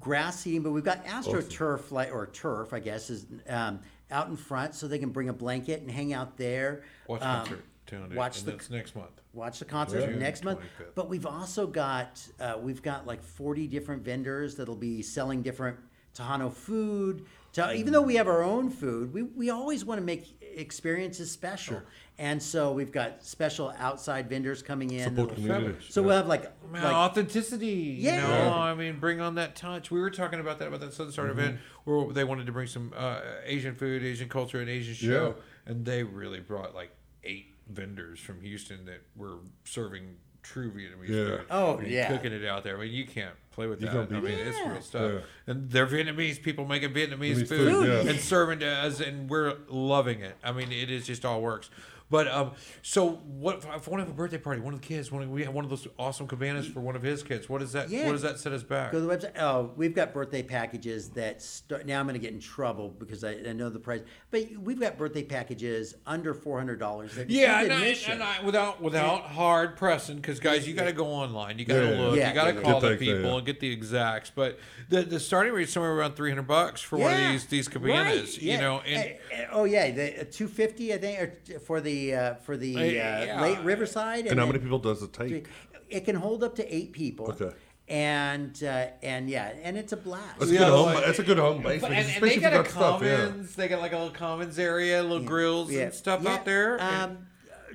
grass 0.00 0.40
seating, 0.40 0.62
but 0.62 0.72
we've 0.72 0.84
got 0.84 1.04
astroturf 1.06 1.90
like 1.90 2.12
or 2.12 2.26
turf, 2.26 2.72
I 2.72 2.80
guess, 2.80 3.10
is 3.10 3.26
um, 3.48 3.80
out 4.10 4.28
in 4.28 4.36
front, 4.36 4.74
so 4.74 4.86
they 4.88 4.98
can 4.98 5.10
bring 5.10 5.28
a 5.28 5.32
blanket 5.32 5.80
and 5.80 5.90
hang 5.90 6.12
out 6.12 6.36
there. 6.36 6.82
Watch 7.08 7.22
Um, 7.22 7.36
concert. 7.38 7.64
Tune 7.86 8.14
watch 8.14 8.44
the 8.44 8.52
that's 8.52 8.70
next 8.70 8.96
month. 8.96 9.10
watch 9.34 9.58
the 9.58 9.66
concert 9.66 10.16
next 10.16 10.42
month 10.42 10.58
but 10.94 11.10
we've 11.10 11.26
also 11.26 11.66
got 11.66 12.26
uh, 12.40 12.56
we've 12.58 12.80
got 12.80 13.06
like 13.06 13.22
40 13.22 13.66
different 13.66 14.02
vendors 14.02 14.54
that'll 14.56 14.74
be 14.74 15.02
selling 15.02 15.42
different 15.42 15.76
Tejano 16.16 16.50
food 16.50 17.26
to, 17.52 17.74
even 17.74 17.92
though 17.92 18.00
we 18.00 18.14
have 18.14 18.26
our 18.26 18.42
own 18.42 18.70
food 18.70 19.12
we, 19.12 19.22
we 19.22 19.50
always 19.50 19.84
want 19.84 20.00
to 20.00 20.04
make 20.04 20.40
experiences 20.40 21.30
special 21.30 21.82
and 22.18 22.40
so 22.42 22.72
we've 22.72 22.92
got 22.92 23.24
special 23.24 23.72
outside 23.78 24.28
vendors 24.28 24.62
coming 24.62 24.90
in 24.90 25.02
Support 25.04 25.36
that'll- 25.36 25.72
so 25.88 26.02
we'll 26.02 26.16
have 26.16 26.26
like, 26.28 26.42
Man, 26.70 26.84
like 26.84 26.94
authenticity. 26.94 27.96
Yeah. 27.98 28.14
You 28.16 28.20
know, 28.50 28.52
I 28.54 28.74
mean, 28.74 28.98
bring 29.00 29.20
on 29.20 29.34
that 29.36 29.56
touch. 29.56 29.90
We 29.90 30.00
were 30.00 30.10
talking 30.10 30.38
about 30.40 30.58
that 30.60 30.68
about 30.68 30.80
that 30.80 30.92
Southern 30.92 31.12
Star 31.12 31.28
event 31.28 31.58
where 31.84 32.12
they 32.12 32.24
wanted 32.24 32.46
to 32.46 32.52
bring 32.52 32.66
some 32.68 32.92
uh, 32.96 33.20
Asian 33.44 33.74
food, 33.74 34.02
Asian 34.04 34.28
culture, 34.28 34.60
and 34.60 34.70
Asian 34.70 34.94
show, 34.94 35.34
yeah. 35.36 35.70
and 35.72 35.84
they 35.84 36.02
really 36.02 36.40
brought 36.40 36.74
like 36.74 36.90
eight 37.24 37.46
vendors 37.68 38.20
from 38.20 38.40
Houston 38.42 38.84
that 38.86 39.00
were 39.16 39.38
serving 39.64 40.16
true 40.42 40.70
Vietnamese 40.70 41.08
Yeah. 41.08 41.24
food. 41.38 41.46
Oh, 41.50 41.78
I 41.78 41.82
yeah. 41.84 42.08
cooking 42.08 42.32
it 42.32 42.44
out 42.44 42.62
there. 42.64 42.76
I 42.76 42.80
mean, 42.84 42.92
you 42.92 43.06
can't 43.06 43.34
play 43.50 43.66
with 43.66 43.80
You 43.80 43.86
that. 43.86 44.10
can't 44.10 44.12
I 44.12 44.20
mean, 44.20 44.38
it. 44.38 44.46
it's 44.48 44.58
real 44.60 44.80
stuff. 44.82 45.12
Yeah. 45.14 45.20
And 45.52 45.70
they're 45.70 45.86
Vietnamese 45.86 46.42
people 46.42 46.66
making 46.66 46.90
Vietnamese 46.92 47.36
Vietnamese 47.44 47.48
food, 47.48 47.72
food, 47.72 48.04
yeah. 48.04 48.10
and 48.10 48.20
serving 48.20 48.58
to 48.58 48.68
us, 48.68 49.00
and 49.00 49.30
we're 49.30 49.54
loving 49.68 50.20
it. 50.20 50.36
I 50.44 50.52
mean, 50.52 50.70
it 50.70 50.90
is 50.90 51.06
just 51.06 51.24
all 51.24 51.40
works. 51.40 51.70
But 52.14 52.28
um, 52.28 52.52
so 52.80 53.14
what? 53.26 53.56
If 53.56 53.66
I 53.66 53.70
want 53.70 53.84
to 53.84 53.96
have 53.98 54.08
a 54.08 54.12
birthday 54.12 54.38
party, 54.38 54.60
one 54.60 54.72
of 54.72 54.80
the 54.80 54.86
kids, 54.86 55.10
one 55.10 55.24
of, 55.24 55.30
we 55.30 55.42
have 55.42 55.52
one 55.52 55.64
of 55.64 55.70
those 55.70 55.88
awesome 55.98 56.28
cabanas 56.28 56.64
for 56.64 56.78
one 56.78 56.94
of 56.94 57.02
his 57.02 57.24
kids. 57.24 57.48
What 57.48 57.58
does 57.58 57.72
that? 57.72 57.90
Yeah. 57.90 58.06
What 58.06 58.12
does 58.12 58.22
that 58.22 58.38
set 58.38 58.52
us 58.52 58.62
back? 58.62 58.92
Go 58.92 59.00
to 59.00 59.04
the 59.04 59.16
website. 59.16 59.36
Oh, 59.36 59.72
we've 59.74 59.96
got 59.96 60.14
birthday 60.14 60.44
packages 60.44 61.08
that 61.10 61.42
start. 61.42 61.86
Now 61.86 61.98
I'm 61.98 62.06
going 62.06 62.14
to 62.14 62.20
get 62.20 62.32
in 62.32 62.38
trouble 62.38 62.88
because 62.88 63.24
I, 63.24 63.32
I 63.32 63.52
know 63.52 63.68
the 63.68 63.80
price. 63.80 64.02
But 64.30 64.44
we've 64.60 64.78
got 64.78 64.96
birthday 64.96 65.24
packages 65.24 65.96
under 66.06 66.34
four 66.34 66.56
hundred 66.56 66.78
dollars. 66.78 67.18
Yeah, 67.26 67.62
and 67.62 67.72
I, 67.72 67.86
and 68.08 68.22
I, 68.22 68.42
without 68.44 68.80
without 68.80 69.22
hard 69.22 69.76
pressing, 69.76 70.14
because 70.14 70.38
guys, 70.38 70.68
you 70.68 70.74
got 70.74 70.84
to 70.84 70.92
go 70.92 71.08
online, 71.08 71.58
you 71.58 71.64
got 71.64 71.74
to 71.74 71.82
Yeah, 71.82 71.90
yeah. 71.90 72.00
look, 72.00 72.16
Yeah, 72.16 72.28
you 72.28 72.34
got 72.36 72.44
to 72.44 72.50
yeah, 72.52 72.56
yeah. 72.60 72.62
call 72.62 72.80
Get 72.80 72.88
the 72.90 72.94
the- 72.94 73.12
people 73.12 73.30
yeah. 73.30 73.36
and 73.38 73.46
get 73.46 73.58
the 73.58 73.72
exacts. 73.72 74.30
But 74.32 74.60
the 74.88 75.02
the 75.02 75.18
starting 75.18 75.52
rate 75.52 75.64
is 75.64 75.72
somewhere 75.72 75.92
around 75.92 76.14
three 76.14 76.30
hundred 76.30 76.46
bucks 76.46 76.80
for 76.80 76.96
one 76.96 77.12
of 77.12 77.18
these 77.32 77.46
these 77.46 77.66
cabanas, 77.66 78.40
you 78.40 78.56
know. 78.56 78.78
And 78.86 79.16
Uh, 79.32 79.42
uh, 79.42 79.46
oh 79.50 79.64
yeah, 79.64 79.90
the 79.90 80.24
two 80.26 80.46
fifty 80.46 80.94
I 80.94 80.98
think 80.98 81.18
or 81.18 81.58
for 81.58 81.80
the 81.80 82.03
uh, 82.12 82.34
for 82.34 82.56
the 82.56 82.76
uh, 82.76 82.80
yeah. 82.82 83.40
late 83.40 83.58
Riverside. 83.60 84.26
And 84.26 84.38
how 84.40 84.46
many 84.46 84.58
people 84.58 84.78
does 84.80 85.02
it 85.02 85.12
take? 85.12 85.46
It 85.88 86.04
can 86.04 86.16
hold 86.16 86.42
up 86.42 86.56
to 86.56 86.74
eight 86.74 86.92
people. 86.92 87.30
Okay. 87.30 87.52
And 87.86 88.62
uh, 88.64 88.86
and 89.02 89.28
yeah, 89.30 89.52
and 89.62 89.76
it's 89.76 89.92
a 89.92 89.96
blast. 89.96 90.38
That's 90.38 90.50
a 90.50 90.54
Yeah, 90.54 90.60
good 90.60 90.68
home. 90.70 90.86
like- 90.86 91.04
That's 91.04 91.18
a 91.18 91.22
good 91.22 91.38
home 91.38 91.62
base, 91.62 91.82
and, 91.82 91.94
and 91.94 92.06
especially 92.08 92.28
they 92.30 92.34
if 92.36 92.40
got 92.42 92.52
you 92.54 92.58
a 92.60 92.62
got 92.62 92.70
stuff. 92.72 93.02
Yeah. 93.02 93.16
commons. 93.26 93.54
They 93.54 93.68
got 93.68 93.80
like 93.80 93.92
a 93.92 93.96
little 93.98 94.10
commons 94.12 94.58
area, 94.58 95.02
little 95.02 95.20
grills 95.24 95.70
Yeah. 95.70 95.82
and 95.82 95.94
stuff 95.94 96.22
Yeah, 96.22 96.34
out 96.34 96.44
there. 96.44 96.82
um, 96.82 97.26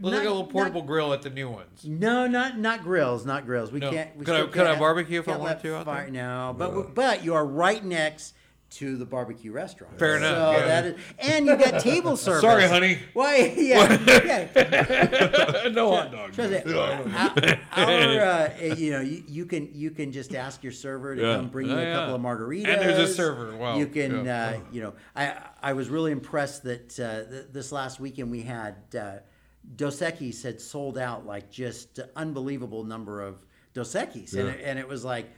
Looks 0.01 0.15
like 0.17 0.25
a 0.25 0.29
little 0.29 0.47
portable 0.47 0.81
not- 0.81 0.87
grill 0.87 1.13
at 1.13 1.21
the 1.23 1.29
new 1.29 1.49
ones. 1.49 1.83
No, 1.85 2.25
not 2.25 2.57
not 2.57 2.83
grills, 2.83 3.25
not 3.25 3.45
grills. 3.45 3.71
We 3.71 3.79
No. 3.81 3.91
can't. 3.91 4.15
We 4.17 4.25
Could 4.25 4.35
I- 4.35 4.47
could 4.47 4.65
I 4.65 4.79
barbecue 4.79 5.19
if 5.19 5.27
I 5.27 5.31
can't 5.33 5.41
wanted 5.41 5.53
let 5.55 5.61
to 5.63 5.75
out 5.75 5.85
fire- 5.85 6.03
there? 6.05 6.11
No, 6.11 6.55
but 6.57 6.95
but 6.95 7.23
you 7.23 7.35
are 7.35 7.45
right 7.45 7.83
next 7.83 8.33
to 8.71 8.97
the 8.97 9.05
barbecue 9.05 9.51
restaurant. 9.51 9.97
Fair 9.97 10.19
so 10.19 10.27
enough, 10.27 10.57
yeah. 10.57 10.65
that 10.65 10.85
is, 10.85 10.95
and 11.19 11.45
you 11.47 11.55
got 11.55 11.81
table 11.81 12.15
service. 12.27 12.41
Sorry, 12.41 12.67
honey. 12.67 12.99
Why? 13.13 13.53
Yeah, 13.59 13.97
yeah. 14.55 15.67
no 15.71 15.95
hot 15.95 16.11
dog. 16.11 16.33
Trust 16.33 16.65
me, 16.65 16.73
our, 16.73 17.03
our, 17.75 18.19
uh, 18.21 18.49
you 18.77 18.91
know, 18.91 19.01
you, 19.01 19.23
you 19.27 19.45
can 19.45 19.69
you 19.73 19.91
can 19.91 20.11
just 20.11 20.35
ask 20.35 20.63
your 20.63 20.71
server 20.71 21.15
to 21.15 21.21
Yeah. 21.21 21.35
come 21.37 21.49
bring 21.49 21.67
you 21.67 21.73
Oh, 21.75 21.79
a 21.91 21.93
couple 21.93 22.15
of 22.15 22.21
margaritas. 22.21 22.67
And 22.67 22.81
there's 22.81 23.09
a 23.09 23.13
server. 23.13 23.55
Wow. 23.57 23.77
You 23.77 23.87
can, 23.87 24.27
uh, 24.27 24.59
you 24.71 24.81
know, 24.81 24.93
I 25.15 25.35
I 25.61 25.73
was 25.73 25.89
really 25.89 26.11
impressed 26.11 26.63
that 26.63 26.99
uh, 26.99 27.29
th- 27.29 27.45
this 27.51 27.71
last 27.71 27.99
weekend 27.99 28.31
we 28.31 28.41
had 28.41 28.75
uh, 28.97 29.17
Dos 29.75 29.99
Equis 30.01 30.41
had 30.43 30.61
sold 30.61 30.97
out 30.97 31.25
like 31.25 31.49
just 31.51 31.99
unbelievable 32.15 32.83
number 32.83 33.21
of 33.21 33.45
Dos 33.73 33.93
Equis, 33.93 34.33
and, 34.35 34.49
it, 34.49 34.61
and 34.63 34.77
it 34.79 34.87
was 34.87 35.03
like. 35.03 35.29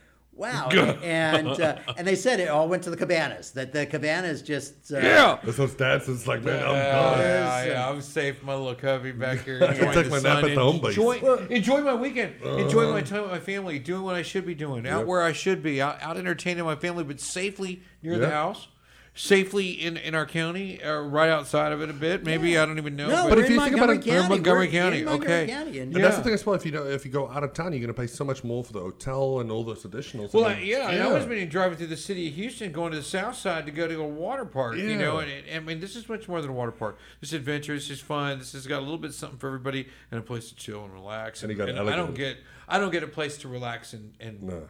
Wow, 0.41 0.69
and 1.03 1.47
uh, 1.49 1.77
and 1.97 2.07
they 2.07 2.15
said 2.15 2.39
it 2.39 2.49
all 2.49 2.67
went 2.67 2.81
to 2.85 2.89
the 2.89 2.97
cabanas. 2.97 3.51
That 3.51 3.73
the 3.73 3.85
cabanas 3.85 4.41
just 4.41 4.91
uh, 4.91 4.97
Yeah. 4.97 5.37
That's 5.43 5.59
what 5.59 5.77
dads 5.77 6.09
is 6.09 6.25
like, 6.27 6.41
man. 6.43 6.63
I'm 6.63 6.73
Yeah, 6.73 7.19
yeah, 7.19 7.65
yeah, 7.65 7.89
I'm 7.89 8.01
safe, 8.01 8.41
my 8.41 8.55
little 8.55 8.73
cubby 8.73 9.11
back 9.11 9.45
here. 9.45 9.57
Enjoying 9.63 9.93
take 9.93 10.05
the 10.05 10.09
my 10.09 10.19
nap 10.19 10.43
at 10.43 10.55
the 10.55 10.55
home 10.55 10.81
base. 10.81 10.97
Enjoy, 10.97 11.35
enjoy 11.51 11.81
my 11.81 11.93
weekend. 11.93 12.41
Enjoy 12.41 12.91
my 12.91 13.01
time 13.01 13.21
with 13.21 13.29
my 13.31 13.39
family. 13.39 13.77
Doing 13.77 14.01
what 14.01 14.15
I 14.15 14.23
should 14.23 14.47
be 14.47 14.55
doing. 14.55 14.87
Out 14.87 15.01
Yep. 15.01 15.07
where 15.07 15.21
I 15.21 15.31
should 15.31 15.61
be. 15.61 15.79
Out, 15.79 16.01
out 16.01 16.17
entertaining 16.17 16.65
my 16.65 16.75
family, 16.75 17.03
but 17.03 17.19
safely 17.19 17.83
near 18.01 18.17
the 18.17 18.31
house. 18.31 18.67
Safely 19.13 19.71
in, 19.71 19.97
in 19.97 20.15
our 20.15 20.25
county, 20.25 20.81
or 20.81 21.05
right 21.05 21.29
outside 21.29 21.73
of 21.73 21.81
it 21.81 21.89
a 21.89 21.93
bit. 21.93 22.23
Maybe 22.23 22.57
I 22.57 22.65
don't 22.65 22.77
even 22.77 22.95
know. 22.95 23.09
No, 23.09 23.23
but 23.23 23.29
But 23.31 23.39
if 23.39 23.45
in 23.47 23.51
you 23.55 23.59
think 23.59 23.75
about 23.75 23.89
it, 23.89 24.07
in 24.07 24.29
Montgomery 24.29 24.67
We're 24.67 24.71
County, 24.71 25.03
Montgomery 25.03 25.27
okay. 25.43 25.47
County, 25.51 25.79
and- 25.79 25.93
And 25.93 26.01
that's 26.03 26.15
the 26.15 26.23
thing 26.23 26.33
as 26.33 26.45
well. 26.45 26.55
If 26.55 26.65
you 26.65 26.71
know, 26.71 26.85
if 26.87 27.03
you 27.03 27.11
go 27.11 27.29
out 27.29 27.43
of 27.43 27.51
town, 27.51 27.73
you're 27.73 27.81
going 27.81 27.93
to 27.93 28.01
pay 28.01 28.07
so 28.07 28.23
much 28.23 28.45
more 28.45 28.63
for 28.63 28.71
the 28.71 28.79
hotel 28.79 29.41
and 29.41 29.51
all 29.51 29.65
those 29.65 29.83
additionals. 29.83 30.31
Well, 30.33 30.45
I 30.45 30.53
I, 30.53 30.59
yeah, 30.59 31.07
I 31.09 31.11
was 31.11 31.27
meaning 31.27 31.49
driving 31.49 31.77
through 31.77 31.87
the 31.87 31.97
city 31.97 32.29
of 32.29 32.35
Houston, 32.35 32.71
going 32.71 32.91
to 32.93 32.97
the 32.99 33.03
south 33.03 33.35
side 33.35 33.65
to 33.65 33.71
go 33.73 33.85
to 33.85 33.99
a 33.99 34.07
water 34.07 34.45
park. 34.45 34.77
You 34.77 34.95
know, 34.95 35.19
Yeah. 35.19 35.25
and, 35.25 35.47
and 35.47 35.55
I 35.57 35.59
mean, 35.67 35.81
this 35.81 35.97
is 35.97 36.07
much 36.07 36.29
more 36.29 36.39
than 36.41 36.49
a 36.49 36.53
water 36.53 36.71
park. 36.71 36.97
This 37.19 37.33
adventure. 37.33 37.73
This 37.75 37.89
is 37.89 37.99
fun. 37.99 38.39
This 38.39 38.53
has 38.53 38.65
got 38.65 38.77
a 38.79 38.85
little 38.85 38.97
bit 38.97 39.13
something 39.13 39.37
for 39.39 39.47
everybody, 39.47 39.89
and 40.09 40.21
a 40.21 40.23
place 40.23 40.47
to 40.51 40.55
chill 40.55 40.85
and 40.85 40.93
relax. 40.93 41.43
And 41.43 41.51
And, 41.51 41.59
you 41.59 41.65
got 41.65 41.69
and 41.77 41.89
I 41.89 41.97
don't 41.97 42.15
get, 42.15 42.37
I 42.65 42.79
don't 42.79 42.91
get 42.91 43.03
a 43.03 43.07
place 43.07 43.37
to 43.39 43.49
relax 43.49 43.91
and, 43.91 44.13
and 44.21 44.41
No. 44.41 44.69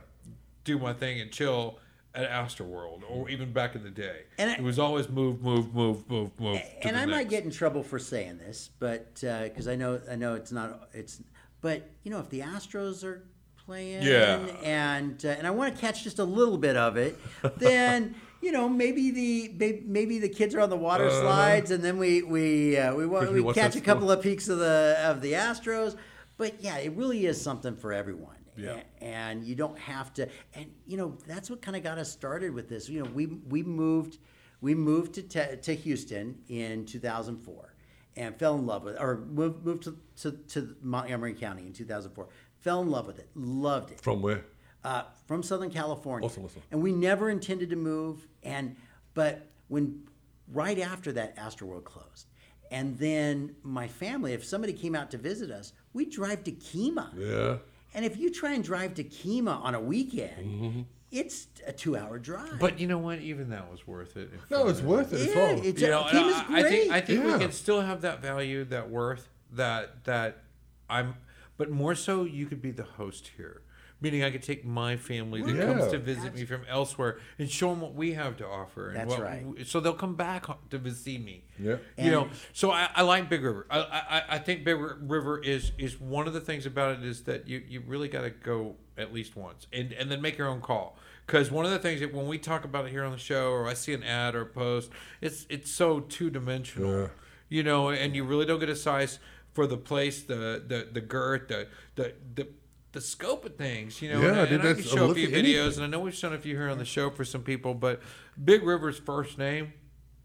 do 0.63 0.79
my 0.79 0.93
thing 0.93 1.21
and 1.21 1.31
chill 1.31 1.77
at 2.13 2.29
Astroworld 2.29 3.01
or 3.09 3.29
even 3.29 3.53
back 3.53 3.75
in 3.75 3.83
the 3.83 3.89
day. 3.89 4.23
And 4.37 4.49
I- 4.51 4.55
it 4.55 4.61
was 4.63 4.79
always 4.79 5.07
move, 5.09 5.41
move, 5.41 5.73
move, 5.73 6.09
move, 6.09 6.31
move. 6.39 6.61
and 6.83 6.97
I 6.97 7.05
might 7.05 7.29
get 7.29 7.43
in 7.43 7.51
trouble 7.51 7.83
for 7.83 7.99
saying 7.99 8.37
this, 8.37 8.69
but 8.79 9.15
because 9.21 9.67
I 9.67 9.75
know 9.75 10.01
I 10.09 10.15
know 10.15 10.35
it's 10.35 10.51
not 10.51 10.89
it's, 10.93 11.21
but 11.61 11.89
you 12.03 12.11
know 12.11 12.19
if 12.19 12.29
the 12.29 12.41
Astros 12.41 13.03
are 13.03 13.23
playing, 13.65 14.03
Yeah. 14.03 14.39
and 14.63 15.23
uh, 15.23 15.29
and 15.29 15.47
I 15.47 15.51
want 15.51 15.73
to 15.75 15.79
catch 15.79 16.03
just 16.03 16.19
a 16.19 16.23
little 16.25 16.57
bit 16.57 16.75
of 16.75 16.97
it, 16.97 17.17
then 17.57 18.15
you 18.41 18.51
know 18.51 18.67
maybe 18.67 19.11
the 19.11 19.81
maybe 19.85 20.19
the 20.19 20.27
kids 20.29 20.53
are 20.55 20.59
on 20.59 20.69
the 20.69 20.75
water 20.75 21.09
slides, 21.09 21.71
and 21.71 21.81
then 21.83 21.97
we 21.97 22.23
we 22.23 22.75
uh, 22.77 22.93
we, 22.93 23.05
wa- 23.05 23.29
we 23.29 23.53
catch 23.53 23.75
a 23.77 23.81
couple 23.81 24.11
of 24.11 24.21
peaks 24.21 24.49
of 24.49 24.57
the 24.59 24.97
of 25.01 25.21
the 25.21 25.33
Astros, 25.33 25.95
but 26.37 26.61
yeah, 26.61 26.77
it 26.77 26.91
really 26.97 27.25
is 27.25 27.39
something 27.41 27.75
for 27.77 27.93
everyone. 27.93 28.35
Yeah. 28.61 28.81
A- 29.01 29.03
And 29.03 29.43
you 29.43 29.55
don't 29.55 29.77
have 29.79 30.13
to, 30.15 30.27
and 30.53 30.71
you 30.85 30.97
know 30.97 31.17
that's 31.27 31.49
what 31.49 31.61
kind 31.61 31.75
of 31.77 31.83
got 31.83 31.97
us 31.97 32.11
started 32.11 32.53
with 32.53 32.69
this. 32.69 32.87
You 32.89 33.03
know, 33.03 33.09
we 33.11 33.25
we 33.25 33.63
moved 33.63 34.17
we 34.61 34.75
moved 34.75 35.13
to 35.15 35.23
te- 35.23 35.57
to 35.61 35.75
Houston 35.75 36.37
in 36.47 36.85
2004 36.85 37.73
and 38.15 38.35
fell 38.37 38.55
in 38.55 38.65
love 38.65 38.83
with 38.83 38.99
or 38.99 39.17
moved, 39.29 39.65
moved 39.65 39.83
to, 39.83 39.97
to, 40.17 40.31
to 40.49 40.75
Montgomery 40.81 41.33
County 41.33 41.65
in 41.65 41.73
2004 41.73 42.27
fell 42.59 42.81
in 42.81 42.89
love 42.91 43.07
with 43.07 43.17
it 43.17 43.29
loved 43.35 43.89
it 43.89 43.99
From 44.01 44.21
where? 44.21 44.43
uh, 44.83 45.03
from 45.27 45.41
Southern 45.41 45.71
California 45.71 46.27
Awesome, 46.27 46.43
awesome. 46.45 46.61
and 46.71 46.81
we 46.83 46.91
never 46.91 47.29
intended 47.31 47.69
to 47.71 47.75
move 47.77 48.27
and 48.43 48.75
but 49.15 49.47
when 49.69 50.03
right 50.51 50.77
after 50.77 51.11
that 51.13 51.35
Astroworld 51.37 51.85
closed 51.85 52.27
and 52.69 52.97
then 52.99 53.55
my 53.63 53.87
family 53.87 54.33
if 54.33 54.43
somebody 54.43 54.73
came 54.73 54.93
out 54.93 55.09
to 55.11 55.17
visit 55.17 55.49
us 55.49 55.71
we'd 55.93 56.11
drive 56.11 56.43
to 56.43 56.51
Kemah 56.51 57.11
Yeah. 57.17 57.57
And 57.93 58.05
if 58.05 58.17
you 58.17 58.31
try 58.31 58.53
and 58.53 58.63
drive 58.63 58.93
to 58.95 59.03
Kemah 59.03 59.63
on 59.63 59.75
a 59.75 59.79
weekend 59.81 60.61
Mm-hmm. 60.61 60.81
it's 61.11 61.47
a 61.67 61.73
two 61.73 61.97
hour 61.97 62.17
drive 62.19 62.57
But 62.59 62.79
you 62.79 62.87
know 62.87 62.97
what? 62.97 63.19
Even 63.19 63.49
that 63.49 63.69
was 63.69 63.85
worth 63.87 64.15
it. 64.17 64.29
No, 64.49 64.67
it's 64.67 64.81
worth 64.81 65.11
it 65.13 65.21
as 65.21 65.27
yeah, 65.27 65.35
well. 65.35 65.61
it's, 65.63 65.81
you 65.81 65.87
know, 65.89 66.03
Kemah's 66.03 66.41
great 66.47 66.65
I 66.65 66.69
think 66.69 66.91
I 66.91 67.01
think 67.01 67.25
we 67.25 67.37
can 67.39 67.51
still 67.51 67.81
have 67.81 68.01
that 68.01 68.21
value, 68.21 68.63
that 68.65 68.89
worth, 68.89 69.27
that 69.53 70.03
that 70.05 70.43
I'm. 70.89 71.15
But 71.57 71.69
more 71.69 71.93
so, 71.95 72.23
you 72.23 72.45
could 72.47 72.61
be 72.61 72.71
the 72.71 72.83
host 72.83 73.31
here, 73.37 73.61
meaning 74.01 74.23
I 74.23 74.31
could 74.31 74.43
take 74.43 74.65
my 74.65 74.97
family 74.97 75.41
that 75.41 75.55
comes 75.55 75.91
to 75.91 75.97
visit 75.99 76.33
me 76.35 76.43
from 76.45 76.63
elsewhere 76.67 77.19
and 77.39 77.49
show 77.49 77.69
them 77.69 77.79
what 77.81 77.93
we 77.93 78.13
have 78.13 78.35
to 78.37 78.47
offer. 78.47 78.89
And 78.89 78.97
That's 78.97 79.09
what 79.11 79.21
right. 79.21 79.45
we- 79.45 79.63
so 79.63 79.79
they'll 79.79 79.93
come 79.93 80.15
back 80.15 80.45
to 80.71 80.77
visit 80.77 81.03
see 81.03 81.17
me. 81.17 81.43
Yeah. 81.57 81.77
You 81.97 82.11
know, 82.11 82.29
so 82.53 82.71
I, 82.71 82.89
I 82.95 83.03
like 83.03 83.29
Big 83.29 83.43
River. 83.43 83.65
I, 83.69 83.79
I 83.79 84.23
I 84.35 84.39
think 84.39 84.63
Big 84.65 84.77
River 84.77 85.39
is 85.39 85.71
is 85.77 85.99
one 86.01 86.27
of 86.27 86.33
the 86.33 86.41
things 86.41 86.65
about 86.65 86.97
it 86.99 87.03
is 87.05 87.23
that 87.23 87.47
you 87.47 87.61
you 87.67 87.81
really 87.87 88.07
got 88.09 88.21
to 88.21 88.29
go 88.31 88.75
at 88.97 89.13
least 89.13 89.35
once 89.35 89.67
and 89.71 89.93
and 89.93 90.11
then 90.11 90.21
make 90.21 90.37
your 90.37 90.47
own 90.47 90.61
call. 90.61 90.97
Because 91.27 91.49
one 91.51 91.63
of 91.65 91.71
the 91.71 91.79
things 91.79 92.01
that 92.01 92.13
when 92.13 92.27
we 92.27 92.37
talk 92.37 92.65
about 92.65 92.85
it 92.87 92.91
here 92.91 93.03
on 93.05 93.11
the 93.13 93.17
show, 93.17 93.51
or 93.51 93.67
I 93.67 93.73
see 93.73 93.93
an 93.93 94.03
ad 94.03 94.35
or 94.35 94.41
a 94.41 94.45
post, 94.45 94.91
it's 95.21 95.45
it's 95.49 95.71
so 95.71 95.99
two 96.01 96.29
dimensional, 96.29 97.01
Yeah. 97.03 97.07
you 97.47 97.63
know, 97.63 97.89
and 97.89 98.15
you 98.15 98.23
really 98.25 98.45
don't 98.45 98.59
get 98.59 98.69
a 98.69 98.75
size 98.75 99.19
for 99.53 99.65
the 99.67 99.77
place, 99.77 100.23
the 100.23 100.61
the 100.67 100.89
the 100.91 101.01
girth, 101.01 101.47
the 101.47 101.67
the 101.95 102.13
the. 102.35 102.47
The 102.93 103.01
scope 103.01 103.45
of 103.45 103.55
things, 103.55 104.01
you 104.01 104.09
know, 104.11 104.21
Yeah, 104.21 104.39
and, 104.41 104.49
dude, 104.49 104.59
and 104.61 104.69
I 104.69 104.73
can 104.73 104.83
show 104.83 105.05
a 105.05 105.07
look 105.07 105.17
few 105.17 105.29
videos, 105.29 105.33
anything. 105.37 105.75
and 105.75 105.83
I 105.83 105.87
know 105.87 105.99
we've 106.01 106.13
shown 106.13 106.33
a 106.33 106.37
few 106.39 106.55
here 106.57 106.69
on 106.69 106.77
the 106.77 106.85
show 106.85 107.09
for 107.09 107.23
some 107.23 107.41
people, 107.41 107.73
but 107.73 108.01
Big 108.43 108.63
River's 108.63 108.97
first 108.99 109.37
name 109.37 109.71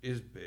is 0.02 0.20
big. 0.20 0.42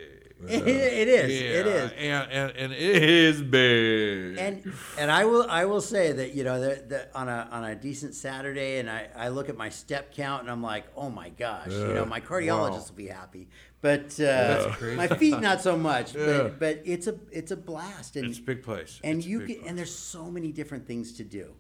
it 0.48 1.08
is. 1.08 1.42
Yeah, 1.42 1.48
It 1.50 1.68
is. 1.68 1.92
and, 1.98 2.32
and 2.32 2.52
and 2.58 2.74
it 2.74 3.04
is 3.04 3.42
big. 3.42 4.38
and 4.38 4.74
and 4.98 5.12
I 5.12 5.26
will 5.26 5.46
I 5.50 5.66
will 5.66 5.82
say 5.82 6.12
that 6.14 6.34
you 6.34 6.44
know 6.46 6.60
that 6.62 6.90
that 6.90 7.12
on 7.14 7.28
a 7.30 7.48
on 7.52 7.64
a 7.66 7.76
decent 7.76 8.16
Saturday, 8.16 8.80
and 8.80 8.90
I, 8.90 9.08
I 9.16 9.28
look 9.30 9.50
at 9.50 9.58
my 9.58 9.70
step 9.70 10.14
count, 10.14 10.42
and 10.44 10.52
I'm 10.52 10.62
like, 10.64 10.86
oh 10.96 11.10
my 11.10 11.30
gosh, 11.30 11.72
you 11.72 11.94
know, 11.94 12.06
my 12.06 12.22
cardiologist 12.22 12.90
will 12.90 12.96
be 12.98 13.08
happy, 13.08 13.48
but 13.82 14.18
uh, 14.20 14.72
my 14.96 15.08
feet 15.08 15.40
not 15.42 15.62
so 15.62 15.78
much. 15.78 16.14
But 16.14 16.58
but 16.60 16.82
it's 16.86 17.08
a 17.08 17.16
it's 17.32 17.52
a 17.52 17.58
blast, 17.58 18.16
and 18.18 18.28
it's 18.30 18.40
a 18.40 18.42
big 18.42 18.64
place. 18.64 19.00
and 19.04 19.20
It's 19.20 19.28
you 19.28 19.40
can 19.40 19.48
place. 19.48 19.60
and 19.68 19.78
there's 19.78 19.94
so 19.96 20.30
many 20.32 20.52
different 20.54 20.86
things 20.88 21.14
to 21.14 21.24
do 21.26 21.54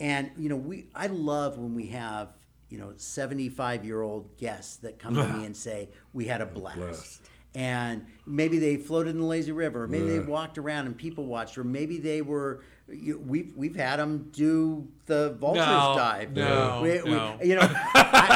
and 0.00 0.30
you 0.36 0.48
know 0.48 0.56
we 0.56 0.86
i 0.94 1.06
love 1.06 1.58
when 1.58 1.74
we 1.74 1.86
have 1.86 2.28
you 2.68 2.78
know 2.78 2.92
75 2.96 3.84
year 3.84 4.02
old 4.02 4.36
guests 4.36 4.76
that 4.78 4.98
come 4.98 5.14
to 5.14 5.26
me 5.28 5.44
and 5.46 5.56
say 5.56 5.88
we 6.12 6.24
had 6.26 6.40
a 6.40 6.46
blast, 6.46 6.78
blast. 6.78 7.22
and 7.54 8.04
maybe 8.26 8.58
they 8.58 8.76
floated 8.76 9.10
in 9.10 9.18
the 9.20 9.26
lazy 9.26 9.52
river 9.52 9.84
or 9.84 9.88
maybe 9.88 10.08
they 10.08 10.18
walked 10.20 10.58
around 10.58 10.86
and 10.86 10.96
people 10.96 11.24
watched 11.26 11.56
or 11.56 11.64
maybe 11.64 11.98
they 11.98 12.20
were 12.22 12.62
you, 12.88 13.18
we've 13.18 13.52
we've 13.56 13.74
had 13.74 13.96
them 13.98 14.28
do 14.32 14.86
the 15.06 15.30
vultures 15.40 15.66
No, 15.66 15.94
dive 15.96 16.32
no, 16.32 16.80
We- 16.82 17.02
we- 17.02 17.10
no. 17.10 17.38
you 17.42 17.54
know 17.56 17.66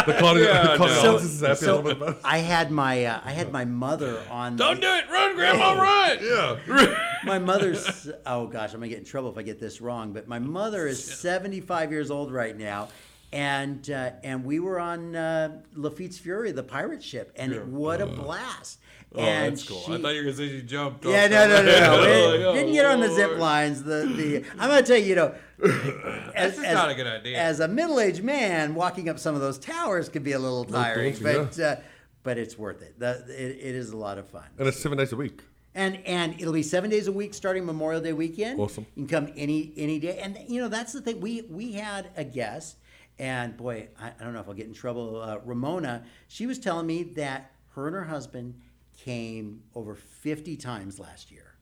The 0.06 0.16
Claudia, 0.18 0.44
Yeah, 0.44 0.62
the 0.68 0.76
Claudia 0.76 0.96
no. 0.96 1.02
so, 1.02 1.16
is 1.16 1.38
so 1.60 1.76
little 1.76 1.82
bit 1.82 1.96
about 1.98 2.08
it. 2.16 2.16
I 2.24 2.38
had 2.38 2.70
my 2.70 3.04
uh, 3.04 3.20
I 3.24 3.32
had 3.32 3.52
my 3.52 3.64
mother 3.66 4.20
on. 4.30 4.56
Don't 4.56 4.80
do 4.80 4.86
it, 4.88 5.04
run, 5.10 5.34
Grandma, 5.36 5.74
run. 5.74 6.18
Yeah. 6.22 7.06
my 7.24 7.38
mother's 7.38 8.08
oh 8.26 8.46
gosh 8.46 8.72
i'm 8.72 8.80
gonna 8.80 8.88
get 8.88 8.98
in 8.98 9.04
trouble 9.04 9.30
if 9.30 9.38
i 9.38 9.42
get 9.42 9.58
this 9.60 9.80
wrong 9.80 10.12
but 10.12 10.26
my 10.28 10.38
mother 10.38 10.86
is 10.86 11.02
75 11.02 11.90
years 11.92 12.10
old 12.10 12.32
right 12.32 12.56
now 12.56 12.88
and 13.32 13.88
uh, 13.90 14.10
and 14.24 14.44
we 14.44 14.58
were 14.58 14.80
on 14.80 15.14
uh, 15.14 15.60
Lafitte's 15.76 16.18
Fury, 16.18 16.50
the 16.50 16.64
pirate 16.64 17.00
ship, 17.00 17.30
and 17.36 17.72
what 17.72 18.00
a 18.00 18.06
blast! 18.06 18.80
Oh, 19.14 19.20
and 19.20 19.52
that's 19.52 19.68
cool. 19.68 19.78
she- 19.82 19.94
I 19.94 19.98
thought 20.02 20.08
you 20.08 20.16
were 20.16 20.22
gonna 20.24 20.36
say 20.36 20.44
you 20.46 20.62
jumped. 20.62 21.04
yeah, 21.04 21.28
no, 21.28 21.46
no, 21.46 21.62
no, 21.62 21.64
no. 21.64 21.78
something. 21.78 22.10
We 22.40 22.44
Oh, 22.44 22.54
didn't 22.54 22.72
get 22.72 22.86
on 22.86 22.98
the 22.98 23.08
zip 23.08 23.38
lines. 23.38 23.84
The 23.84 24.04
the 24.16 24.44
I'm 24.58 24.68
gonna 24.68 24.82
tell 24.82 24.96
you, 24.96 25.04
you 25.04 25.14
know, 25.14 25.32
as, 26.34 26.58
as- 26.58 26.74
not 26.74 26.90
a 26.90 26.94
good 26.96 27.06
idea. 27.06 27.38
As 27.38 27.60
a 27.60 27.68
middle-aged 27.68 28.24
man, 28.24 28.74
walking 28.74 29.08
up 29.08 29.20
some 29.20 29.36
of 29.36 29.40
those 29.40 29.60
towers 29.60 30.08
could 30.08 30.24
be 30.24 30.32
a 30.32 30.38
little 30.40 30.64
tiring, 30.64 31.12
daunting, 31.14 31.44
but 31.44 31.60
uh, 31.60 31.76
but 32.24 32.36
it's 32.36 32.58
worth 32.58 32.82
it. 32.82 32.98
The, 32.98 33.24
it. 33.28 33.58
It 33.60 33.74
is 33.76 33.90
a 33.90 33.96
lot 33.96 34.18
of 34.18 34.28
fun. 34.28 34.42
And 34.58 34.66
it's 34.66 34.80
seven 34.80 34.98
days 34.98 35.12
a 35.12 35.16
week. 35.16 35.40
And 35.74 36.04
and 36.04 36.34
it'll 36.40 36.52
be 36.52 36.62
seven 36.64 36.90
days 36.90 37.06
a 37.06 37.12
week 37.12 37.32
starting 37.32 37.64
Memorial 37.64 38.00
Day 38.00 38.12
weekend. 38.12 38.58
Awesome. 38.58 38.86
You 38.96 39.06
can 39.06 39.26
come 39.26 39.32
any 39.36 39.72
any 39.76 39.98
day. 40.00 40.18
And 40.18 40.36
you 40.48 40.60
know 40.60 40.68
that's 40.68 40.92
the 40.92 41.00
thing. 41.00 41.20
We 41.20 41.42
we 41.42 41.72
had 41.72 42.10
a 42.16 42.24
guest, 42.24 42.78
and 43.18 43.56
boy, 43.56 43.88
I, 44.00 44.08
I 44.08 44.24
don't 44.24 44.34
know 44.34 44.40
if 44.40 44.48
I'll 44.48 44.54
get 44.54 44.66
in 44.66 44.74
trouble. 44.74 45.20
Uh, 45.22 45.38
Ramona, 45.44 46.04
she 46.26 46.46
was 46.46 46.58
telling 46.58 46.86
me 46.86 47.04
that 47.14 47.52
her 47.74 47.86
and 47.86 47.94
her 47.94 48.04
husband 48.04 48.54
came 48.98 49.62
over 49.76 49.94
fifty 49.94 50.56
times 50.56 50.98
last 50.98 51.30
year, 51.30 51.54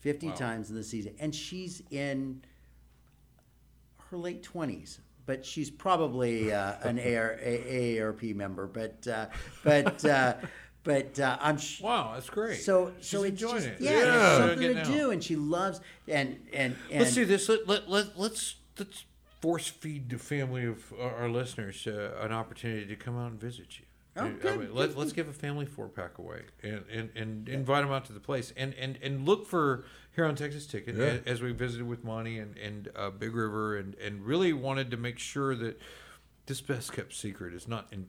fifty 0.00 0.32
times 0.32 0.68
in 0.68 0.74
the 0.74 0.82
season, 0.84 1.14
and 1.20 1.32
she's 1.32 1.82
in 1.92 2.42
her 4.10 4.16
late 4.16 4.42
twenties. 4.42 4.98
But 5.24 5.46
she's 5.46 5.70
probably 5.70 6.52
uh, 6.52 6.74
an 6.82 6.98
AR, 6.98 7.38
A- 7.40 7.96
AARP 8.00 8.34
member. 8.34 8.66
But 8.66 9.06
uh, 9.06 9.26
but 9.62 10.04
uh, 10.04 10.34
but 10.84 11.18
uh, 11.20 11.38
I'm 11.40 11.58
sh- 11.58 11.80
Wow, 11.80 12.12
that's 12.14 12.28
great. 12.30 12.60
so 12.60 12.92
She's 12.98 13.08
so 13.08 13.22
it's 13.22 13.30
enjoying 13.30 13.54
just 13.56 13.66
it. 13.68 13.76
yeah, 13.80 13.90
Yeah. 13.90 14.28
it's 14.28 14.38
something 14.50 14.74
to 14.76 14.84
do, 14.84 15.10
and 15.10 15.22
she 15.22 15.36
loves 15.36 15.80
and 16.08 16.38
and 16.52 16.76
and 16.90 17.00
Let's 17.00 17.14
do 17.14 17.24
this. 17.24 17.48
Let, 17.48 17.66
let, 17.68 17.88
let, 17.88 18.18
let's 18.18 18.56
let's 18.78 19.04
force 19.40 19.68
feed 19.68 20.08
the 20.10 20.18
family 20.18 20.64
of 20.66 20.92
our, 21.00 21.14
our 21.22 21.28
listeners 21.28 21.86
uh, 21.86 22.12
an 22.20 22.32
opportunity 22.32 22.86
to 22.86 22.96
come 22.96 23.16
out 23.18 23.30
and 23.32 23.40
visit 23.40 23.78
you. 23.80 23.86
Oh, 24.14 24.26
I 24.26 24.28
good, 24.28 24.58
mean, 24.58 24.66
good, 24.68 24.74
let, 24.74 24.96
let's 24.96 25.12
give 25.14 25.28
a 25.28 25.32
family 25.32 25.64
four 25.64 25.88
pack 25.88 26.18
away 26.18 26.42
and, 26.62 26.84
and, 26.92 27.08
and 27.16 27.48
invite 27.48 27.82
them 27.82 27.90
out 27.92 28.04
to 28.04 28.12
the 28.12 28.20
place 28.20 28.52
and, 28.58 28.74
and, 28.74 28.98
and 29.02 29.24
look 29.26 29.46
for 29.46 29.86
here 30.14 30.26
on 30.26 30.34
Texas 30.34 30.66
Ticket 30.66 30.96
Yeah. 30.96 31.16
as 31.24 31.40
we 31.40 31.52
visited 31.52 31.88
with 31.88 32.04
Monty 32.04 32.38
and, 32.38 32.58
and 32.58 32.90
uh, 32.94 33.08
Big 33.08 33.34
River 33.34 33.78
and, 33.78 33.94
and 33.94 34.22
really 34.26 34.52
wanted 34.52 34.90
to 34.90 34.98
make 34.98 35.18
sure 35.18 35.56
that 35.56 35.80
this 36.44 36.60
best 36.60 36.92
kept 36.92 37.14
secret 37.14 37.54
is 37.54 37.66
not 37.66 37.86
in. 37.90 38.06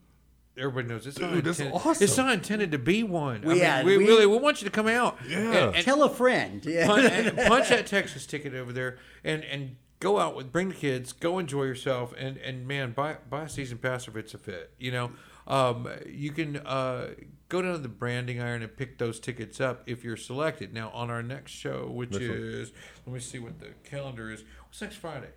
Everybody 0.58 0.88
knows 0.88 1.08
it's 1.08 1.18
not 1.20 1.34
Dude, 1.34 1.46
that's 1.46 1.60
intended. 1.60 1.82
awesome. 1.86 2.04
It's 2.04 2.16
not 2.18 2.32
intended 2.32 2.72
to 2.74 2.78
be 2.78 3.02
one. 3.04 3.44
I 3.44 3.48
We- 3.48 3.54
mean, 3.56 3.58
yeah, 3.64 3.84
we, 3.84 3.98
we- 3.98 4.06
really 4.06 4.26
we 4.28 4.38
want 4.38 4.62
you 4.62 4.66
to 4.66 4.72
come 4.72 4.88
out. 4.88 5.18
Yeah. 5.28 5.40
And- 5.40 5.76
and- 5.76 5.86
tell 5.86 6.04
a 6.04 6.10
friend. 6.10 6.64
Yeah. 6.66 6.86
punch, 6.88 7.06
and 7.12 7.38
punch 7.48 7.70
that 7.70 7.88
Texas 7.88 8.26
ticket 8.28 8.54
over 8.54 8.72
there 8.72 8.98
and 9.24 9.44
and 9.44 9.76
go 10.00 10.20
out 10.20 10.36
with 10.36 10.52
bring 10.52 10.70
the 10.70 10.76
kids, 10.76 11.12
go 11.14 11.40
enjoy 11.40 11.64
yourself, 11.64 12.14
and 12.18 12.38
and 12.38 12.68
man, 12.68 12.92
buy 12.92 13.18
buy 13.30 13.44
a 13.46 13.50
season 13.50 13.78
pass 13.80 14.08
if 14.08 14.16
it's 14.16 14.34
a 14.36 14.38
fit. 14.38 14.72
You 14.78 14.92
know, 14.92 15.12
um, 15.48 15.90
you 16.06 16.32
can 16.32 16.58
uh, 16.58 17.16
go 17.50 17.62
down 17.64 17.72
to 17.74 17.78
the 17.80 17.88
branding 17.90 18.40
iron 18.40 18.62
and 18.62 18.78
pick 18.78 19.00
those 19.00 19.20
tickets 19.20 19.60
up 19.60 19.82
if 19.88 20.04
you're 20.04 20.18
selected. 20.18 20.72
Now 20.72 20.92
on 20.92 21.10
our 21.10 21.24
next 21.24 21.54
show, 21.54 21.88
which 21.88 22.12
Next 22.12 22.28
one. 22.28 22.38
is 22.38 22.72
let 23.08 23.14
me 23.16 23.20
see 23.20 23.40
what 23.40 23.60
the 23.60 23.70
calendar 23.90 24.30
is. 24.32 24.44
What's 24.68 24.82
next 24.82 24.98
Friday? 24.98 25.30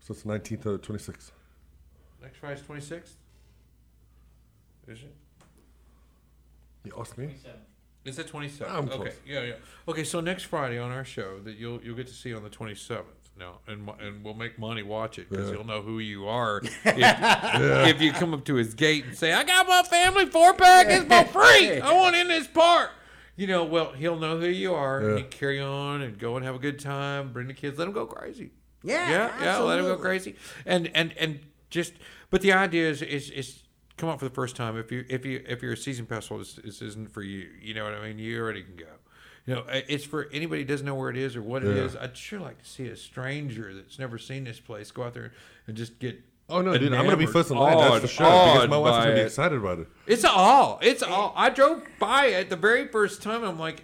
So 0.00 0.12
it's 0.14 0.22
19th 0.22 0.62
to 0.62 0.78
26th. 0.78 1.30
Next 2.22 2.36
Friday's 2.38 2.62
twenty 2.64 2.80
sixth. 2.82 3.16
Is 4.88 4.98
it? 5.00 5.14
You 6.84 6.92
asked 6.98 7.16
me? 7.16 7.34
Is 8.04 8.18
it 8.18 8.28
twenty 8.28 8.48
ah, 8.48 8.64
I'm 8.76 8.88
seventh? 8.88 8.90
close. 8.90 9.00
Okay, 9.08 9.14
yeah, 9.26 9.42
yeah. 9.42 9.52
Okay, 9.88 10.04
so 10.04 10.20
next 10.20 10.44
Friday 10.44 10.78
on 10.78 10.90
our 10.90 11.04
show 11.04 11.38
that 11.40 11.56
you'll 11.56 11.80
you'll 11.82 11.96
get 11.96 12.06
to 12.08 12.12
see 12.12 12.34
on 12.34 12.42
the 12.42 12.50
twenty 12.50 12.74
seventh. 12.74 13.06
now, 13.38 13.60
and 13.66 13.88
and 14.00 14.22
we'll 14.22 14.34
make 14.34 14.58
Monty 14.58 14.82
watch 14.82 15.18
it 15.18 15.30
because 15.30 15.48
Yeah. 15.48 15.56
he'll 15.56 15.64
know 15.64 15.80
who 15.80 15.98
you 15.98 16.28
are 16.28 16.60
if, 16.84 17.94
if 17.96 18.00
you 18.02 18.12
come 18.12 18.34
up 18.34 18.44
to 18.44 18.54
his 18.56 18.74
gate 18.74 19.06
and 19.06 19.16
say, 19.16 19.32
"I 19.32 19.42
got 19.44 19.66
my 19.66 19.82
family 19.84 20.26
four 20.26 20.52
pack, 20.54 20.86
it's 20.90 21.06
for 21.06 21.24
free. 21.40 21.80
I 21.80 21.92
want 21.94 22.14
in 22.14 22.28
this 22.28 22.46
park." 22.46 22.90
You 23.36 23.46
know, 23.48 23.64
well, 23.64 23.90
he'll 23.92 24.18
know 24.18 24.38
who 24.38 24.46
you 24.46 24.74
are, 24.74 24.98
and 25.00 25.08
Yeah. 25.18 25.24
you 25.24 25.30
carry 25.30 25.60
on 25.60 26.02
and 26.02 26.18
go 26.18 26.36
and 26.36 26.44
have 26.44 26.54
a 26.54 26.58
good 26.60 26.78
time. 26.78 27.32
Bring 27.32 27.48
the 27.48 27.54
kids, 27.54 27.78
let 27.78 27.86
them 27.86 27.94
go 27.94 28.06
crazy. 28.06 28.50
Yeah, 28.84 29.10
yeah, 29.10 29.42
yeah. 29.42 29.58
Let 29.58 29.76
them 29.76 29.86
go 29.86 29.92
absolutely. 29.94 30.02
crazy, 30.02 30.36
and 30.66 30.90
and 30.94 31.14
and 31.16 31.40
just. 31.70 31.94
But 32.30 32.42
the 32.42 32.52
idea 32.52 32.88
is 32.90 33.00
is 33.02 33.30
is 33.30 33.62
come 33.96 34.08
out 34.08 34.18
for 34.18 34.24
the 34.28 34.34
first 34.34 34.56
time. 34.56 34.76
If 34.76 34.90
you 34.92 35.04
if 35.08 35.24
you 35.24 35.42
if 35.46 35.62
you're 35.62 35.72
a 35.72 35.76
season 35.76 36.06
pass 36.06 36.28
holder, 36.28 36.44
this, 36.44 36.54
this 36.54 36.82
isn't 36.82 37.12
for 37.12 37.22
you. 37.22 37.48
You 37.60 37.74
know 37.74 37.84
what 37.84 37.94
I 37.94 38.02
mean? 38.08 38.18
You 38.18 38.40
already 38.40 38.62
can 38.62 38.76
go. 38.76 38.86
You 39.46 39.56
know, 39.56 39.64
it's 39.68 40.04
for 40.04 40.28
anybody 40.32 40.62
who 40.62 40.68
doesn't 40.68 40.86
know 40.86 40.94
where 40.94 41.10
it 41.10 41.18
is 41.18 41.36
or 41.36 41.42
what 41.42 41.62
it 41.64 41.76
Yeah. 41.76 41.82
is. 41.82 41.96
I'd 41.96 42.16
sure 42.16 42.40
like 42.40 42.62
to 42.62 42.68
see 42.68 42.86
a 42.88 42.96
stranger 42.96 43.74
that's 43.74 43.98
never 43.98 44.16
seen 44.16 44.44
this 44.44 44.58
place 44.58 44.90
go 44.90 45.02
out 45.02 45.14
there 45.14 45.32
and 45.66 45.76
just 45.76 45.98
get. 45.98 46.18
Oh 46.48 46.60
no, 46.60 46.76
dude! 46.76 46.92
I'm 46.92 47.04
gonna 47.04 47.16
be 47.16 47.26
first 47.26 47.50
in 47.50 47.56
line. 47.58 47.76
That's 47.76 48.12
for 48.14 48.24
awed, 48.24 48.54
sure. 48.54 48.54
Because 48.54 48.68
my 48.68 48.76
wife's 48.78 49.04
gonna 49.04 49.14
be 49.16 49.20
excited 49.22 49.58
about 49.58 49.78
it. 49.80 49.88
It's 50.06 50.24
all. 50.24 50.78
It's 50.82 51.02
all. 51.02 51.32
I 51.36 51.50
drove 51.50 51.82
by 51.98 52.26
it 52.26 52.50
the 52.50 52.56
very 52.56 52.88
first 52.88 53.22
time. 53.22 53.44
I'm 53.44 53.58
like, 53.58 53.82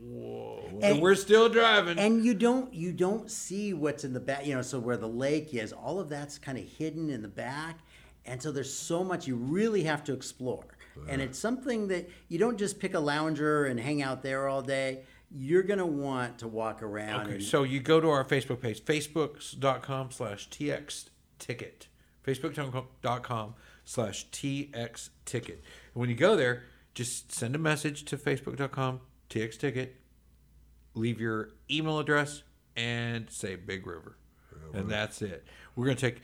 whoa. 0.00 0.60
And, 0.72 0.84
And- 0.84 1.00
we're 1.02 1.14
still 1.14 1.48
driving. 1.48 1.98
and 1.98 2.24
you 2.24 2.34
don't 2.34 2.72
you 2.74 2.92
don't 2.92 3.30
see 3.30 3.72
what's 3.72 4.04
in 4.04 4.12
the 4.14 4.20
back 4.20 4.46
you 4.46 4.54
know 4.54 4.62
so 4.62 4.78
where 4.78 4.96
the 4.96 5.08
lake 5.08 5.54
is 5.54 5.72
all 5.72 6.00
of 6.00 6.08
that's 6.08 6.38
kind 6.38 6.58
of 6.58 6.64
hidden 6.64 7.08
in 7.10 7.22
the 7.22 7.28
back 7.28 7.78
and 8.26 8.40
so 8.42 8.52
there's 8.52 8.72
so 8.72 9.02
much 9.02 9.26
you 9.26 9.36
really 9.36 9.84
have 9.84 10.04
to 10.04 10.12
explore 10.12 10.64
and 11.08 11.22
it's 11.22 11.38
something 11.38 11.88
that 11.88 12.08
you 12.28 12.38
don't 12.38 12.58
just 12.58 12.78
pick 12.78 12.92
a 12.92 13.00
lounger 13.00 13.64
and 13.64 13.80
hang 13.80 14.02
out 14.02 14.22
there 14.22 14.46
all 14.46 14.60
day 14.60 15.00
you're 15.34 15.62
going 15.62 15.78
to 15.78 15.86
want 15.86 16.38
to 16.38 16.48
walk 16.48 16.82
around 16.82 17.22
Okay, 17.22 17.34
and, 17.34 17.42
so 17.42 17.62
you 17.62 17.80
go 17.80 18.00
to 18.00 18.08
our 18.10 18.24
Facebook 18.24 18.60
page, 18.60 18.84
facebook.com 18.84 20.10
slash 20.10 20.48
TX 20.50 21.08
ticket. 21.38 21.88
Facebook.com 22.26 23.54
slash 23.84 24.28
TX 24.30 25.08
ticket. 25.24 25.62
And 25.94 26.00
when 26.00 26.10
you 26.10 26.14
go 26.14 26.36
there, 26.36 26.64
just 26.94 27.32
send 27.32 27.54
a 27.54 27.58
message 27.58 28.04
to 28.04 28.18
Facebook.com 28.18 29.00
TX 29.30 29.58
ticket, 29.58 29.96
leave 30.94 31.18
your 31.20 31.50
email 31.70 31.98
address, 31.98 32.42
and 32.76 33.30
say 33.30 33.56
Big 33.56 33.86
River. 33.86 34.18
And 34.74 34.88
that's 34.88 35.22
it. 35.22 35.46
We're 35.74 35.86
gonna 35.86 35.96
take 35.96 36.20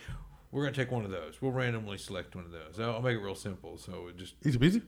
we're 0.51 0.65
gonna 0.65 0.75
take 0.75 0.91
one 0.91 1.05
of 1.05 1.11
those. 1.11 1.41
We'll 1.41 1.53
randomly 1.53 1.99
select 1.99 2.35
one 2.35 2.45
of 2.45 2.53
those. 2.53 2.79
I'll, 2.81 2.97
I'll 2.97 3.03
make 3.03 3.17
it 3.17 3.21
real 3.21 3.35
simple. 3.35 3.79
So 3.79 4.09
it 4.09 4.17
just 4.17 4.35
Easy 4.45 4.59
peasy. 4.59 4.83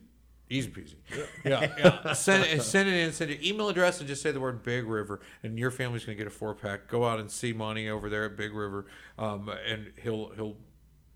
Easy 0.49 0.69
peasy. 0.69 0.95
Yeah, 1.45 1.71
yeah. 1.79 2.13
send 2.15 2.45
it, 2.45 2.63
send 2.63 2.89
it 2.89 2.95
in. 2.95 3.13
Send 3.13 3.31
your 3.31 3.39
email 3.41 3.69
address 3.69 4.01
and 4.01 4.09
just 4.09 4.21
say 4.21 4.33
the 4.33 4.41
word 4.41 4.63
Big 4.63 4.85
River, 4.85 5.21
and 5.43 5.59
your 5.59 5.71
family's 5.71 6.05
gonna 6.05 6.17
get 6.17 6.27
a 6.27 6.31
four 6.31 6.55
pack. 6.55 6.89
Go 6.89 7.05
out 7.05 7.21
and 7.21 7.31
see 7.31 7.53
Monty 7.53 7.89
over 7.89 8.11
there 8.11 8.25
at 8.25 8.37
Big 8.37 8.53
River, 8.53 8.87
um, 9.19 9.49
and 9.69 9.93
he'll 10.03 10.31
he'll 10.31 10.57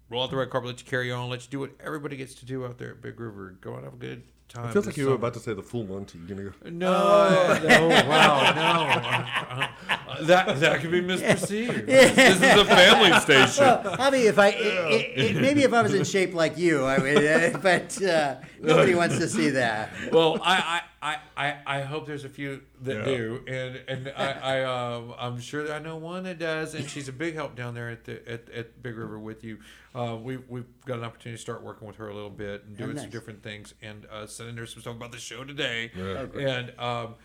roll 0.09 0.22
out 0.22 0.30
the 0.30 0.36
red 0.36 0.51
carpet, 0.51 0.68
let 0.68 0.80
you 0.80 0.86
carry 0.86 1.11
on, 1.11 1.28
let 1.30 1.45
you 1.45 1.51
do 1.51 1.59
what 1.59 1.70
everybody 1.80 2.16
gets 2.16 2.34
to 2.36 2.47
do 2.47 2.64
out 2.64 2.78
there 2.78 2.90
at 2.90 3.03
Big 3.03 3.18
River. 3.18 3.57
Go 3.61 3.72
out 3.72 3.78
and 3.78 3.84
have 3.86 3.95
a 3.95 3.97
good 3.97 4.22
time. 4.49 4.68
It 4.68 4.72
feels 4.72 4.86
like 4.86 4.97
you 4.97 5.09
were 5.09 5.14
about 5.14 5.34
to 5.34 5.40
say 5.40 5.55
the 5.55 5.62
full 5.62 5.84
Monty. 5.84 6.18
You 6.26 6.34
know, 6.34 6.53
No, 6.64 7.59
no, 7.62 7.88
wow, 8.09 8.53
no. 8.55 9.90
Uh, 9.90 10.22
that 10.24 10.61
that 10.61 10.80
could 10.80 10.90
be 10.90 11.01
misperceived. 11.01 11.86
This 12.14 12.36
is 12.36 12.61
a 12.61 12.64
family 12.64 13.18
station. 13.20 13.64
I 13.64 14.11
mean, 14.11 14.26
if 14.26 14.38
I 14.38 14.49
it, 14.49 14.57
it, 14.57 15.36
it, 15.36 15.42
maybe 15.42 15.62
if 15.62 15.72
I 15.72 15.82
was 15.82 15.95
in 15.95 16.05
shape 16.05 16.34
like 16.34 16.57
you, 16.57 16.84
I 16.84 16.99
would. 16.99 17.24
Uh, 17.24 17.59
but 17.59 18.03
uh, 18.03 18.36
nobody 18.61 18.95
wants 18.95 19.18
to 19.18 19.28
see 19.28 19.51
that. 19.51 19.90
Well, 20.12 20.38
I, 20.42 20.55
I, 20.57 20.80
I, 21.05 21.18
I, 21.36 21.57
I 21.66 21.80
hope 21.82 22.07
there's 22.07 22.24
a 22.24 22.30
few 22.30 22.62
that 22.80 23.05
do, 23.05 23.42
and 23.46 23.76
and 23.88 24.12
I, 24.16 24.32
I 24.32 24.64
um, 24.94 25.14
I'm 25.18 25.38
sure 25.38 25.62
that 25.64 25.74
I 25.74 25.78
know 25.78 25.98
one 25.98 26.24
that 26.24 26.38
does, 26.38 26.74
and 26.74 26.88
she's 26.88 27.09
a 27.09 27.12
big 27.12 27.34
help 27.34 27.55
down 27.55 27.74
there 27.74 27.90
at 27.90 28.05
the 28.05 28.26
at, 28.26 28.48
at 28.48 28.82
Big 28.82 28.96
River 28.96 29.18
with 29.18 29.44
you. 29.44 29.59
Uh, 29.94 30.16
we 30.20 30.38
we've 30.38 30.64
got 30.86 30.98
an 30.98 31.05
opportunity 31.05 31.36
to 31.36 31.42
start 31.42 31.62
working 31.62 31.86
with 31.86 31.96
her 31.96 32.09
a 32.09 32.14
little 32.14 32.30
bit 32.30 32.64
and 32.64 32.74
doing 32.78 32.96
some 32.96 33.05
nice. 33.05 33.12
different 33.12 33.42
things, 33.42 33.74
and 33.82 34.07
uh, 34.11 34.26
sending 34.26 34.57
her 34.57 34.64
some 34.64 34.80
stuff 34.80 34.96
about 34.96 35.12
the 35.12 35.18
show 35.18 35.44
today. 35.44 35.90
And 35.94 36.72
um, 36.78 37.16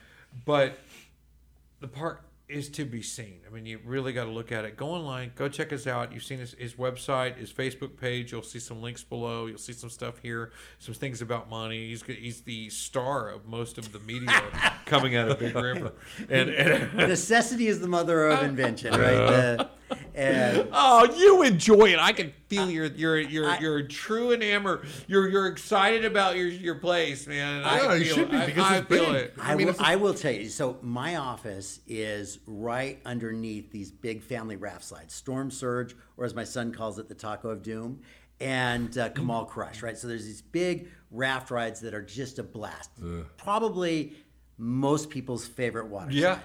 but 0.43 0.77
the 1.79 1.87
park 1.87 2.23
is 2.49 2.67
to 2.69 2.83
be 2.83 3.01
seen. 3.01 3.41
I 3.47 3.53
mean, 3.53 3.65
you 3.65 3.79
really 3.85 4.11
got 4.11 4.25
to 4.25 4.31
look 4.31 4.51
at 4.51 4.65
it. 4.65 4.75
Go 4.75 4.89
online, 4.89 5.31
go 5.35 5.47
check 5.47 5.71
us 5.71 5.85
out. 5.85 6.11
You've 6.11 6.23
seen 6.23 6.39
his, 6.39 6.53
his 6.53 6.73
website, 6.73 7.37
his 7.37 7.53
Facebook 7.53 7.95
page. 7.95 8.31
You'll 8.31 8.41
see 8.41 8.59
some 8.59 8.81
links 8.81 9.03
below. 9.03 9.45
You'll 9.45 9.59
see 9.59 9.73
some 9.73 9.89
stuff 9.89 10.17
here, 10.21 10.51
some 10.79 10.95
things 10.95 11.21
about 11.21 11.49
Monty. 11.49 11.89
He's 11.89 12.01
he's 12.03 12.41
the 12.41 12.69
star 12.69 13.29
of 13.29 13.45
most 13.45 13.77
of 13.77 13.91
the 13.93 13.99
media 13.99 14.41
coming 14.89 15.15
out 15.15 15.29
of 15.29 15.39
Big 15.39 15.55
River, 15.55 15.93
and, 16.29 16.49
and 16.49 16.93
Necessity 16.97 17.67
is 17.67 17.79
the 17.79 17.87
mother 17.87 18.27
of 18.27 18.43
invention, 18.43 18.91
right? 18.93 18.99
The- 18.99 19.69
and 20.13 20.67
oh, 20.71 21.11
you 21.17 21.41
enjoy 21.43 21.93
it. 21.93 21.99
I 21.99 22.11
can 22.11 22.31
feel 22.47 22.69
your 22.69 22.85
your 22.87 23.17
your 23.17 23.55
your 23.59 23.81
true 23.83 24.35
enamor. 24.35 24.85
You're 25.07 25.29
you're 25.29 25.47
excited 25.47 26.05
about 26.05 26.35
your 26.35 26.47
your 26.47 26.75
place, 26.75 27.25
man. 27.25 27.63
I 27.63 27.77
Yeah, 27.81 27.93
you 27.95 28.05
feel 28.05 28.15
should 28.15 28.31
be, 28.31 28.37
it. 28.37 28.41
I- 28.41 28.45
because 28.45 28.63
I, 28.65 28.77
it's 28.77 28.87
feel 28.87 29.05
big. 29.13 29.15
it. 29.15 29.33
I, 29.41 29.55
will, 29.55 29.75
I 29.79 29.95
will 29.95 30.13
tell 30.13 30.31
you. 30.33 30.49
So 30.49 30.77
my 30.83 31.15
office 31.15 31.79
is 31.87 32.39
right 32.45 32.99
underneath 33.05 33.71
these 33.71 33.91
big 33.91 34.21
family 34.21 34.57
raft 34.57 34.83
slides, 34.83 35.13
Storm 35.15 35.49
Surge, 35.49 35.95
or 36.17 36.25
as 36.25 36.35
my 36.35 36.43
son 36.43 36.71
calls 36.71 36.99
it, 36.99 37.07
the 37.09 37.15
Taco 37.15 37.49
of 37.49 37.63
Doom, 37.63 38.01
and 38.39 38.95
uh, 38.97 39.09
Kamal 39.09 39.45
Crush. 39.45 39.81
Right. 39.81 39.97
So 39.97 40.07
there's 40.07 40.25
these 40.25 40.41
big 40.43 40.89
raft 41.09 41.49
rides 41.49 41.79
that 41.79 41.95
are 41.95 42.03
just 42.03 42.37
a 42.37 42.43
blast. 42.43 42.91
Probably 43.37 44.15
most 44.59 45.09
people's 45.09 45.47
favorite 45.47 45.87
water 45.87 46.11
Yeah. 46.11 46.39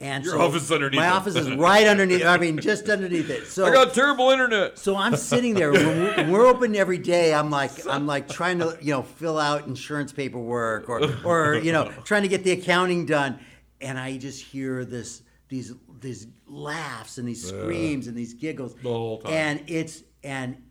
And 0.00 0.24
Your 0.24 0.34
so 0.34 0.42
office 0.42 0.70
underneath 0.70 1.00
My 1.00 1.08
it. 1.08 1.10
office 1.10 1.34
is 1.34 1.50
right 1.56 1.84
underneath. 1.94 2.24
I 2.24 2.38
mean, 2.38 2.58
just 2.60 2.88
underneath 2.88 3.28
it. 3.30 3.48
So 3.48 3.66
I 3.66 3.72
got 3.72 3.92
terrible 3.94 4.30
internet. 4.30 4.78
so 4.78 4.94
I'm 4.96 5.16
sitting 5.16 5.54
there 5.54 5.72
when 5.72 6.30
we're, 6.30 6.46
open 6.46 6.76
every 6.76 6.98
day. 6.98 7.34
I'm 7.34 7.50
like 7.50 7.84
I'm 7.84 8.06
like 8.06 8.28
trying 8.28 8.60
to 8.60 8.78
you 8.80 8.92
know 8.92 9.02
fill 9.02 9.40
out 9.40 9.66
insurance 9.66 10.12
paperwork 10.12 10.88
or 10.88 11.00
or 11.24 11.56
you 11.56 11.72
know 11.72 11.90
trying 12.04 12.22
to 12.22 12.28
get 12.28 12.44
the 12.44 12.52
accounting 12.52 13.06
done, 13.06 13.40
and 13.80 13.98
I 13.98 14.18
just 14.18 14.40
hear 14.40 14.84
this 14.84 15.22
these 15.48 15.74
these 16.00 16.28
laughs 16.46 17.18
and 17.18 17.26
these 17.26 17.44
screams 17.48 18.06
and 18.06 18.16
these 18.16 18.34
giggles 18.34 18.74
The 18.76 18.82
whole 18.88 19.18
time. 19.18 19.32
and 19.32 19.64
it's 19.66 20.04
and 20.22 20.62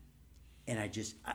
and 0.69 0.79
I 0.79 0.87
just. 0.87 1.15
I, 1.25 1.33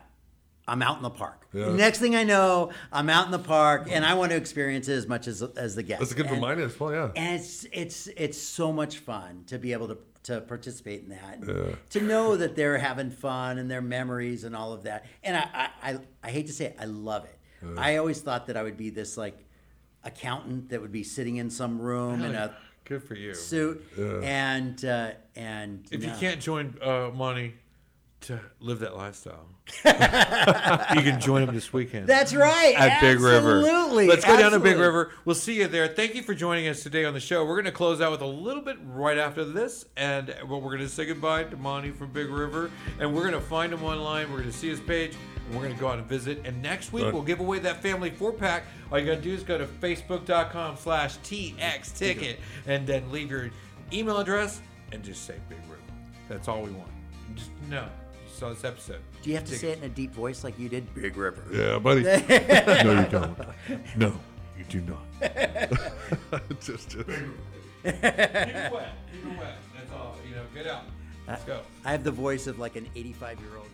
I'm 0.69 0.81
out 0.83 0.97
in 0.97 1.03
the 1.03 1.11
park. 1.11 1.47
Next 1.53 1.99
thing 1.99 2.15
I 2.15 2.23
know, 2.25 2.71
I'm 2.93 3.11
out 3.11 3.27
in 3.27 3.33
the 3.33 3.39
park, 3.39 3.89
and 3.91 4.05
I 4.05 4.15
want 4.15 4.31
to 4.31 4.37
experience 4.37 4.89
it 4.89 4.95
as 4.95 5.07
much 5.07 5.27
as 5.27 5.43
as 5.43 5.75
the 5.75 5.83
guests. 5.83 6.01
that's 6.01 6.13
a 6.13 6.15
good 6.15 6.27
And- 6.27 6.37
reminder 6.37 6.65
as 6.65 6.79
well. 6.79 6.93
Yeah. 6.93 7.11
and 7.17 7.41
it's 7.41 7.67
it's 7.73 8.07
it's 8.17 8.39
so 8.39 8.73
much 8.73 8.99
fun 8.99 9.45
to 9.49 9.59
be 9.59 9.73
able 9.73 9.89
to 9.89 9.99
to 10.25 10.41
participate 10.41 11.03
in 11.03 11.09
that 11.09 11.39
and 11.41 11.77
to 11.91 12.01
know 12.01 12.37
that 12.37 12.55
they're 12.55 12.79
having 12.79 13.11
fun 13.11 13.59
and 13.59 13.69
their 13.69 13.83
memories 13.83 14.45
and 14.45 14.55
all 14.55 14.73
of 14.73 14.85
that 14.85 15.05
and 15.25 15.37
i 15.37 15.49
i, 15.53 15.91
I, 15.91 15.99
I 16.23 16.31
hate 16.31 16.47
to 16.47 16.53
say 16.53 16.67
it 16.67 16.77
i 16.79 16.85
love 16.85 17.25
it 17.25 17.37
i 17.77 17.97
always 17.97 18.21
thought 18.21 18.47
that 18.47 18.57
i 18.57 18.63
would 18.63 18.77
be 18.77 18.89
this 18.91 19.17
like 19.17 19.37
accountant 20.05 20.69
that 20.71 20.81
would 20.81 20.93
be 20.93 21.03
sitting 21.03 21.37
in 21.37 21.51
some 21.51 21.81
room 21.81 22.23
in 22.23 22.35
a 22.37 22.55
Good 22.85 23.03
for 23.03 23.15
you. 23.15 23.35
suit 23.35 23.85
and 23.99 24.85
uh, 24.85 25.13
and 25.35 25.85
If 25.91 26.05
you 26.05 26.13
can't 26.21 26.41
join 26.41 26.77
uh, 26.83 27.11
Monty 27.15 27.55
to 28.23 28.41
live 28.61 28.79
that 28.81 28.97
lifestyle, 28.97 29.47
you 29.85 31.03
can 31.03 31.21
join 31.21 31.45
them 31.47 31.55
this 31.55 31.73
weekend. 31.73 32.07
that's 32.07 32.35
right 32.35 32.75
at 32.77 33.01
Big 33.01 33.21
River. 33.21 33.59
absolutely 33.61 34.07
Let's 34.07 34.25
go 34.25 34.37
down 34.37 34.53
to 34.53 34.61
Big. 34.61 34.77
River. 34.79 35.13
We'll 35.25 35.35
see 35.35 35.55
you 35.59 35.69
there. 35.69 35.89
Thank 35.89 36.15
you 36.15 36.23
for 36.23 36.35
joining 36.35 36.69
us 36.69 36.83
today 36.83 37.05
on 37.05 37.15
the 37.15 37.21
show. 37.21 37.45
We're 37.45 37.57
going 37.57 37.65
to 37.67 37.73
close 37.73 38.01
out 38.01 38.11
with 38.11 38.23
a 38.23 38.27
little 38.27 38.63
bit 38.63 38.77
right 38.85 39.19
after 39.19 39.45
this, 39.45 39.85
and 39.97 40.35
well, 40.49 40.61
we're 40.61 40.71
going 40.77 40.81
to 40.81 40.89
say 40.89 41.05
goodbye 41.07 41.45
to 41.45 41.57
Monty 41.57 41.91
from 41.91 42.11
Big 42.13 42.29
River, 42.29 42.71
and 42.99 43.15
we're 43.15 43.23
going 43.23 43.35
to 43.35 43.41
find 43.41 43.73
him 43.73 43.85
online. 43.85 44.31
We're 44.31 44.39
going 44.39 44.51
to 44.51 44.57
see 44.57 44.69
his 44.69 44.81
page, 44.81 45.15
and 45.47 45.55
we're 45.55 45.63
going 45.63 45.75
to 45.75 45.81
go 45.81 45.89
out 45.89 45.99
and 45.99 46.07
visit. 46.07 46.41
And 46.45 46.61
next 46.63 46.93
week 46.93 47.05
Right. 47.05 47.13
we'll 47.15 47.23
give 47.23 47.41
away 47.41 47.59
that 47.61 47.83
family 47.83 48.11
four 48.11 48.33
pack. 48.33 48.65
All 48.91 48.99
you 48.99 49.07
got 49.07 49.17
to 49.17 49.21
do 49.21 49.33
is 49.33 49.43
go 49.43 49.59
to 49.59 49.67
facebook.com/slash 49.67 51.19
tx 51.19 51.97
ticket, 51.97 52.39
and 52.67 52.87
then 52.87 53.11
leave 53.11 53.31
your 53.31 53.51
email 53.93 54.19
address 54.19 54.61
and 54.93 55.03
just 55.03 55.25
say 55.27 55.35
Big 55.49 55.59
River. 55.69 55.81
That's 56.29 56.49
all 56.49 56.63
we 56.63 56.71
want. 56.71 56.91
Just 57.35 57.51
know 57.69 57.89
you 58.33 58.39
saw 58.39 58.49
this 58.51 58.65
episode. 58.65 59.01
do 59.23 59.31
you 59.31 59.37
have 59.37 59.45
to 59.45 59.57
say 59.57 59.71
it 59.73 59.79
in 59.79 59.85
a 59.85 59.89
deep 59.89 60.13
voice 60.13 60.45
like 60.45 60.59
you 60.59 60.69
did 60.69 60.93
big 60.95 61.17
river 61.17 61.43
Yeah, 61.53 61.79
buddy. 61.79 62.03
no, 62.03 63.01
you 63.01 63.09
don't. 63.11 63.39
No, 63.97 64.13
you 64.59 64.65
do 64.69 64.81
not. 64.81 65.03
just, 66.61 66.91
just. 66.91 67.07
Keep 67.07 67.07
it 67.85 68.03
wet. 68.03 68.93
Keep 69.13 69.33
it 69.33 69.39
wet. 69.39 69.57
That's 69.77 69.93
all. 69.93 70.17
You 70.29 70.37
know, 70.37 70.43
get 70.55 70.67
out. 70.67 70.85
Let's 71.29 71.45
go. 71.45 71.61
i 71.85 71.93
have 71.93 72.05
the 72.05 72.11
voice 72.11 72.47
of 72.47 72.59
like 72.59 72.77
an 72.77 72.89
85 72.97 73.41
year 73.41 73.57
old 73.59 73.69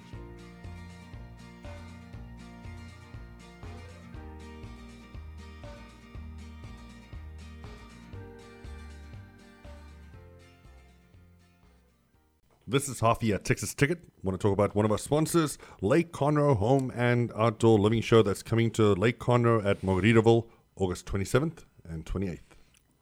This 12.71 12.87
is 12.87 13.01
Halfy 13.01 13.33
at 13.33 13.47
Texas 13.47 13.73
Ticket. 13.73 14.01
Want 14.23 14.39
to 14.39 14.43
talk 14.43 14.53
about 14.53 14.75
one 14.75 14.85
of 14.85 14.93
our 14.93 14.99
sponsors, 14.99 15.57
Lake 15.81 16.13
Conroe 16.13 16.55
Home 16.55 16.93
and 16.95 17.33
Outdoor 17.35 17.79
Living 17.79 18.03
Show 18.03 18.21
that's 18.21 18.43
coming 18.43 18.71
to 18.73 18.93
Lake 18.93 19.19
Conroe 19.19 19.65
at 19.65 19.81
Margaritaville 19.81 20.45
August 20.77 21.07
27th 21.07 21.65
and 21.89 22.05
28th. 22.05 22.41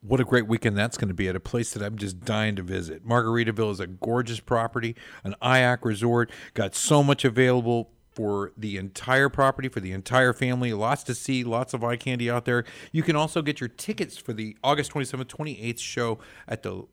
What 0.02 0.20
a 0.20 0.24
great 0.24 0.46
weekend 0.46 0.78
that's 0.78 0.96
going 0.96 1.08
to 1.08 1.14
be 1.14 1.26
at 1.26 1.34
a 1.34 1.40
place 1.40 1.72
that 1.72 1.82
I'm 1.82 1.96
just 1.96 2.20
dying 2.20 2.54
to 2.54 2.62
visit. 2.62 3.04
Margaritaville 3.04 3.72
is 3.72 3.80
a 3.80 3.88
gorgeous 3.88 4.38
property, 4.38 4.94
an 5.24 5.34
IAC 5.42 5.84
resort, 5.84 6.30
got 6.54 6.76
so 6.76 7.02
much 7.02 7.24
available 7.24 7.90
for 8.12 8.52
the 8.56 8.76
entire 8.76 9.28
property, 9.28 9.68
for 9.68 9.80
the 9.80 9.90
entire 9.90 10.32
family. 10.32 10.74
Lots 10.74 11.02
to 11.02 11.14
see, 11.14 11.42
lots 11.42 11.74
of 11.74 11.82
eye 11.82 11.96
candy 11.96 12.30
out 12.30 12.44
there. 12.44 12.64
You 12.92 13.02
can 13.02 13.16
also 13.16 13.42
get 13.42 13.60
your 13.60 13.68
tickets 13.68 14.16
for 14.16 14.32
the 14.32 14.56
August 14.62 14.92
27th, 14.92 15.24
28th 15.24 15.80
show 15.80 16.20
at 16.46 16.62
the 16.62 16.84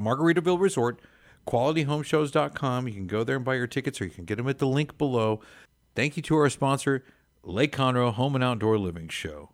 Margaritaville 0.00 0.58
Resort, 0.58 1.02
qualityhomeshows.com. 1.46 2.88
You 2.88 2.94
can 2.94 3.06
go 3.06 3.24
there 3.24 3.36
and 3.36 3.44
buy 3.44 3.54
your 3.54 3.66
tickets 3.66 4.00
or 4.00 4.04
you 4.04 4.10
can 4.10 4.24
get 4.24 4.36
them 4.36 4.48
at 4.48 4.58
the 4.58 4.66
link 4.66 4.98
below. 4.98 5.40
Thank 5.94 6.16
you 6.16 6.22
to 6.24 6.36
our 6.36 6.50
sponsor, 6.50 7.04
Lake 7.42 7.74
Conroe 7.74 8.12
Home 8.12 8.34
and 8.34 8.44
Outdoor 8.44 8.78
Living 8.78 9.08
Show. 9.08 9.53